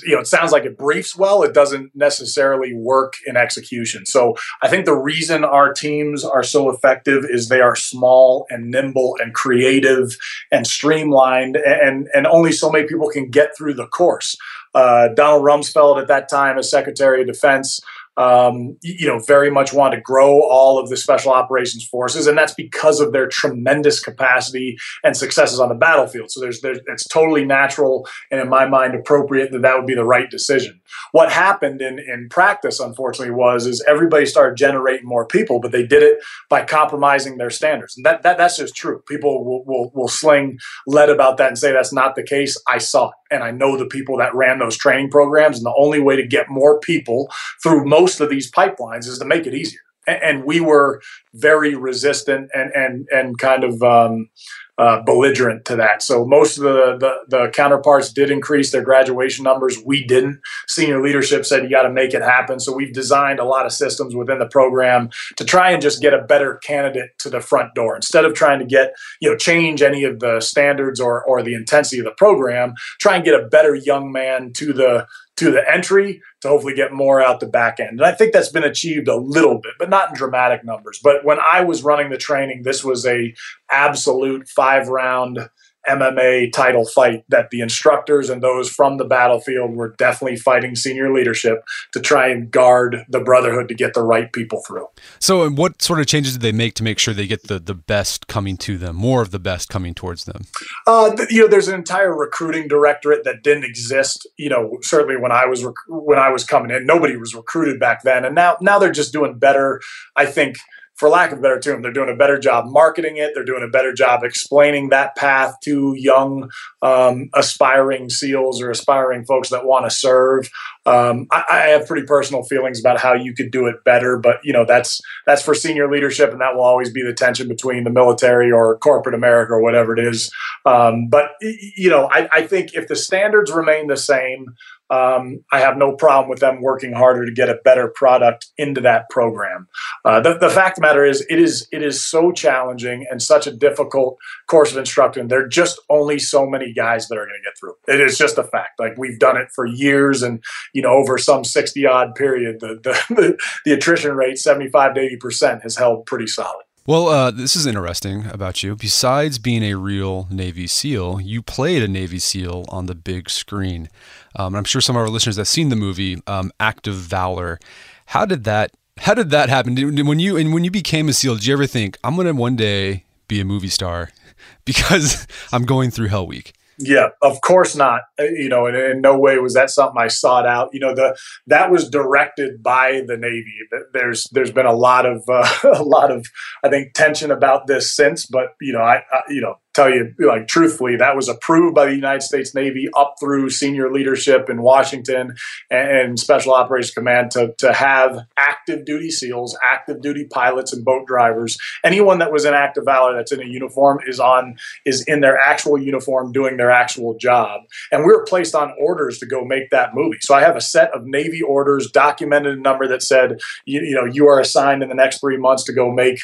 you 0.06 0.16
know, 0.16 0.22
it 0.22 0.28
sounds 0.28 0.52
like 0.52 0.64
it 0.64 0.78
briefs 0.78 1.18
well. 1.18 1.44
It 1.44 1.54
doesn't 1.54 1.92
necessarily 1.94 2.74
work 2.74 3.14
in 3.26 3.36
execution. 3.36 4.06
So 4.06 4.36
I 4.62 4.70
think 4.70 4.86
the 4.86 4.96
reason 4.96 5.44
our 5.44 5.74
teams 5.74 6.24
are 6.24 6.44
so 6.44 6.70
effective 6.70 7.26
is 7.30 7.50
they 7.50 7.60
are 7.60 7.76
small 7.76 8.46
and 8.50 8.72
nimble 8.72 9.18
and 9.22 9.34
creative 9.34 10.18
and 10.52 10.66
streamlined, 10.66 11.58
and 11.58 12.08
and 12.14 12.26
only 12.26 12.52
so 12.52 12.72
many 12.72 12.88
people 12.88 13.10
can 13.10 13.30
get 13.30 13.56
through 13.58 13.74
the 13.74 13.88
course. 13.88 14.36
Uh, 14.74 15.10
Donald 15.16 15.44
Rumsfeld 15.44 16.02
at 16.02 16.08
that 16.08 16.30
time, 16.30 16.58
as 16.58 16.70
Secretary 16.70 17.22
of 17.22 17.28
Defense, 17.28 17.80
um, 18.20 18.78
you 18.84 19.08
know, 19.08 19.18
very 19.20 19.50
much 19.50 19.72
want 19.72 19.94
to 19.94 20.02
grow 20.02 20.42
all 20.42 20.78
of 20.78 20.90
the 20.90 20.98
special 20.98 21.32
operations 21.32 21.88
forces, 21.88 22.28
and 22.28 22.38
that's 22.38 22.54
because 22.54 23.00
of 23.00 23.14
their 23.14 23.30
tremendous 23.30 24.02
capacity 24.02 24.78
and 25.06 25.16
successes 25.16 25.60
on 25.60 25.70
the 25.70 25.76
battlefield. 25.76 26.30
So 26.30 26.42
there's, 26.42 26.60
there's 26.60 26.80
it's 26.88 27.08
totally 27.08 27.46
natural 27.46 28.06
and 28.30 28.42
in 28.42 28.50
my 28.50 28.68
mind 28.68 28.94
appropriate 28.94 29.54
that 29.54 29.62
that 29.62 29.78
would 29.78 29.88
be 29.88 29.96
the 29.96 30.04
right 30.04 30.30
decision. 30.30 30.82
What 31.14 31.32
happened 31.32 31.82
in 31.82 31.98
in 31.98 32.28
practice, 32.30 32.82
unfortunately, 32.82 33.34
was 33.34 33.66
is 33.66 33.84
everybody 33.88 34.26
started 34.26 34.58
generating 34.58 35.08
more 35.08 35.26
people, 35.26 35.62
but 35.62 35.72
they 35.72 35.88
did 35.88 36.04
it 36.04 36.20
by 36.50 36.66
compromising 36.66 37.38
their 37.38 37.50
standards, 37.50 37.96
and 37.96 38.06
that, 38.06 38.24
that 38.24 38.38
that's 38.38 38.58
just 38.58 38.76
true. 38.76 39.02
People 39.08 39.46
will, 39.46 39.64
will 39.64 39.92
will 39.94 40.10
sling 40.10 40.60
lead 40.86 41.10
about 41.10 41.38
that 41.38 41.48
and 41.48 41.58
say 41.58 41.72
that's 41.72 41.94
not 41.94 42.16
the 42.16 42.24
case. 42.24 42.62
I 42.68 42.80
saw 42.80 43.10
it, 43.10 43.16
and 43.32 43.44
I 43.44 43.52
know 43.52 43.78
the 43.78 43.86
people 43.86 44.18
that 44.18 44.36
ran 44.36 44.60
those 44.60 44.78
training 44.78 45.10
programs, 45.10 45.58
and 45.58 45.66
the 45.66 45.76
only 45.78 46.02
way 46.02 46.18
to 46.18 46.28
get 46.28 46.50
more 46.50 46.82
people 46.82 47.32
through 47.64 47.86
most 47.86 48.09
of 48.20 48.30
these 48.30 48.52
pipelines 48.52 49.08
is 49.08 49.20
to 49.20 49.26
make 49.26 49.46
it 49.46 49.54
easier 49.54 49.80
and 50.08 50.44
we 50.44 50.60
were 50.60 51.02
very 51.34 51.76
resistant 51.76 52.50
and 52.54 52.72
and 52.74 53.08
and 53.12 53.38
kind 53.38 53.64
of 53.64 53.82
um, 53.84 54.30
uh, 54.78 55.02
belligerent 55.04 55.66
to 55.66 55.76
that. 55.76 56.02
So 56.02 56.26
most 56.26 56.58
of 56.58 56.64
the, 56.64 56.98
the, 56.98 57.14
the 57.28 57.50
counterparts 57.50 58.14
did 58.14 58.32
increase 58.32 58.72
their 58.72 58.82
graduation 58.82 59.44
numbers. 59.44 59.78
We 59.86 60.06
didn't. 60.06 60.40
Senior 60.70 61.02
leadership 61.02 61.46
said 61.46 61.64
you 61.64 61.70
got 61.70 61.84
to 61.84 61.92
make 61.92 62.14
it 62.14 62.22
happen. 62.22 62.62
So 62.62 62.74
we've 62.74 62.94
designed 62.94 63.40
a 63.40 63.44
lot 63.44 63.66
of 63.66 63.74
systems 63.74 64.16
within 64.16 64.40
the 64.40 64.48
program 64.48 65.10
to 65.36 65.44
try 65.44 65.72
and 65.72 65.82
just 65.82 66.02
get 66.02 66.14
a 66.14 66.22
better 66.22 66.56
candidate 66.64 67.10
to 67.20 67.30
the 67.30 67.42
front 67.42 67.76
door 67.76 67.94
instead 67.94 68.24
of 68.24 68.34
trying 68.34 68.60
to 68.60 68.66
get 68.66 68.94
you 69.20 69.30
know 69.30 69.36
change 69.36 69.82
any 69.82 70.06
of 70.06 70.20
the 70.20 70.40
standards 70.40 71.02
or 71.02 71.26
or 71.26 71.44
the 71.44 71.56
intensity 71.56 72.00
of 72.00 72.06
the 72.06 72.12
program. 72.12 72.74
Try 73.02 73.18
and 73.18 73.26
get 73.26 73.40
a 73.40 73.48
better 73.48 73.76
young 73.76 74.14
man 74.14 74.54
to 74.54 74.72
the 74.72 75.08
to 75.36 75.52
the 75.52 75.64
entry 75.72 76.22
to 76.42 76.48
hopefully 76.48 76.74
get 76.74 76.94
more 76.94 77.22
out 77.22 77.40
the 77.40 77.48
back 77.48 77.80
end. 77.80 78.00
And 78.00 78.06
I 78.06 78.14
think 78.14 78.34
that's 78.34 78.50
been 78.50 78.64
achieved 78.64 79.08
a 79.08 79.16
little 79.16 79.60
bit, 79.60 79.74
but 79.78 79.90
not 79.90 80.10
in 80.10 80.16
dramatic 80.16 80.64
numbers. 80.64 81.00
But 81.04 81.26
when 81.26 81.38
I 81.40 81.64
was 81.64 81.84
running 81.84 82.10
the 82.10 82.18
training, 82.18 82.64
this 82.64 82.84
was 82.84 83.06
a 83.06 83.34
absolute 83.72 84.48
five 84.48 84.88
round 84.88 85.50
MMA 85.90 86.52
title 86.52 86.86
fight 86.86 87.24
that 87.30 87.50
the 87.50 87.62
instructors 87.62 88.30
and 88.30 88.42
those 88.42 88.70
from 88.70 88.98
the 88.98 89.06
battlefield 89.06 89.76
were 89.76 89.90
definitely 89.98 90.38
fighting 90.38 90.76
senior 90.76 91.14
leadership 91.14 91.64
to 91.94 92.00
try 92.00 92.28
and 92.30 92.52
guard 92.52 93.06
the 93.10 93.20
brotherhood 93.20 93.68
to 93.70 93.74
get 93.74 93.94
the 93.94 94.04
right 94.04 94.32
people 94.32 94.62
through. 94.66 94.88
So, 95.20 95.50
what 95.50 95.82
sort 95.82 96.00
of 96.00 96.08
changes 96.08 96.34
did 96.34 96.42
they 96.42 96.52
make 96.52 96.76
to 96.76 96.84
make 96.84 97.00
sure 97.00 97.14
they 97.14 97.28
get 97.28 97.48
the, 97.48 97.60
the 97.60 97.74
best 97.74 98.28
coming 98.28 98.58
to 98.58 98.78
them, 98.78 98.96
more 98.96 99.22
of 99.22 99.32
the 99.32 99.40
best 99.40 99.70
coming 99.70 99.94
towards 99.94 100.26
them? 100.26 100.44
Uh, 100.88 101.16
you 101.30 101.42
know, 101.42 101.48
there's 101.48 101.68
an 101.68 101.76
entire 101.76 102.16
recruiting 102.16 102.68
directorate 102.68 103.24
that 103.24 103.44
didn't 103.44 103.64
exist. 103.64 104.28
You 104.38 104.50
know, 104.50 104.78
certainly 104.82 105.18
when 105.18 105.32
I 105.32 105.46
was 105.46 105.64
rec- 105.64 105.74
when 105.88 106.20
I 106.20 106.30
was 106.30 106.44
coming 106.44 106.72
in, 106.72 106.86
nobody 106.86 107.18
was 107.18 107.34
recruited 107.34 107.80
back 107.80 108.04
then, 108.04 108.26
and 108.26 108.36
now 108.36 108.58
now 108.62 108.80
they're 108.80 108.92
just 108.92 109.14
doing 109.14 109.38
better. 109.38 109.82
I 110.16 110.26
think 110.26 110.58
for 111.00 111.08
lack 111.08 111.32
of 111.32 111.40
a 111.40 111.42
better 111.42 111.60
term, 111.60 111.82
they're 111.82 111.94
doing 111.94 112.10
a 112.10 112.16
better 112.16 112.38
job 112.38 112.66
marketing 112.68 113.16
it. 113.16 113.32
They're 113.34 113.46
doing 113.46 113.64
a 113.64 113.70
better 113.70 113.94
job 113.94 114.24
explaining 114.24 114.90
that 114.90 115.16
path 115.16 115.56
to 115.64 115.94
young, 115.96 116.52
um, 116.82 117.30
aspiring 117.34 118.10
SEALs 118.10 118.62
or 118.62 118.70
aspiring 118.70 119.24
folks 119.24 119.48
that 119.50 119.66
want 119.66 119.86
to 119.86 119.96
serve. 119.96 120.50
Um, 120.86 121.28
I, 121.32 121.44
I, 121.50 121.58
have 121.70 121.88
pretty 121.88 122.06
personal 122.06 122.44
feelings 122.44 122.80
about 122.82 123.00
how 123.00 123.14
you 123.14 123.34
could 123.34 123.50
do 123.50 123.68
it 123.68 123.84
better, 123.86 124.18
but 124.18 124.40
you 124.44 124.52
know 124.52 124.66
that's 124.66 125.00
that's 125.26 125.42
for 125.42 125.54
senior 125.54 125.90
leadership, 125.90 126.32
and 126.32 126.42
that 126.42 126.56
will 126.56 126.64
always 126.64 126.92
be 126.92 127.02
the 127.02 127.14
tension 127.14 127.48
between 127.48 127.86
the 127.86 127.90
military 127.90 128.52
or 128.52 128.78
corporate 128.80 129.16
America 129.16 129.54
or 129.54 129.62
whatever 129.62 129.98
it 129.98 130.06
is. 130.06 130.30
Um, 130.66 131.08
but 131.08 131.32
you 131.42 131.90
know, 131.90 132.10
I, 132.12 132.28
I 132.32 132.48
think 132.48 132.74
if 132.74 132.88
the 132.88 132.96
standards 132.96 133.52
remain 133.52 133.88
the 133.88 133.98
same, 133.98 134.56
um, 134.90 135.44
I 135.52 135.60
have 135.60 135.78
no 135.78 135.96
problem 135.96 136.30
with 136.30 136.40
them 136.40 136.62
working 136.62 136.94
harder 136.94 137.26
to 137.26 137.32
get 137.32 137.50
a 137.50 137.60
better 137.64 137.92
product 137.94 138.48
into 138.58 138.82
that 138.82 139.10
program. 139.10 139.68
Uh, 140.04 140.20
the, 140.20 140.38
the, 140.38 140.50
fact 140.50 140.78
the 140.78 140.82
matter 140.82 141.06
is, 141.06 141.26
it 141.30 141.40
is 141.40 141.68
it 141.72 141.84
is 141.84 142.04
so 142.04 142.32
challenging 142.32 143.06
and 143.10 143.22
such 143.22 143.46
a 143.46 143.52
difficult 143.52 144.18
course 144.48 144.72
of 144.72 144.78
instruction. 144.78 145.28
There 145.28 145.46
are 145.46 145.48
just 145.48 145.80
only 145.90 146.18
so 146.18 146.48
many 146.48 146.74
guys 146.74 147.08
that 147.08 147.18
are 147.18 147.26
going 147.26 147.40
to 147.44 147.50
get 147.50 147.58
through. 147.60 147.76
It 147.88 148.02
is 148.02 148.18
just 148.18 148.38
a 148.38 148.44
fact. 148.44 148.80
Like 148.80 148.98
we've 148.98 149.20
done 149.20 149.38
it 149.38 149.50
for 149.54 149.66
years, 149.66 150.24
and 150.24 150.44
you 150.74 150.82
know, 150.82 150.92
over 150.92 151.18
some 151.18 151.44
sixty 151.44 151.86
odd 151.86 152.16
period, 152.16 152.60
the 152.60 152.80
the, 152.84 153.04
the, 153.16 153.38
the 153.66 153.74
attrition 153.74 154.16
rate 154.16 154.38
seventy 154.38 154.70
five 154.70 154.96
to 154.96 155.02
eighty 155.02 155.18
percent 155.18 155.64
has 155.64 155.76
held 155.76 156.06
pretty 156.06 156.28
solid. 156.28 156.64
Well, 156.90 157.08
uh, 157.08 157.30
this 157.30 157.56
is 157.56 157.68
interesting 157.68 158.26
about 158.26 158.64
you. 158.64 158.76
Besides 158.76 159.38
being 159.38 159.62
a 159.62 159.76
real 159.76 160.28
Navy 160.32 160.66
SEAL, 160.66 161.22
you 161.22 161.44
played 161.44 161.84
a 161.84 161.88
Navy 161.88 162.18
SEAL 162.18 162.66
on 162.70 162.88
the 162.88 162.96
big 162.96 163.30
screen. 163.30 163.90
Um, 164.36 164.56
I'm 164.56 164.64
sure 164.64 164.82
some 164.82 164.96
of 164.96 165.04
our 165.04 165.08
listeners 165.08 165.38
have 165.38 165.48
seen 165.48 165.70
the 165.70 165.76
movie 165.76 166.20
um, 166.26 166.52
Act 166.60 166.88
of 166.88 166.96
Valor. 166.96 167.60
How 168.08 168.26
did 168.26 168.44
that? 168.46 168.72
How 168.98 169.14
did 169.14 169.30
that 169.30 169.50
happen? 169.50 169.76
Did, 169.76 170.08
when 170.08 170.18
you 170.18 170.36
and 170.36 170.52
when 170.52 170.64
you 170.64 170.72
became 170.72 171.08
a 171.10 171.14
SEAL, 171.14 171.36
did 171.36 171.46
you 171.46 171.54
ever 171.54 171.68
think 171.68 171.96
I'm 172.04 172.16
going 172.16 172.26
to 172.26 172.34
one 172.34 172.56
day 172.56 173.04
be 173.28 173.40
a 173.40 173.46
movie 173.46 173.70
star 173.70 174.10
because 174.66 175.28
I'm 175.54 175.66
going 175.66 175.92
through 175.92 176.08
Hell 176.08 176.26
Week? 176.26 176.54
Yeah, 176.82 177.10
of 177.22 177.42
course 177.42 177.76
not. 177.76 178.04
Uh, 178.18 178.24
you 178.24 178.48
know, 178.48 178.66
in, 178.66 179.02
no 179.02 179.20
way 179.20 179.38
was 179.38 179.54
that 179.54 179.70
something 179.70 180.02
I 180.02 180.08
sought 180.08 180.48
out. 180.48 180.70
You 180.72 180.80
know, 180.80 180.96
the 180.96 181.18
that 181.48 181.72
was 181.72 181.90
directed 181.90 182.64
by 182.64 183.02
the 183.06 183.18
Navy. 183.18 183.54
There's 183.94 184.30
there's 184.32 184.52
been 184.52 184.66
a 184.66 184.74
lot 184.74 185.06
of 185.06 185.24
uh, 185.28 185.48
a 185.76 185.84
lot 185.84 186.10
of 186.10 186.26
I 186.64 186.70
think 186.70 186.94
tension 186.94 187.32
about 187.32 187.68
this 187.68 187.94
since, 187.94 188.26
but 188.26 188.54
you 188.62 188.72
know, 188.72 188.82
I, 188.82 189.04
I 189.12 189.22
you 189.28 189.42
know 189.42 189.56
tell 189.74 189.90
you 189.90 190.14
like 190.20 190.48
truthfully 190.48 190.96
that 190.96 191.16
was 191.16 191.30
approved 191.30 191.76
by 191.76 191.86
the 191.86 191.96
united 191.96 192.22
states 192.22 192.56
navy 192.56 192.88
up 192.98 193.16
through 193.20 193.50
senior 193.50 193.92
leadership 193.92 194.50
in 194.50 194.62
washington 194.62 195.36
and, 195.70 196.20
special 196.20 196.54
operations 196.54 196.92
command 196.92 197.32
to, 197.32 197.54
to 197.58 197.72
have 197.72 198.20
active 198.38 198.84
duty 198.84 199.10
seals 199.10 199.58
active 199.64 200.02
duty 200.02 200.26
pilots 200.26 200.74
and 200.74 200.84
boat 200.84 201.06
drivers. 201.08 201.58
Anyone 201.84 202.20
that 202.20 202.32
was 202.32 202.46
in 202.46 202.54
Act 202.54 202.78
of 202.78 202.86
Valor 202.86 203.16
that's 203.16 203.32
in 203.32 203.42
a 203.42 203.46
uniform 203.46 204.00
is 204.08 204.20
on 204.20 204.56
is 204.86 205.04
in 205.04 205.22
their 205.22 205.38
actual 205.38 205.78
uniform 205.78 206.32
doing 206.32 206.58
their 206.58 206.72
actual 206.72 207.16
job. 207.18 207.62
And 207.92 208.04
we 208.04 208.12
were 208.12 208.26
placed 208.26 208.56
on 208.56 208.74
orders 208.80 209.20
to 209.20 209.26
go 209.26 209.44
make 209.44 209.70
that 209.72 209.94
movie. 209.94 210.18
So 210.22 210.36
i 210.36 210.42
have 210.42 210.56
a 210.56 210.62
set 210.62 210.94
of 210.94 211.06
navy 211.06 211.42
orders 211.42 211.90
documented 211.92 212.58
a 212.58 212.62
number 212.62 212.88
that 212.88 213.02
said 213.02 213.40
you, 213.66 213.82
you 213.82 213.96
know 213.96 214.06
you 214.06 214.28
are 214.28 214.40
assigned 214.40 214.84
in 214.84 214.90
the 214.90 214.96
next 214.96 215.20
three 215.20 215.38
months 215.38 215.64
to 215.66 215.74
go 215.74 215.92
make 215.92 216.20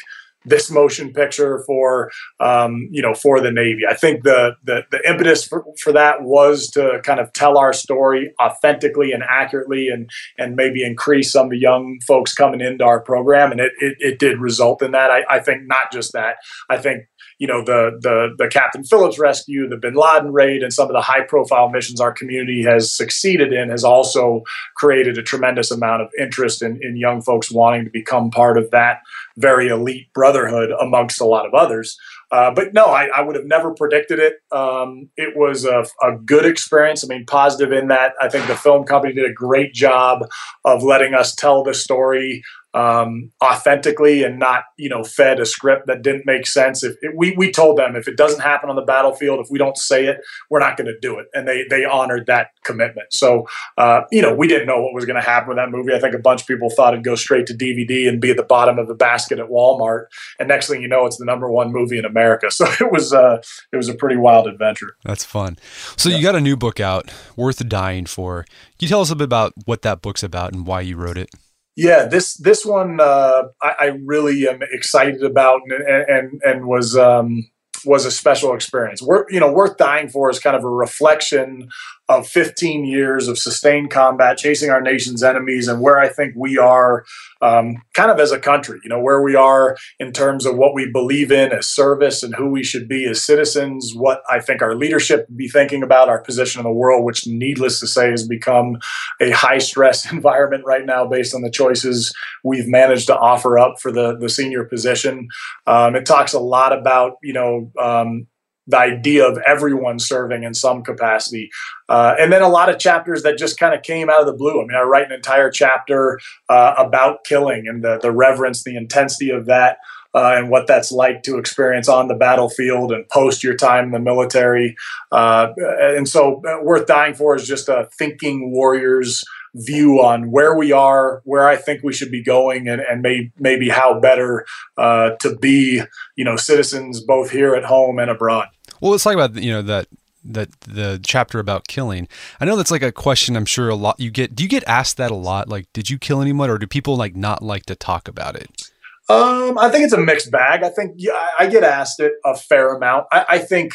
this 0.46 0.70
motion 0.70 1.12
picture 1.12 1.62
for 1.66 2.10
um, 2.40 2.88
you 2.90 3.02
know 3.02 3.14
for 3.14 3.40
the 3.40 3.50
Navy. 3.50 3.82
I 3.88 3.94
think 3.94 4.22
the 4.22 4.56
the, 4.64 4.84
the 4.90 5.06
impetus 5.08 5.46
for, 5.46 5.64
for 5.82 5.92
that 5.92 6.22
was 6.22 6.70
to 6.70 7.00
kind 7.02 7.20
of 7.20 7.32
tell 7.32 7.58
our 7.58 7.72
story 7.72 8.32
authentically 8.40 9.12
and 9.12 9.22
accurately, 9.28 9.88
and 9.88 10.08
and 10.38 10.56
maybe 10.56 10.84
increase 10.84 11.32
some 11.32 11.46
of 11.46 11.50
the 11.50 11.58
young 11.58 11.98
folks 12.06 12.34
coming 12.34 12.60
into 12.60 12.84
our 12.84 13.00
program, 13.00 13.50
and 13.50 13.60
it 13.60 13.72
it, 13.78 13.96
it 13.98 14.18
did 14.18 14.38
result 14.38 14.82
in 14.82 14.92
that. 14.92 15.10
I, 15.10 15.24
I 15.28 15.40
think 15.40 15.62
not 15.66 15.92
just 15.92 16.12
that. 16.12 16.36
I 16.70 16.78
think 16.78 17.04
you 17.38 17.46
know 17.46 17.62
the 17.62 17.98
the 18.00 18.34
the 18.38 18.48
Captain 18.48 18.84
Phillips 18.84 19.18
rescue, 19.18 19.68
the 19.68 19.76
Bin 19.76 19.94
Laden 19.94 20.32
raid, 20.32 20.62
and 20.62 20.72
some 20.72 20.88
of 20.88 20.94
the 20.94 21.00
high 21.00 21.22
profile 21.22 21.68
missions 21.68 22.00
our 22.00 22.12
community 22.12 22.62
has 22.62 22.92
succeeded 22.92 23.52
in 23.52 23.68
has 23.68 23.84
also 23.84 24.42
created 24.76 25.18
a 25.18 25.22
tremendous 25.22 25.70
amount 25.70 26.02
of 26.02 26.08
interest 26.18 26.62
in, 26.62 26.78
in 26.82 26.96
young 26.96 27.20
folks 27.20 27.50
wanting 27.50 27.84
to 27.84 27.90
become 27.90 28.30
part 28.30 28.56
of 28.56 28.70
that 28.70 29.00
very 29.36 29.68
elite 29.68 30.12
brotherhood 30.14 30.70
amongst 30.80 31.20
a 31.20 31.26
lot 31.26 31.46
of 31.46 31.54
others. 31.54 31.98
Uh, 32.36 32.50
but 32.50 32.74
no, 32.74 32.84
I, 32.84 33.06
I, 33.16 33.22
would 33.22 33.34
have 33.34 33.46
never 33.46 33.72
predicted 33.72 34.18
it. 34.18 34.34
Um, 34.52 35.08
it 35.16 35.34
was 35.34 35.64
a, 35.64 35.86
a, 36.02 36.18
good 36.18 36.44
experience. 36.44 37.02
I 37.02 37.06
mean, 37.06 37.24
positive 37.24 37.72
in 37.72 37.88
that 37.88 38.12
I 38.20 38.28
think 38.28 38.46
the 38.46 38.54
film 38.54 38.84
company 38.84 39.14
did 39.14 39.24
a 39.24 39.32
great 39.32 39.72
job 39.72 40.28
of 40.62 40.82
letting 40.82 41.14
us 41.14 41.34
tell 41.34 41.64
the 41.64 41.72
story 41.72 42.42
um, 42.76 43.32
authentically 43.42 44.22
and 44.22 44.38
not 44.38 44.64
you 44.76 44.90
know 44.90 45.02
fed 45.02 45.40
a 45.40 45.46
script 45.46 45.86
that 45.86 46.02
didn't 46.02 46.26
make 46.26 46.46
sense. 46.46 46.84
If 46.84 46.94
it, 47.00 47.12
we 47.16 47.34
we 47.36 47.50
told 47.50 47.78
them 47.78 47.96
if 47.96 48.06
it 48.06 48.18
doesn't 48.18 48.40
happen 48.40 48.68
on 48.68 48.76
the 48.76 48.82
battlefield, 48.82 49.40
if 49.40 49.46
we 49.50 49.58
don't 49.58 49.78
say 49.78 50.04
it, 50.04 50.18
we're 50.50 50.60
not 50.60 50.76
going 50.76 50.86
to 50.86 50.98
do 51.00 51.18
it, 51.18 51.26
and 51.32 51.48
they 51.48 51.64
they 51.70 51.86
honored 51.86 52.26
that 52.26 52.48
commitment. 52.64 53.12
So 53.12 53.46
uh, 53.78 54.02
you 54.12 54.20
know 54.20 54.34
we 54.34 54.46
didn't 54.46 54.66
know 54.66 54.82
what 54.82 54.92
was 54.92 55.06
going 55.06 55.20
to 55.20 55.26
happen 55.26 55.48
with 55.48 55.56
that 55.56 55.70
movie. 55.70 55.94
I 55.94 55.98
think 55.98 56.14
a 56.14 56.18
bunch 56.18 56.42
of 56.42 56.46
people 56.46 56.68
thought 56.68 56.92
it'd 56.92 57.04
go 57.04 57.14
straight 57.14 57.46
to 57.46 57.54
DVD 57.54 58.08
and 58.10 58.20
be 58.20 58.30
at 58.30 58.36
the 58.36 58.42
bottom 58.42 58.78
of 58.78 58.88
the 58.88 58.94
basket 58.94 59.38
at 59.38 59.48
Walmart, 59.48 60.06
and 60.38 60.46
next 60.46 60.68
thing 60.68 60.82
you 60.82 60.88
know, 60.88 61.06
it's 61.06 61.16
the 61.16 61.24
number 61.24 61.50
one 61.50 61.72
movie 61.72 61.98
in 61.98 62.04
America. 62.04 62.25
So 62.56 62.64
it 62.80 62.90
was 62.90 63.12
uh, 63.12 63.42
it 63.72 63.76
was 63.76 63.88
a 63.88 63.94
pretty 63.94 64.16
wild 64.16 64.46
adventure. 64.46 64.96
That's 65.04 65.24
fun. 65.24 65.58
So 65.96 66.08
yeah. 66.08 66.16
you 66.16 66.22
got 66.22 66.34
a 66.34 66.40
new 66.40 66.56
book 66.56 66.80
out, 66.80 67.12
worth 67.36 67.66
dying 67.68 68.06
for. 68.06 68.44
Can 68.44 68.54
you 68.80 68.88
tell 68.88 69.00
us 69.00 69.10
a 69.10 69.16
bit 69.16 69.24
about 69.24 69.52
what 69.66 69.82
that 69.82 70.00
book's 70.00 70.22
about 70.22 70.52
and 70.52 70.66
why 70.66 70.80
you 70.80 70.96
wrote 70.96 71.18
it? 71.18 71.28
Yeah, 71.76 72.06
this 72.06 72.34
this 72.38 72.64
one 72.64 72.98
uh, 73.00 73.42
I, 73.62 73.74
I, 73.78 73.86
really 74.02 74.48
am 74.48 74.60
excited 74.72 75.22
about 75.22 75.60
and 75.68 76.08
and, 76.08 76.40
and 76.42 76.66
was 76.66 76.96
um, 76.96 77.50
was 77.84 78.06
a 78.06 78.10
special 78.10 78.54
experience. 78.54 79.02
Worth 79.02 79.26
you 79.30 79.40
know 79.40 79.52
worth 79.52 79.76
dying 79.76 80.08
for 80.08 80.30
is 80.30 80.38
kind 80.38 80.56
of 80.56 80.64
a 80.64 80.70
reflection 80.70 81.68
of 82.08 82.28
15 82.28 82.84
years 82.84 83.26
of 83.26 83.38
sustained 83.38 83.90
combat, 83.90 84.38
chasing 84.38 84.70
our 84.70 84.80
nation's 84.80 85.22
enemies, 85.22 85.66
and 85.66 85.80
where 85.80 85.98
I 85.98 86.08
think 86.08 86.34
we 86.36 86.56
are 86.56 87.04
um, 87.42 87.82
kind 87.94 88.10
of 88.10 88.20
as 88.20 88.32
a 88.32 88.38
country, 88.38 88.80
you 88.82 88.88
know, 88.88 89.00
where 89.00 89.22
we 89.22 89.34
are 89.34 89.76
in 89.98 90.12
terms 90.12 90.46
of 90.46 90.56
what 90.56 90.74
we 90.74 90.90
believe 90.90 91.32
in 91.32 91.52
as 91.52 91.66
service 91.66 92.22
and 92.22 92.34
who 92.34 92.48
we 92.48 92.62
should 92.62 92.88
be 92.88 93.06
as 93.06 93.22
citizens, 93.22 93.92
what 93.94 94.22
I 94.30 94.40
think 94.40 94.62
our 94.62 94.74
leadership 94.74 95.26
be 95.34 95.48
thinking 95.48 95.82
about, 95.82 96.08
our 96.08 96.20
position 96.20 96.60
in 96.60 96.64
the 96.64 96.72
world, 96.72 97.04
which 97.04 97.26
needless 97.26 97.80
to 97.80 97.86
say 97.86 98.10
has 98.10 98.26
become 98.26 98.78
a 99.20 99.30
high 99.30 99.58
stress 99.58 100.10
environment 100.12 100.64
right 100.64 100.86
now 100.86 101.06
based 101.06 101.34
on 101.34 101.42
the 101.42 101.50
choices 101.50 102.14
we've 102.44 102.68
managed 102.68 103.08
to 103.08 103.16
offer 103.16 103.58
up 103.58 103.80
for 103.80 103.90
the, 103.90 104.16
the 104.16 104.28
senior 104.28 104.64
position. 104.64 105.28
Um, 105.66 105.96
it 105.96 106.06
talks 106.06 106.32
a 106.32 106.40
lot 106.40 106.72
about, 106.76 107.14
you 107.22 107.32
know, 107.32 107.72
um, 107.80 108.26
the 108.66 108.78
idea 108.78 109.26
of 109.26 109.38
everyone 109.46 109.98
serving 109.98 110.42
in 110.42 110.54
some 110.54 110.82
capacity. 110.82 111.50
Uh, 111.88 112.14
and 112.18 112.32
then 112.32 112.42
a 112.42 112.48
lot 112.48 112.68
of 112.68 112.78
chapters 112.78 113.22
that 113.22 113.38
just 113.38 113.58
kind 113.58 113.74
of 113.74 113.82
came 113.82 114.10
out 114.10 114.20
of 114.20 114.26
the 114.26 114.32
blue. 114.32 114.60
I 114.60 114.66
mean, 114.66 114.76
I 114.76 114.82
write 114.82 115.06
an 115.06 115.12
entire 115.12 115.50
chapter 115.50 116.18
uh, 116.48 116.74
about 116.76 117.24
killing 117.24 117.68
and 117.68 117.84
the, 117.84 117.98
the 118.00 118.10
reverence, 118.10 118.64
the 118.64 118.76
intensity 118.76 119.30
of 119.30 119.46
that. 119.46 119.78
Uh, 120.14 120.34
and 120.34 120.48
what 120.48 120.66
that's 120.66 120.90
like 120.90 121.22
to 121.22 121.36
experience 121.36 121.90
on 121.90 122.08
the 122.08 122.14
battlefield 122.14 122.90
and 122.90 123.06
post 123.10 123.44
your 123.44 123.54
time 123.54 123.84
in 123.84 123.90
the 123.90 123.98
military. 123.98 124.74
Uh, 125.12 125.48
and 125.78 126.08
so, 126.08 126.42
uh, 126.48 126.62
Worth 126.62 126.86
Dying 126.86 127.12
For 127.12 127.36
is 127.36 127.46
just 127.46 127.68
a 127.68 127.86
thinking 127.98 128.50
warriors 128.50 129.22
view 129.54 130.00
on 130.00 130.30
where 130.30 130.56
we 130.56 130.72
are, 130.72 131.20
where 131.24 131.46
I 131.46 131.56
think 131.56 131.82
we 131.82 131.92
should 131.92 132.10
be 132.10 132.22
going, 132.22 132.66
and, 132.66 132.80
and 132.80 133.02
may, 133.02 133.30
maybe 133.38 133.68
how 133.68 134.00
better 134.00 134.46
uh, 134.78 135.10
to 135.20 135.36
be, 135.36 135.82
you 136.16 136.24
know, 136.24 136.36
citizens 136.36 137.00
both 137.00 137.30
here 137.30 137.54
at 137.54 137.64
home 137.64 137.98
and 137.98 138.10
abroad. 138.10 138.48
Well, 138.86 138.92
let's 138.92 139.02
talk 139.02 139.14
about 139.14 139.34
you 139.34 139.50
know 139.50 139.62
that 139.62 139.88
that 140.26 140.60
the 140.60 141.00
chapter 141.02 141.40
about 141.40 141.66
killing. 141.66 142.06
I 142.40 142.44
know 142.44 142.54
that's 142.54 142.70
like 142.70 142.84
a 142.84 142.92
question 142.92 143.36
I'm 143.36 143.44
sure 143.44 143.68
a 143.68 143.74
lot 143.74 143.98
you 143.98 144.12
get. 144.12 144.36
Do 144.36 144.44
you 144.44 144.48
get 144.48 144.62
asked 144.68 144.96
that 144.98 145.10
a 145.10 145.16
lot? 145.16 145.48
Like, 145.48 145.66
did 145.72 145.90
you 145.90 145.98
kill 145.98 146.20
anyone, 146.20 146.50
or 146.50 146.56
do 146.56 146.68
people 146.68 146.96
like 146.96 147.16
not 147.16 147.42
like 147.42 147.66
to 147.66 147.74
talk 147.74 148.06
about 148.06 148.36
it? 148.36 148.70
Um, 149.08 149.58
I 149.58 149.70
think 149.70 149.82
it's 149.82 149.92
a 149.92 149.98
mixed 149.98 150.30
bag. 150.30 150.62
I 150.62 150.68
think 150.68 150.92
yeah, 150.98 151.18
I 151.36 151.48
get 151.48 151.64
asked 151.64 151.98
it 151.98 152.12
a 152.24 152.36
fair 152.36 152.76
amount. 152.76 153.06
I, 153.10 153.26
I 153.28 153.38
think 153.38 153.72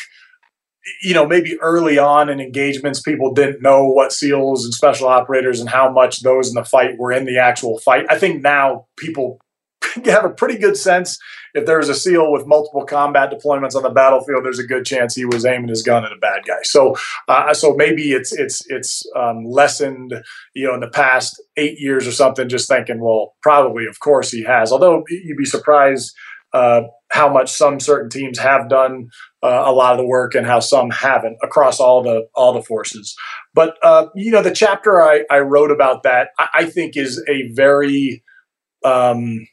you 1.03 1.13
know, 1.13 1.27
maybe 1.27 1.59
early 1.59 1.97
on 1.97 2.29
in 2.29 2.39
engagements, 2.39 3.01
people 3.01 3.33
didn't 3.33 3.61
know 3.61 3.85
what 3.85 4.13
SEALs 4.13 4.63
and 4.63 4.73
special 4.73 5.09
operators 5.09 5.59
and 5.59 5.67
how 5.67 5.91
much 5.91 6.21
those 6.21 6.47
in 6.47 6.55
the 6.55 6.63
fight 6.63 6.97
were 6.97 7.11
in 7.11 7.25
the 7.25 7.37
actual 7.37 7.79
fight. 7.79 8.05
I 8.09 8.17
think 8.17 8.41
now 8.41 8.85
people 8.97 9.41
have 10.05 10.25
a 10.25 10.29
pretty 10.29 10.57
good 10.57 10.77
sense 10.77 11.17
if 11.53 11.65
there's 11.65 11.89
a 11.89 11.95
SEAL 11.95 12.31
with 12.31 12.47
multiple 12.47 12.85
combat 12.85 13.31
deployments 13.31 13.75
on 13.75 13.83
the 13.83 13.89
battlefield, 13.89 14.45
there's 14.45 14.59
a 14.59 14.67
good 14.67 14.85
chance 14.85 15.15
he 15.15 15.25
was 15.25 15.45
aiming 15.45 15.69
his 15.69 15.83
gun 15.83 16.05
at 16.05 16.11
a 16.11 16.17
bad 16.17 16.43
guy. 16.47 16.61
So, 16.63 16.95
uh, 17.27 17.53
so 17.53 17.73
maybe 17.75 18.11
it's 18.11 18.31
it's 18.31 18.63
it's 18.69 19.03
um, 19.15 19.45
lessened, 19.45 20.13
you 20.53 20.67
know, 20.67 20.73
in 20.73 20.79
the 20.79 20.89
past 20.89 21.41
eight 21.57 21.79
years 21.79 22.07
or 22.07 22.11
something. 22.11 22.47
Just 22.47 22.69
thinking, 22.69 23.01
well, 23.01 23.35
probably, 23.41 23.85
of 23.85 23.99
course, 23.99 24.31
he 24.31 24.43
has. 24.43 24.71
Although 24.71 25.03
you'd 25.09 25.37
be 25.37 25.45
surprised 25.45 26.13
uh, 26.53 26.81
how 27.11 27.31
much 27.31 27.51
some 27.51 27.79
certain 27.79 28.09
teams 28.09 28.39
have 28.39 28.69
done 28.69 29.09
uh, 29.43 29.63
a 29.65 29.71
lot 29.71 29.93
of 29.93 29.97
the 29.97 30.07
work 30.07 30.35
and 30.35 30.45
how 30.45 30.59
some 30.59 30.89
haven't 30.89 31.37
across 31.43 31.79
all 31.79 32.01
the 32.01 32.27
all 32.33 32.53
the 32.53 32.63
forces. 32.63 33.15
But 33.53 33.75
uh, 33.83 34.07
you 34.15 34.31
know, 34.31 34.41
the 34.41 34.51
chapter 34.51 35.01
I, 35.01 35.25
I 35.29 35.39
wrote 35.39 35.71
about 35.71 36.03
that 36.03 36.29
I, 36.39 36.47
I 36.53 36.65
think 36.65 36.95
is 36.95 37.21
a 37.29 37.51
very 37.53 38.23
um, 38.83 39.45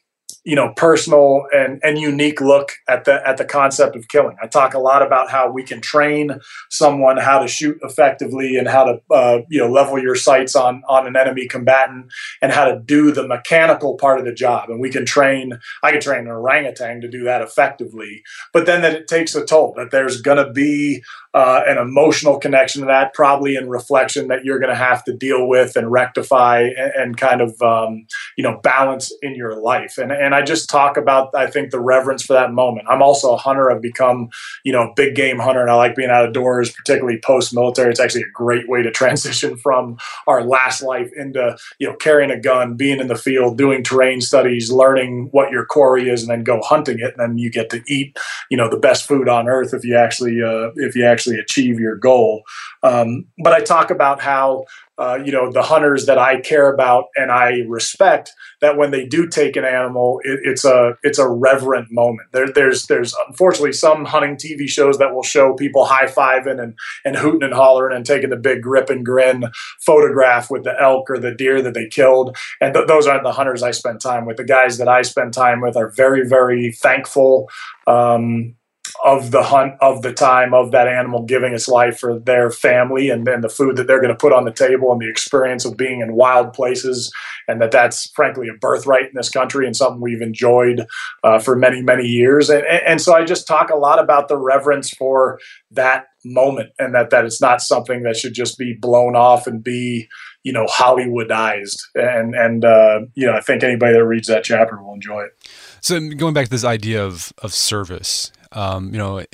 you 0.48 0.56
know 0.56 0.72
personal 0.76 1.44
and 1.52 1.78
and 1.84 1.98
unique 1.98 2.40
look 2.40 2.72
at 2.88 3.04
the 3.04 3.20
at 3.28 3.36
the 3.36 3.44
concept 3.44 3.94
of 3.94 4.08
killing 4.08 4.34
i 4.42 4.46
talk 4.46 4.72
a 4.72 4.78
lot 4.78 5.02
about 5.02 5.30
how 5.30 5.50
we 5.50 5.62
can 5.62 5.78
train 5.78 6.40
someone 6.70 7.18
how 7.18 7.38
to 7.38 7.46
shoot 7.46 7.76
effectively 7.82 8.56
and 8.56 8.66
how 8.66 8.84
to 8.84 8.98
uh, 9.10 9.40
you 9.50 9.60
know 9.60 9.70
level 9.70 10.02
your 10.02 10.14
sights 10.14 10.56
on 10.56 10.82
on 10.88 11.06
an 11.06 11.16
enemy 11.16 11.46
combatant 11.46 12.10
and 12.40 12.50
how 12.50 12.64
to 12.64 12.80
do 12.80 13.12
the 13.12 13.28
mechanical 13.28 13.98
part 13.98 14.18
of 14.18 14.24
the 14.24 14.32
job 14.32 14.70
and 14.70 14.80
we 14.80 14.88
can 14.88 15.04
train 15.04 15.52
i 15.82 15.92
can 15.92 16.00
train 16.00 16.20
an 16.20 16.28
orangutan 16.28 17.02
to 17.02 17.08
do 17.10 17.24
that 17.24 17.42
effectively 17.42 18.22
but 18.54 18.64
then 18.64 18.80
that 18.80 18.94
it 18.94 19.06
takes 19.06 19.34
a 19.34 19.44
toll 19.44 19.74
that 19.76 19.90
there's 19.90 20.22
going 20.22 20.42
to 20.42 20.50
be 20.50 21.02
uh, 21.34 21.62
an 21.66 21.78
emotional 21.78 22.38
connection 22.38 22.80
to 22.80 22.86
that, 22.86 23.12
probably 23.12 23.54
in 23.54 23.68
reflection 23.68 24.28
that 24.28 24.44
you're 24.44 24.58
going 24.58 24.72
to 24.72 24.74
have 24.74 25.04
to 25.04 25.12
deal 25.12 25.46
with 25.46 25.76
and 25.76 25.92
rectify 25.92 26.62
and, 26.76 26.92
and 26.96 27.16
kind 27.16 27.40
of 27.40 27.60
um, 27.60 28.06
you 28.36 28.42
know 28.42 28.58
balance 28.62 29.12
in 29.22 29.34
your 29.34 29.60
life. 29.60 29.98
And 29.98 30.10
and 30.10 30.34
just 30.42 30.68
talk 30.68 30.96
about 30.96 31.34
I 31.34 31.46
think 31.46 31.70
the 31.70 31.80
reverence 31.80 32.24
for 32.24 32.32
that 32.32 32.52
moment. 32.52 32.86
I'm 32.88 33.02
also 33.02 33.32
a 33.32 33.36
hunter. 33.36 33.70
I've 33.70 33.82
become 33.82 34.28
you 34.64 34.72
know 34.72 34.90
a 34.90 34.94
big 34.94 35.14
game 35.14 35.38
hunter, 35.38 35.60
and 35.60 35.70
I 35.70 35.74
like 35.74 35.96
being 35.96 36.10
outdoors, 36.10 36.72
particularly 36.72 37.18
post 37.24 37.54
military. 37.54 37.90
It's 37.90 38.00
actually 38.00 38.22
a 38.22 38.32
great 38.32 38.68
way 38.68 38.82
to 38.82 38.90
transition 38.98 39.56
from 39.56 39.98
our 40.26 40.44
last 40.44 40.82
life 40.82 41.10
into 41.16 41.56
you 41.78 41.88
know 41.88 41.96
carrying 41.96 42.30
a 42.30 42.40
gun, 42.40 42.76
being 42.76 43.00
in 43.00 43.08
the 43.08 43.16
field, 43.16 43.58
doing 43.58 43.82
terrain 43.82 44.20
studies, 44.20 44.70
learning 44.70 45.28
what 45.32 45.50
your 45.50 45.64
quarry 45.66 46.08
is, 46.08 46.22
and 46.22 46.30
then 46.30 46.44
go 46.44 46.60
hunting 46.62 46.98
it. 46.98 47.14
And 47.16 47.20
then 47.20 47.38
you 47.38 47.50
get 47.50 47.70
to 47.70 47.82
eat 47.86 48.16
you 48.50 48.56
know 48.56 48.68
the 48.68 48.76
best 48.76 49.06
food 49.06 49.28
on 49.28 49.48
earth 49.48 49.74
if 49.74 49.84
you 49.84 49.96
actually 49.96 50.42
uh, 50.42 50.70
if 50.76 50.94
you 50.94 51.04
actually 51.04 51.38
achieve 51.38 51.78
your 51.78 51.96
goal. 51.96 52.42
Um, 52.82 53.26
but 53.42 53.52
I 53.52 53.60
talk 53.60 53.90
about 53.90 54.20
how 54.20 54.64
uh, 54.98 55.18
you 55.24 55.30
know 55.30 55.50
the 55.50 55.62
hunters 55.62 56.06
that 56.06 56.18
I 56.18 56.40
care 56.40 56.72
about 56.72 57.04
and 57.14 57.30
I 57.30 57.60
respect 57.68 58.32
that 58.60 58.76
when 58.76 58.90
they 58.90 59.06
do 59.06 59.28
take 59.28 59.56
an 59.56 59.64
animal, 59.64 60.20
it, 60.24 60.40
it's 60.42 60.64
a 60.64 60.94
it's 61.02 61.18
a 61.18 61.28
reverent 61.28 61.88
moment. 61.90 62.28
There, 62.32 62.52
there's 62.52 62.86
there's 62.86 63.14
unfortunately 63.28 63.72
some 63.72 64.04
hunting 64.04 64.36
TV 64.36 64.68
shows 64.68 64.98
that 64.98 65.14
will 65.14 65.22
show 65.22 65.54
people 65.54 65.84
high 65.84 66.06
fiving 66.06 66.60
and 66.60 66.76
and 67.04 67.16
hooting 67.16 67.44
and 67.44 67.54
hollering 67.54 67.96
and 67.96 68.04
taking 68.04 68.30
the 68.30 68.36
big 68.36 68.62
grip 68.62 68.90
and 68.90 69.04
grin 69.04 69.44
photograph 69.86 70.50
with 70.50 70.64
the 70.64 70.74
elk 70.80 71.08
or 71.10 71.18
the 71.18 71.34
deer 71.34 71.62
that 71.62 71.74
they 71.74 71.86
killed. 71.86 72.36
And 72.60 72.74
th- 72.74 72.88
those 72.88 73.06
aren't 73.06 73.22
the 73.22 73.32
hunters 73.32 73.62
I 73.62 73.70
spend 73.70 74.00
time 74.00 74.26
with. 74.26 74.36
The 74.36 74.44
guys 74.44 74.78
that 74.78 74.88
I 74.88 75.02
spend 75.02 75.32
time 75.32 75.60
with 75.60 75.76
are 75.76 75.90
very 75.90 76.26
very 76.26 76.72
thankful. 76.72 77.48
Um, 77.86 78.56
of 79.04 79.30
the 79.30 79.42
hunt 79.42 79.74
of 79.80 80.02
the 80.02 80.12
time 80.12 80.54
of 80.54 80.70
that 80.72 80.88
animal 80.88 81.24
giving 81.24 81.54
its 81.54 81.68
life 81.68 81.98
for 81.98 82.18
their 82.18 82.50
family 82.50 83.10
and 83.10 83.26
then 83.26 83.40
the 83.40 83.48
food 83.48 83.76
that 83.76 83.86
they're 83.86 84.00
going 84.00 84.12
to 84.12 84.16
put 84.16 84.32
on 84.32 84.44
the 84.44 84.52
table 84.52 84.92
and 84.92 85.00
the 85.00 85.08
experience 85.08 85.64
of 85.64 85.76
being 85.76 86.00
in 86.00 86.14
wild 86.14 86.52
places 86.52 87.12
and 87.46 87.60
that 87.60 87.70
that's 87.70 88.10
frankly 88.10 88.48
a 88.48 88.58
birthright 88.58 89.06
in 89.06 89.12
this 89.14 89.30
country 89.30 89.66
and 89.66 89.76
something 89.76 90.00
we've 90.00 90.22
enjoyed 90.22 90.86
uh, 91.24 91.38
for 91.38 91.56
many 91.56 91.82
many 91.82 92.04
years. 92.04 92.50
And, 92.50 92.64
and 92.64 93.00
so 93.00 93.14
i 93.14 93.24
just 93.24 93.46
talk 93.46 93.70
a 93.70 93.76
lot 93.76 93.98
about 93.98 94.28
the 94.28 94.36
reverence 94.36 94.90
for 94.90 95.38
that 95.70 96.06
moment 96.24 96.70
and 96.78 96.94
that 96.94 97.10
that 97.10 97.24
it's 97.24 97.40
not 97.40 97.60
something 97.60 98.02
that 98.02 98.16
should 98.16 98.34
just 98.34 98.58
be 98.58 98.74
blown 98.74 99.16
off 99.16 99.46
and 99.46 99.62
be 99.62 100.08
you 100.42 100.52
know 100.52 100.66
hollywoodized. 100.66 101.78
And 101.94 102.34
and 102.34 102.64
uh, 102.64 103.00
you 103.14 103.26
know 103.26 103.32
i 103.32 103.40
think 103.40 103.62
anybody 103.62 103.94
that 103.94 104.04
reads 104.04 104.28
that 104.28 104.44
chapter 104.44 104.82
will 104.82 104.94
enjoy 104.94 105.22
it. 105.22 105.48
So 105.80 106.00
going 106.10 106.34
back 106.34 106.44
to 106.44 106.50
this 106.50 106.64
idea 106.64 107.04
of 107.04 107.32
of 107.38 107.52
service 107.52 108.32
um, 108.52 108.92
you 108.92 108.98
know, 108.98 109.24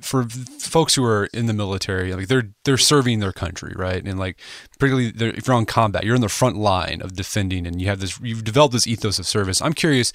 for 0.00 0.24
folks 0.24 0.94
who 0.94 1.04
are 1.04 1.26
in 1.32 1.46
the 1.46 1.52
military, 1.52 2.14
like 2.14 2.28
they're 2.28 2.50
they're 2.64 2.78
serving 2.78 3.20
their 3.20 3.32
country, 3.32 3.72
right? 3.76 4.04
And 4.04 4.18
like 4.18 4.38
particularly 4.78 5.12
if 5.36 5.46
you're 5.46 5.56
on 5.56 5.66
combat, 5.66 6.04
you're 6.04 6.14
in 6.14 6.20
the 6.20 6.28
front 6.28 6.56
line 6.56 7.00
of 7.02 7.14
defending, 7.14 7.66
and 7.66 7.80
you 7.80 7.86
have 7.88 8.00
this 8.00 8.18
you've 8.20 8.44
developed 8.44 8.72
this 8.72 8.86
ethos 8.86 9.18
of 9.18 9.26
service. 9.26 9.62
I'm 9.62 9.72
curious, 9.72 10.12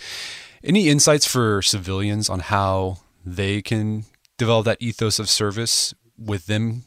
any 0.63 0.89
insights 0.89 1.25
for 1.25 1.61
civilians 1.61 2.29
on 2.29 2.39
how 2.39 2.99
they 3.25 3.61
can 3.61 4.05
develop 4.37 4.65
that 4.65 4.81
ethos 4.81 5.19
of 5.19 5.29
service 5.29 5.93
with 6.17 6.45
them 6.47 6.83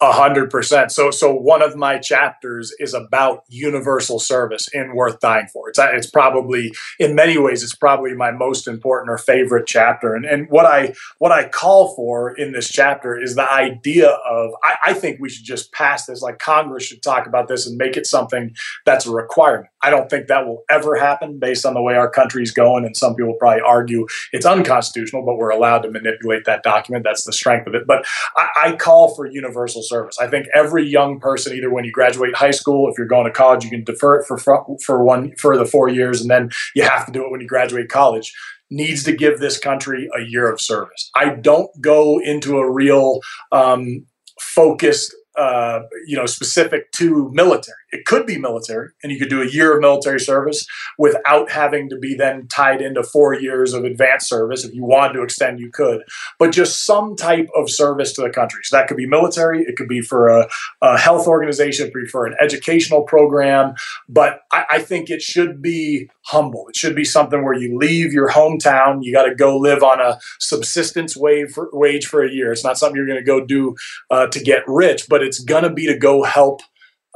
a 0.00 0.12
hundred 0.12 0.50
percent. 0.50 0.92
So, 0.92 1.10
so 1.10 1.34
one 1.34 1.62
of 1.62 1.74
my 1.74 1.98
chapters 1.98 2.74
is 2.78 2.92
about 2.92 3.44
universal 3.48 4.18
service 4.18 4.68
and 4.74 4.92
Worth 4.94 5.20
Dying 5.20 5.46
For. 5.50 5.70
It's 5.70 5.78
it's 5.78 6.10
probably 6.10 6.72
in 6.98 7.14
many 7.14 7.38
ways 7.38 7.62
it's 7.62 7.74
probably 7.74 8.12
my 8.12 8.30
most 8.30 8.68
important 8.68 9.10
or 9.10 9.16
favorite 9.16 9.66
chapter. 9.66 10.14
And 10.14 10.26
and 10.26 10.48
what 10.50 10.66
I 10.66 10.94
what 11.18 11.32
I 11.32 11.48
call 11.48 11.94
for 11.94 12.36
in 12.36 12.52
this 12.52 12.68
chapter 12.68 13.18
is 13.18 13.36
the 13.36 13.50
idea 13.50 14.10
of 14.10 14.50
I, 14.62 14.76
I 14.88 14.92
think 14.92 15.18
we 15.18 15.30
should 15.30 15.46
just 15.46 15.72
pass 15.72 16.04
this. 16.06 16.20
Like 16.20 16.38
Congress 16.38 16.84
should 16.84 17.02
talk 17.02 17.26
about 17.26 17.48
this 17.48 17.66
and 17.66 17.78
make 17.78 17.96
it 17.96 18.06
something 18.06 18.54
that's 18.84 19.06
a 19.06 19.10
requirement. 19.10 19.70
I 19.82 19.90
don't 19.90 20.10
think 20.10 20.26
that 20.26 20.46
will 20.46 20.64
ever 20.68 20.96
happen 20.96 21.38
based 21.38 21.64
on 21.64 21.72
the 21.72 21.80
way 21.80 21.94
our 21.94 22.10
country's 22.10 22.50
going. 22.50 22.84
And 22.84 22.96
some 22.96 23.14
people 23.14 23.34
probably 23.38 23.62
argue 23.62 24.06
it's 24.32 24.44
unconstitutional, 24.44 25.24
but 25.24 25.36
we're 25.36 25.50
allowed 25.50 25.80
to 25.80 25.90
manipulate 25.90 26.44
that 26.44 26.62
document. 26.62 27.04
That's 27.04 27.24
the 27.24 27.32
strength 27.32 27.66
of 27.66 27.74
it. 27.74 27.86
But 27.86 28.04
I, 28.36 28.48
I 28.56 28.72
call 28.76 29.14
for 29.14 29.26
universal 29.26 29.82
service. 29.88 30.18
I 30.18 30.26
think 30.26 30.46
every 30.54 30.84
young 30.86 31.20
person, 31.20 31.54
either 31.54 31.72
when 31.72 31.84
you 31.84 31.92
graduate 31.92 32.36
high 32.36 32.50
school, 32.50 32.90
if 32.90 32.98
you're 32.98 33.06
going 33.06 33.26
to 33.26 33.32
college, 33.32 33.64
you 33.64 33.70
can 33.70 33.84
defer 33.84 34.20
it 34.20 34.26
for 34.26 34.38
for 34.38 35.04
one 35.04 35.34
for 35.36 35.56
the 35.56 35.64
four 35.64 35.88
years, 35.88 36.20
and 36.20 36.30
then 36.30 36.50
you 36.74 36.82
have 36.82 37.06
to 37.06 37.12
do 37.12 37.24
it 37.24 37.30
when 37.30 37.40
you 37.40 37.46
graduate 37.46 37.88
college. 37.88 38.32
Needs 38.68 39.04
to 39.04 39.12
give 39.12 39.38
this 39.38 39.58
country 39.58 40.08
a 40.16 40.22
year 40.22 40.50
of 40.50 40.60
service. 40.60 41.10
I 41.14 41.36
don't 41.36 41.70
go 41.80 42.18
into 42.20 42.58
a 42.58 42.68
real 42.68 43.20
um, 43.52 44.06
focused, 44.40 45.14
uh, 45.38 45.80
you 46.06 46.16
know, 46.16 46.26
specific 46.26 46.90
to 46.92 47.30
military. 47.32 47.76
It 47.92 48.04
could 48.04 48.26
be 48.26 48.38
military, 48.38 48.90
and 49.02 49.12
you 49.12 49.18
could 49.18 49.30
do 49.30 49.42
a 49.42 49.48
year 49.48 49.74
of 49.74 49.80
military 49.80 50.20
service 50.20 50.66
without 50.98 51.50
having 51.50 51.88
to 51.90 51.96
be 51.96 52.14
then 52.14 52.48
tied 52.48 52.82
into 52.82 53.02
four 53.02 53.34
years 53.34 53.72
of 53.72 53.84
advanced 53.84 54.28
service. 54.28 54.64
If 54.64 54.74
you 54.74 54.84
wanted 54.84 55.14
to 55.14 55.22
extend, 55.22 55.60
you 55.60 55.70
could, 55.70 56.02
but 56.38 56.52
just 56.52 56.84
some 56.84 57.14
type 57.16 57.48
of 57.54 57.70
service 57.70 58.12
to 58.14 58.22
the 58.22 58.30
country. 58.30 58.60
So 58.64 58.76
that 58.76 58.88
could 58.88 58.96
be 58.96 59.06
military, 59.06 59.62
it 59.62 59.76
could 59.76 59.88
be 59.88 60.00
for 60.00 60.28
a, 60.28 60.48
a 60.82 60.98
health 60.98 61.26
organization, 61.26 61.86
it 61.86 61.92
could 61.92 62.04
be 62.04 62.08
for 62.08 62.26
an 62.26 62.34
educational 62.40 63.02
program. 63.02 63.74
But 64.08 64.40
I, 64.52 64.64
I 64.72 64.78
think 64.80 65.08
it 65.08 65.22
should 65.22 65.62
be 65.62 66.10
humble. 66.22 66.66
It 66.68 66.76
should 66.76 66.96
be 66.96 67.04
something 67.04 67.44
where 67.44 67.54
you 67.54 67.78
leave 67.78 68.12
your 68.12 68.28
hometown, 68.28 68.98
you 69.02 69.12
got 69.12 69.26
to 69.26 69.34
go 69.34 69.56
live 69.56 69.82
on 69.82 70.00
a 70.00 70.18
subsistence 70.40 71.16
wage 71.16 71.50
for, 71.52 71.70
wage 71.72 72.06
for 72.06 72.24
a 72.24 72.30
year. 72.30 72.52
It's 72.52 72.64
not 72.64 72.78
something 72.78 72.96
you're 72.96 73.06
going 73.06 73.18
to 73.18 73.24
go 73.24 73.44
do 73.44 73.76
uh, 74.10 74.26
to 74.28 74.40
get 74.42 74.64
rich, 74.66 75.06
but 75.08 75.22
it's 75.22 75.38
going 75.38 75.62
to 75.62 75.70
be 75.70 75.86
to 75.86 75.96
go 75.96 76.24
help 76.24 76.62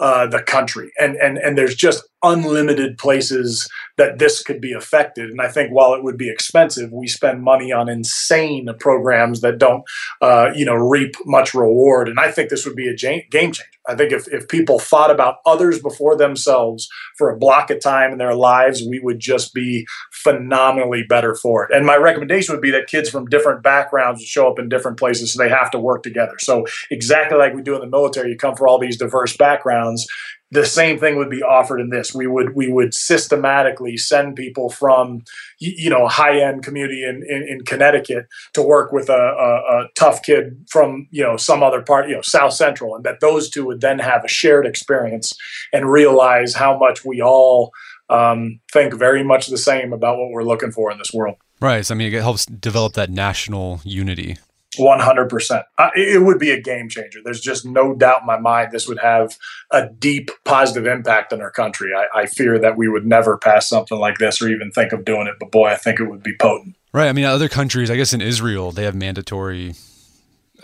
uh, 0.01 0.27
the 0.27 0.43
country. 0.43 0.91
And, 0.99 1.17
and, 1.17 1.39
and 1.39 1.57
there's 1.57 1.77
just 1.77 2.03
unlimited 2.23 2.99
places 2.99 3.69
that 3.97 4.19
this 4.19 4.43
could 4.43 4.61
be 4.61 4.73
affected. 4.73 5.31
And 5.31 5.41
I 5.41 5.49
think 5.49 5.71
while 5.71 5.95
it 5.95 6.03
would 6.03 6.17
be 6.17 6.31
expensive, 6.31 6.93
we 6.93 7.07
spend 7.07 7.43
money 7.43 7.73
on 7.73 7.89
insane 7.89 8.69
programs 8.79 9.41
that 9.41 9.59
don't, 9.59 9.83
uh, 10.21 10.51
you 10.55 10.65
know, 10.65 10.75
reap 10.75 11.15
much 11.25 11.55
reward. 11.55 12.09
And 12.09 12.19
I 12.21 12.31
think 12.31 12.51
this 12.51 12.67
would 12.67 12.77
be 12.77 12.89
a 12.89 12.95
game 12.95 13.23
changer. 13.31 13.65
I 13.89 13.97
think 13.97 14.13
if, 14.13 14.29
if 14.29 14.47
people 14.49 14.79
thought 14.79 15.11
about 15.11 15.37
others 15.47 15.81
before 15.81 16.17
themselves 16.17 16.89
for 17.17 17.31
a 17.31 17.39
block 17.39 17.71
of 17.71 17.81
time 17.81 18.13
in 18.13 18.19
their 18.19 18.35
lives, 18.35 18.83
we 18.87 19.01
would 19.01 19.19
just 19.19 19.55
be 19.55 19.87
phenomenally 20.13 21.03
better 21.09 21.35
for 21.35 21.65
it. 21.65 21.75
And 21.75 21.87
my 21.87 21.97
recommendation 21.97 22.55
would 22.55 22.63
be 22.63 22.71
that 22.73 22.87
kids 22.87 23.09
from 23.09 23.27
different 23.27 23.63
backgrounds 23.63 24.21
would 24.21 24.29
show 24.29 24.51
up 24.51 24.59
in 24.59 24.69
different 24.69 24.99
places 24.99 25.33
so 25.33 25.43
they 25.43 25.49
have 25.49 25.71
to 25.73 25.79
work 25.79 26.03
together. 26.03 26.35
So 26.39 26.67
exactly 26.91 27.39
like 27.39 27.55
we 27.55 27.63
do 27.63 27.75
in 27.75 27.81
the 27.81 27.87
military, 27.87 28.31
you 28.31 28.37
come 28.37 28.55
for 28.55 28.69
all 28.69 28.79
these 28.79 28.99
diverse 28.99 29.37
backgrounds 29.37 30.07
the 30.51 30.67
same 30.67 30.99
thing 30.99 31.17
would 31.17 31.31
be 31.31 31.43
offered 31.43 31.81
in 31.81 31.91
this. 31.91 32.15
We 32.15 32.27
would 32.27 32.55
we 32.55 32.71
would 32.71 32.93
systematically 32.93 33.97
send 33.97 34.37
people 34.37 34.69
from 34.69 35.23
you 35.59 35.91
know 35.91 36.09
high 36.09 36.41
end 36.41 36.65
community 36.65 37.05
in, 37.05 37.25
in, 37.29 37.47
in, 37.49 37.65
Connecticut 37.65 38.27
to 38.55 38.63
work 38.63 38.93
with 38.93 39.09
a, 39.09 39.13
a, 39.13 39.83
a, 39.83 39.89
tough 39.95 40.23
kid 40.23 40.67
from 40.69 41.07
you 41.11 41.23
know 41.23 41.37
some 41.37 41.63
other 41.63 41.83
part 41.83 42.09
you 42.09 42.17
know 42.17 42.23
South 42.23 42.53
Central, 42.53 42.97
and 42.97 43.05
that 43.05 43.21
those 43.21 43.49
two 43.49 43.65
would 43.67 43.81
then 43.81 43.99
have 44.01 44.25
a 44.25 44.29
shared 44.29 44.67
experience 44.67 45.33
and 45.73 45.91
realize 45.91 46.55
how 46.55 46.77
much 46.77 47.05
we 47.05 47.23
all 47.23 47.71
um, 48.09 48.61
think 48.73 48.95
very 48.95 49.23
much 49.23 49.47
the 49.47 49.59
same 49.59 49.93
about 49.93 50.19
what 50.19 50.31
we're 50.31 50.43
looking 50.43 50.73
for 50.73 50.91
in 50.91 50.99
this 50.99 51.13
world. 51.15 51.37
Right. 51.61 51.85
So, 51.87 51.95
I 51.95 51.99
mean, 51.99 52.13
it 52.13 52.21
helps 52.21 52.47
develop 52.47 52.95
that 52.95 53.11
national 53.11 53.81
unity. 53.85 54.39
100%. 54.79 55.65
Uh, 55.79 55.91
it 55.95 56.23
would 56.23 56.39
be 56.39 56.51
a 56.51 56.61
game 56.61 56.89
changer. 56.89 57.19
There's 57.25 57.41
just 57.41 57.67
no 57.67 57.95
doubt 57.95 58.21
in 58.21 58.27
my 58.27 58.39
mind 58.39 58.71
this 58.71 58.87
would 58.87 59.01
have 59.01 59.37
a 59.71 59.89
deep 59.89 60.31
positive 60.45 60.87
impact 60.87 61.33
on 61.33 61.41
our 61.41 61.51
country. 61.51 61.91
I, 61.95 62.21
I, 62.21 62.27
fear 62.27 62.59
that 62.59 62.77
we 62.77 62.89
would 62.89 63.05
never 63.05 63.37
pass 63.37 63.69
something 63.69 63.99
like 63.99 64.19
this 64.19 64.41
or 64.41 64.49
even 64.49 64.71
think 64.71 64.93
of 64.93 65.05
doing 65.05 65.27
it, 65.27 65.35
but 65.41 65.51
boy, 65.51 65.69
I 65.69 65.77
think 65.77 65.99
it 65.99 66.05
would 66.05 66.23
be 66.23 66.37
potent. 66.39 66.77
Right. 66.93 67.09
I 67.09 67.13
mean, 67.13 67.25
other 67.25 67.49
countries, 67.49 67.91
I 67.91 67.97
guess 67.97 68.13
in 68.13 68.21
Israel, 68.21 68.71
they 68.71 68.85
have 68.85 68.95
mandatory 68.95 69.75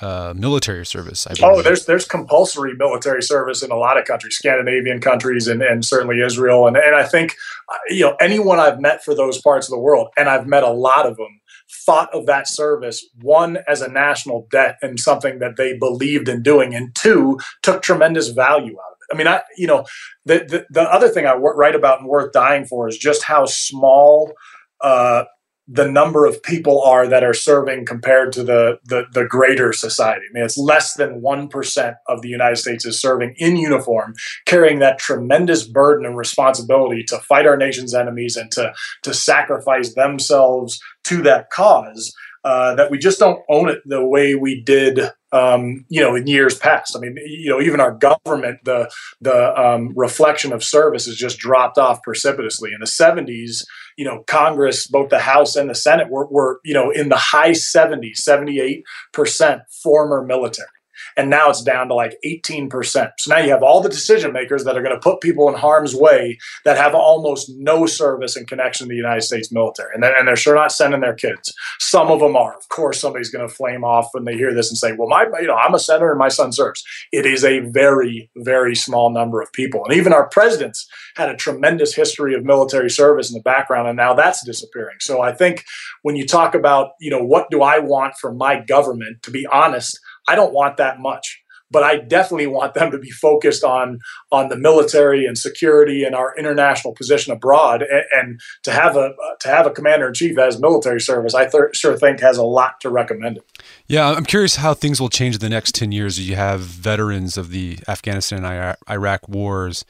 uh, 0.01 0.34
military 0.36 0.84
service. 0.84 1.26
oh, 1.42 1.62
there's 1.62 1.86
there's 1.86 2.07
compulsory 2.07 2.74
military 2.74 3.22
service 3.22 3.62
in 3.62 3.70
a 3.70 3.76
lot 3.76 3.99
of 3.99 4.05
countries, 4.05 4.36
Scandinavian 4.36 5.01
countries, 5.01 5.49
and, 5.49 5.62
and 5.62 5.84
certainly 5.84 6.20
Israel. 6.20 6.66
And, 6.66 6.76
and 6.76 6.94
I 6.94 7.05
think, 7.05 7.36
uh, 7.72 7.76
you 7.88 8.05
know, 8.05 8.16
anyone 8.20 8.59
I've 8.59 8.80
met 8.80 9.05
for 9.05 9.14
those 9.14 9.40
parts 9.40 9.66
of 9.66 9.70
the 9.70 9.78
world, 9.78 10.09
and 10.16 10.28
I've 10.28 10.47
met 10.47 10.62
a 10.62 10.70
lot 10.70 11.07
of 11.07 11.16
them, 11.16 11.40
thought 11.84 12.12
of 12.12 12.26
that 12.26 12.49
service 12.49 13.05
one 13.20 13.59
as 13.68 13.82
a 13.82 13.88
national 13.88 14.47
debt 14.51 14.76
and 14.82 15.01
something 15.01 15.38
that 15.38 15.57
they 15.57 15.76
believed 15.76 16.28
in 16.28 16.42
doing, 16.42 16.74
and 16.74 16.94
two 16.94 17.38
took 17.62 17.82
tremendous 17.82 18.28
value 18.28 18.72
out 18.72 18.92
of 18.92 18.99
it. 19.01 19.14
I 19.14 19.16
mean, 19.16 19.28
I 19.28 19.42
you 19.57 19.66
know 19.66 19.84
the 20.24 20.38
the, 20.38 20.66
the 20.70 20.82
other 20.82 21.09
thing 21.09 21.26
I 21.26 21.34
write 21.34 21.74
about 21.74 22.01
and 22.01 22.09
worth 22.09 22.32
dying 22.32 22.64
for 22.64 22.88
is 22.88 22.99
just 22.99 23.22
how 23.22 23.47
small. 23.47 24.32
Uh, 24.80 25.24
the 25.68 25.88
number 25.88 26.26
of 26.26 26.42
people 26.42 26.80
are 26.82 27.08
that 27.08 27.24
are 27.24 27.34
serving 27.34 27.86
compared 27.86 28.32
to 28.32 28.44
the, 28.44 28.78
the, 28.84 29.04
the 29.12 29.24
greater 29.24 29.72
society. 29.72 30.24
I 30.30 30.32
mean, 30.32 30.44
it's 30.44 30.56
less 30.56 30.94
than 30.94 31.20
1% 31.20 31.94
of 32.08 32.22
the 32.22 32.28
United 32.28 32.56
States 32.56 32.84
is 32.84 33.00
serving 33.00 33.34
in 33.38 33.56
uniform, 33.56 34.14
carrying 34.44 34.78
that 34.78 34.98
tremendous 34.98 35.66
burden 35.66 36.06
and 36.06 36.16
responsibility 36.16 37.02
to 37.04 37.18
fight 37.18 37.46
our 37.46 37.56
nation's 37.56 37.94
enemies 37.94 38.36
and 38.36 38.50
to, 38.52 38.72
to 39.02 39.12
sacrifice 39.12 39.94
themselves 39.94 40.80
to 41.04 41.22
that 41.22 41.50
cause. 41.50 42.14
Uh, 42.44 42.76
that 42.76 42.92
we 42.92 42.98
just 42.98 43.18
don't 43.18 43.42
own 43.48 43.68
it 43.68 43.80
the 43.86 44.06
way 44.06 44.36
we 44.36 44.62
did, 44.62 45.00
um, 45.37 45.84
you 45.89 46.01
know, 46.01 46.14
in 46.14 46.26
years 46.26 46.57
past. 46.59 46.97
I 46.97 47.01
mean, 47.01 47.16
you 47.26 47.51
know, 47.51 47.61
even 47.61 47.80
our 47.80 47.93
government, 47.93 48.61
the 48.64 48.91
the 49.20 49.61
um, 49.61 49.93
reflection 49.97 50.53
of 50.53 50.64
service 50.64 51.07
has 51.07 51.16
just 51.16 51.39
dropped 51.39 51.78
off 51.78 52.03
precipitously. 52.03 52.70
In 52.72 52.80
the 52.80 52.87
'70s, 52.87 53.64
you 53.97 54.05
know, 54.05 54.22
Congress, 54.26 54.87
both 54.87 55.11
the 55.11 55.18
House 55.18 55.57
and 55.57 55.68
the 55.68 55.74
Senate, 55.74 56.11
were, 56.11 56.26
were 56.26 56.61
you 56.64 56.74
know 56.74 56.91
in 56.91 57.09
the 57.09 57.16
high 57.16 57.51
70s, 57.51 58.16
78 58.16 58.84
percent 59.12 59.62
former 59.82 60.24
military 60.24 60.68
and 61.16 61.30
now 61.30 61.48
it's 61.48 61.62
down 61.62 61.88
to 61.88 61.94
like 61.94 62.16
18%. 62.24 63.10
So 63.18 63.34
now 63.34 63.40
you 63.40 63.50
have 63.50 63.62
all 63.62 63.80
the 63.80 63.88
decision 63.88 64.32
makers 64.32 64.64
that 64.64 64.76
are 64.76 64.82
going 64.82 64.94
to 64.94 65.00
put 65.00 65.20
people 65.20 65.48
in 65.48 65.54
harm's 65.54 65.94
way 65.94 66.38
that 66.64 66.76
have 66.76 66.94
almost 66.94 67.50
no 67.56 67.86
service 67.86 68.36
and 68.36 68.46
connection 68.46 68.86
to 68.86 68.90
the 68.90 68.96
United 68.96 69.22
States 69.22 69.50
military. 69.50 69.90
And, 69.94 70.04
and 70.04 70.28
they're 70.28 70.36
sure 70.36 70.54
not 70.54 70.72
sending 70.72 71.00
their 71.00 71.14
kids. 71.14 71.54
Some 71.80 72.10
of 72.10 72.20
them 72.20 72.36
are. 72.36 72.56
Of 72.56 72.68
course, 72.68 73.00
somebody's 73.00 73.30
going 73.30 73.48
to 73.48 73.54
flame 73.54 73.84
off 73.84 74.08
when 74.12 74.24
they 74.24 74.34
hear 74.34 74.54
this 74.54 74.70
and 74.70 74.76
say, 74.76 74.92
well, 74.92 75.08
my, 75.08 75.26
you 75.40 75.46
know, 75.46 75.56
I'm 75.56 75.74
a 75.74 75.78
senator 75.78 76.10
and 76.10 76.18
my 76.18 76.28
son 76.28 76.52
serves. 76.52 76.84
It 77.12 77.24
is 77.24 77.44
a 77.44 77.60
very, 77.60 78.30
very 78.36 78.74
small 78.74 79.10
number 79.10 79.40
of 79.40 79.52
people. 79.52 79.84
And 79.84 79.94
even 79.94 80.12
our 80.12 80.28
presidents 80.28 80.86
had 81.16 81.30
a 81.30 81.36
tremendous 81.36 81.94
history 81.94 82.34
of 82.34 82.44
military 82.44 82.90
service 82.90 83.30
in 83.30 83.34
the 83.34 83.42
background, 83.42 83.88
and 83.88 83.96
now 83.96 84.12
that's 84.12 84.44
disappearing. 84.44 84.96
So 85.00 85.22
I 85.22 85.32
think 85.32 85.64
when 86.02 86.16
you 86.16 86.26
talk 86.26 86.54
about, 86.54 86.90
you 87.00 87.10
know, 87.10 87.24
what 87.24 87.50
do 87.50 87.62
I 87.62 87.78
want 87.78 88.16
from 88.20 88.36
my 88.36 88.60
government, 88.60 89.22
to 89.22 89.30
be 89.30 89.46
honest, 89.46 89.98
I 90.28 90.34
don't 90.34 90.52
want 90.52 90.76
that 90.78 91.00
much 91.00 91.42
but 91.70 91.82
I 91.82 91.96
definitely 91.96 92.46
want 92.46 92.74
them 92.74 92.90
to 92.90 92.98
be 92.98 93.10
focused 93.10 93.64
on 93.64 93.98
on 94.30 94.48
the 94.48 94.56
military 94.56 95.26
and 95.26 95.36
security 95.36 96.04
and 96.04 96.14
our 96.14 96.34
international 96.36 96.94
position 96.94 97.32
abroad. 97.32 97.82
And, 97.82 98.04
and 98.12 98.40
to 98.64 98.72
have 98.72 98.96
a 98.96 99.14
to 99.40 99.48
have 99.48 99.66
a 99.66 99.70
commander 99.70 100.08
in 100.08 100.14
chief 100.14 100.38
as 100.38 100.60
military 100.60 101.00
service, 101.00 101.34
I 101.34 101.46
th- 101.46 101.74
sure 101.74 101.96
think 101.96 102.20
has 102.20 102.38
a 102.38 102.44
lot 102.44 102.80
to 102.80 102.90
recommend 102.90 103.38
it. 103.38 103.44
Yeah, 103.86 104.10
I'm 104.10 104.24
curious 104.24 104.56
how 104.56 104.74
things 104.74 105.00
will 105.00 105.08
change 105.08 105.36
in 105.36 105.40
the 105.40 105.48
next 105.48 105.74
ten 105.74 105.92
years. 105.92 106.18
As 106.18 106.28
you 106.28 106.36
have 106.36 106.60
veterans 106.60 107.36
of 107.36 107.50
the 107.50 107.78
Afghanistan 107.88 108.44
and 108.44 108.76
Iraq 108.88 109.28
wars 109.28 109.84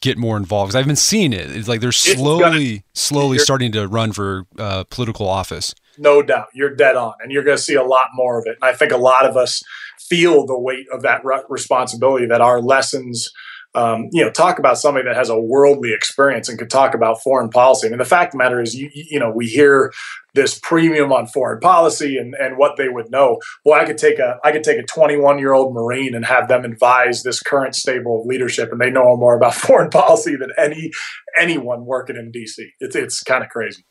get 0.00 0.16
more 0.16 0.36
involved 0.36 0.76
I've 0.76 0.86
been 0.86 0.94
seeing 0.94 1.32
it. 1.32 1.50
It's 1.50 1.66
like 1.66 1.80
they're 1.80 1.90
slowly, 1.90 2.40
gonna, 2.40 2.82
slowly 2.94 3.38
starting 3.38 3.72
to 3.72 3.88
run 3.88 4.12
for 4.12 4.46
uh, 4.56 4.84
political 4.84 5.26
office 5.26 5.74
no 5.98 6.22
doubt. 6.22 6.48
You're 6.54 6.74
dead 6.74 6.96
on, 6.96 7.14
and 7.20 7.32
you're 7.32 7.44
going 7.44 7.56
to 7.56 7.62
see 7.62 7.74
a 7.74 7.82
lot 7.82 8.08
more 8.14 8.38
of 8.38 8.46
it. 8.46 8.56
And 8.60 8.68
I 8.68 8.74
think 8.74 8.92
a 8.92 8.96
lot 8.96 9.24
of 9.24 9.36
us 9.36 9.62
feel 9.98 10.46
the 10.46 10.58
weight 10.58 10.86
of 10.92 11.02
that 11.02 11.22
responsibility 11.48 12.26
that 12.26 12.40
our 12.40 12.60
lessons. 12.60 13.30
Um, 13.74 14.08
you 14.12 14.24
know, 14.24 14.30
talk 14.30 14.58
about 14.58 14.78
somebody 14.78 15.04
that 15.04 15.14
has 15.14 15.28
a 15.28 15.38
worldly 15.38 15.92
experience 15.92 16.48
and 16.48 16.58
could 16.58 16.70
talk 16.70 16.94
about 16.94 17.22
foreign 17.22 17.50
policy. 17.50 17.86
I 17.86 17.90
mean, 17.90 17.98
the 17.98 18.06
fact 18.06 18.28
of 18.28 18.32
the 18.32 18.38
matter 18.38 18.62
is, 18.62 18.74
you, 18.74 18.90
you 18.94 19.20
know, 19.20 19.30
we 19.30 19.46
hear 19.46 19.92
this 20.38 20.58
premium 20.58 21.12
on 21.12 21.26
foreign 21.26 21.58
policy 21.60 22.16
and, 22.16 22.34
and 22.34 22.56
what 22.56 22.76
they 22.76 22.88
would 22.88 23.10
know. 23.10 23.38
Well, 23.64 23.78
I 23.78 23.84
could 23.84 23.98
take 23.98 24.18
a 24.18 24.38
I 24.44 24.52
could 24.52 24.64
take 24.64 24.78
a 24.78 24.84
21 24.84 25.38
year 25.38 25.52
old 25.52 25.74
Marine 25.74 26.14
and 26.14 26.24
have 26.24 26.48
them 26.48 26.64
advise 26.64 27.22
this 27.22 27.40
current 27.40 27.74
stable 27.74 28.20
of 28.20 28.26
leadership, 28.26 28.70
and 28.72 28.80
they 28.80 28.90
know 28.90 29.16
more 29.16 29.36
about 29.36 29.54
foreign 29.66 29.90
policy 29.90 30.36
than 30.36 30.50
any 30.56 30.90
anyone 31.36 31.84
working 31.84 32.16
in 32.16 32.32
DC. 32.32 32.64
It's 32.80 32.96
it's 32.96 33.22
kind 33.22 33.42
of 33.42 33.50
crazy. 33.50 33.84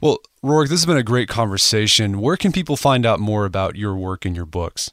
Well, 0.00 0.18
Rorke, 0.42 0.68
this 0.68 0.80
has 0.80 0.86
been 0.86 0.96
a 0.96 1.02
great 1.02 1.28
conversation. 1.28 2.20
Where 2.20 2.36
can 2.36 2.52
people 2.52 2.76
find 2.76 3.04
out 3.04 3.18
more 3.18 3.44
about 3.44 3.74
your 3.74 3.96
work 3.96 4.24
and 4.24 4.36
your 4.36 4.46
books? 4.46 4.90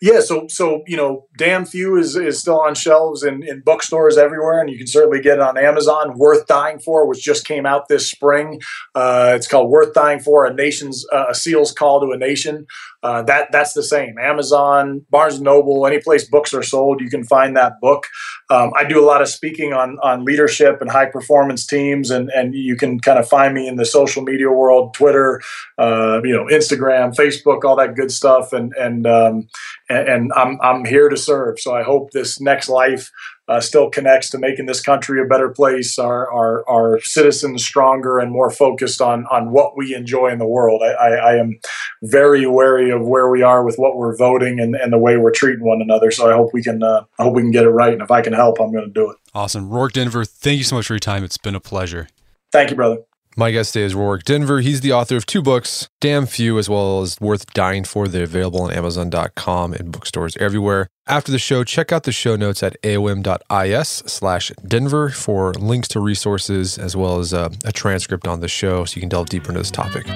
Yeah, 0.00 0.20
so 0.20 0.46
so 0.48 0.82
you 0.86 0.96
know, 0.96 1.26
Damn 1.36 1.64
Few 1.64 1.96
is 1.96 2.16
is 2.16 2.40
still 2.40 2.58
on 2.60 2.74
shelves 2.74 3.22
in, 3.22 3.42
in 3.46 3.60
bookstores 3.60 4.16
everywhere, 4.16 4.60
and 4.60 4.68
you 4.68 4.76
can 4.76 4.86
certainly 4.86 5.20
get 5.20 5.34
it 5.34 5.40
on 5.40 5.56
Amazon. 5.56 6.18
Worth 6.18 6.46
Dying 6.46 6.80
For, 6.80 7.06
which 7.06 7.22
just 7.22 7.46
came 7.46 7.66
out 7.66 7.88
this 7.88 8.10
spring. 8.10 8.60
Uh, 8.94 9.34
it's 9.36 9.46
called 9.46 9.70
Worth 9.70 9.94
Dying 9.94 10.18
For: 10.18 10.44
A 10.44 10.52
Nation's 10.52 11.06
uh, 11.12 11.26
a 11.30 11.34
Seal's 11.34 11.72
Call 11.72 12.00
to 12.00 12.10
a 12.10 12.16
Nation. 12.16 12.66
Uh, 13.02 13.22
that 13.22 13.50
that's 13.50 13.72
the 13.72 13.82
same. 13.82 14.16
Amazon, 14.18 15.04
Barnes 15.10 15.40
Noble, 15.40 15.86
any 15.86 16.00
place 16.00 16.28
books 16.28 16.54
are 16.54 16.62
sold, 16.62 17.00
you 17.00 17.10
can 17.10 17.24
find 17.24 17.56
that 17.56 17.80
book. 17.80 18.06
Um, 18.48 18.70
I 18.76 18.84
do 18.84 19.02
a 19.02 19.06
lot 19.06 19.20
of 19.20 19.28
speaking 19.28 19.72
on 19.72 19.98
on 20.02 20.24
leadership 20.24 20.80
and 20.80 20.90
high 20.90 21.06
performance 21.06 21.66
teams, 21.66 22.10
and 22.10 22.30
and 22.30 22.54
you 22.54 22.76
can 22.76 23.00
kind 23.00 23.18
of 23.18 23.28
find 23.28 23.54
me 23.54 23.66
in 23.66 23.76
the 23.76 23.84
social 23.84 24.22
media 24.22 24.50
world, 24.50 24.94
Twitter, 24.94 25.40
uh, 25.78 26.20
you 26.22 26.32
know, 26.32 26.44
Instagram, 26.44 27.14
Facebook, 27.14 27.64
all 27.64 27.76
that 27.76 27.96
good 27.96 28.12
stuff, 28.12 28.52
and 28.52 28.72
and 28.78 29.06
um, 29.06 29.48
and, 29.88 30.08
and 30.08 30.32
I'm 30.36 30.58
I'm 30.62 30.84
here 30.84 31.08
to 31.08 31.16
serve. 31.16 31.58
So 31.58 31.74
I 31.74 31.82
hope 31.82 32.12
this 32.12 32.40
next 32.40 32.68
life 32.68 33.10
uh, 33.48 33.60
still 33.60 33.90
connects 33.90 34.30
to 34.30 34.38
making 34.38 34.66
this 34.66 34.80
country 34.80 35.20
a 35.20 35.24
better 35.24 35.48
place, 35.48 35.98
our, 35.98 36.30
our, 36.32 36.68
our 36.68 37.00
citizens 37.00 37.64
stronger 37.64 38.18
and 38.18 38.30
more 38.30 38.50
focused 38.50 39.00
on, 39.00 39.26
on 39.26 39.50
what 39.50 39.76
we 39.76 39.94
enjoy 39.94 40.28
in 40.28 40.38
the 40.38 40.46
world. 40.46 40.80
I, 40.82 40.92
I, 40.92 41.10
I, 41.14 41.36
am 41.36 41.58
very 42.02 42.46
wary 42.46 42.90
of 42.90 43.02
where 43.02 43.28
we 43.28 43.42
are 43.42 43.64
with 43.64 43.76
what 43.76 43.96
we're 43.96 44.16
voting 44.16 44.60
and, 44.60 44.76
and 44.76 44.92
the 44.92 44.98
way 44.98 45.16
we're 45.16 45.32
treating 45.32 45.64
one 45.64 45.82
another. 45.82 46.10
So 46.10 46.30
I 46.30 46.34
hope 46.34 46.50
we 46.52 46.62
can 46.62 46.82
uh, 46.82 47.04
I 47.18 47.24
hope 47.24 47.34
we 47.34 47.42
can 47.42 47.50
get 47.50 47.64
it 47.64 47.70
right. 47.70 47.92
And 47.92 48.02
if 48.02 48.10
I 48.10 48.22
can 48.22 48.32
help, 48.32 48.60
I'm 48.60 48.72
going 48.72 48.86
to 48.86 48.90
do 48.90 49.10
it. 49.10 49.16
Awesome. 49.34 49.70
Rorke 49.70 49.92
Denver, 49.92 50.24
thank 50.24 50.58
you 50.58 50.64
so 50.64 50.76
much 50.76 50.86
for 50.86 50.94
your 50.94 51.00
time. 51.00 51.24
It's 51.24 51.38
been 51.38 51.54
a 51.54 51.60
pleasure. 51.60 52.08
Thank 52.52 52.70
you, 52.70 52.76
brother. 52.76 52.98
My 53.34 53.50
guest 53.50 53.72
today 53.72 53.86
is 53.86 53.94
Rorke 53.94 54.24
Denver. 54.24 54.60
He's 54.60 54.82
the 54.82 54.92
author 54.92 55.16
of 55.16 55.24
two 55.24 55.40
books, 55.40 55.88
Damn 56.02 56.26
Few, 56.26 56.58
as 56.58 56.68
well 56.68 57.00
as 57.00 57.18
Worth 57.18 57.46
Dying 57.54 57.84
For. 57.84 58.06
They're 58.06 58.24
available 58.24 58.60
on 58.60 58.70
Amazon.com 58.70 59.72
and 59.72 59.90
bookstores 59.90 60.36
everywhere. 60.36 60.88
After 61.06 61.32
the 61.32 61.38
show, 61.38 61.64
check 61.64 61.92
out 61.92 62.02
the 62.02 62.12
show 62.12 62.36
notes 62.36 62.62
at 62.62 62.80
aom.is 62.82 63.88
slash 63.88 64.52
Denver 64.66 65.08
for 65.08 65.54
links 65.54 65.88
to 65.88 66.00
resources 66.00 66.76
as 66.76 66.94
well 66.94 67.20
as 67.20 67.32
a, 67.32 67.50
a 67.64 67.72
transcript 67.72 68.28
on 68.28 68.40
the 68.40 68.48
show 68.48 68.84
so 68.84 68.96
you 68.96 69.00
can 69.00 69.08
delve 69.08 69.30
deeper 69.30 69.48
into 69.48 69.60
this 69.60 69.70
topic. 69.70 70.06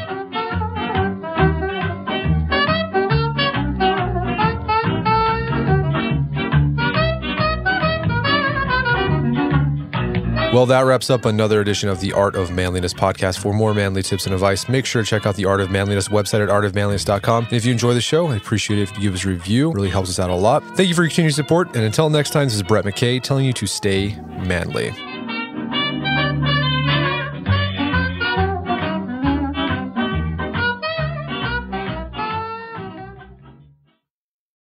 Well, 10.53 10.65
that 10.67 10.83
wraps 10.87 11.11
up 11.11 11.27
another 11.27 11.61
edition 11.61 11.89
of 11.91 12.01
the 12.01 12.13
Art 12.15 12.35
of 12.35 12.51
Manliness 12.51 12.95
podcast. 12.95 13.41
For 13.41 13.53
more 13.53 13.75
manly 13.75 14.03
tips 14.03 14.25
and 14.25 14.33
advice, 14.33 14.69
make 14.71 14.87
sure 14.87 15.03
to 15.03 15.07
check 15.09 15.27
out 15.27 15.35
the 15.35 15.45
Art 15.45 15.61
of 15.61 15.71
Manliness 15.71 16.09
website 16.09 16.43
at 16.43 16.49
artofmanliness.com. 16.49 17.45
And 17.45 17.53
if 17.53 17.67
you 17.67 17.73
enjoy 17.73 17.93
the 17.93 18.01
show, 18.01 18.29
I 18.29 18.37
appreciate 18.37 18.79
it 18.79 18.83
if 18.83 18.95
you 18.97 19.03
give 19.03 19.15
us 19.15 19.25
a 19.25 19.29
review. 19.29 19.71
It 19.73 19.75
really 19.75 19.91
helps 19.91 20.09
us 20.09 20.19
out 20.19 20.31
a 20.31 20.35
lot. 20.35 20.63
Thank 20.77 20.89
you 20.89 20.95
for 20.95 21.03
your 21.03 21.11
continued 21.11 21.35
support. 21.35 21.75
And 21.75 21.85
until 21.85 22.09
next 22.09 22.31
time, 22.31 22.47
this 22.47 22.55
is 22.55 22.63
Brett 22.63 22.85
McKay 22.85 23.21
telling 23.21 23.45
you 23.45 23.53
to 23.55 23.67
stay 23.67 24.19
manly. 24.39 24.95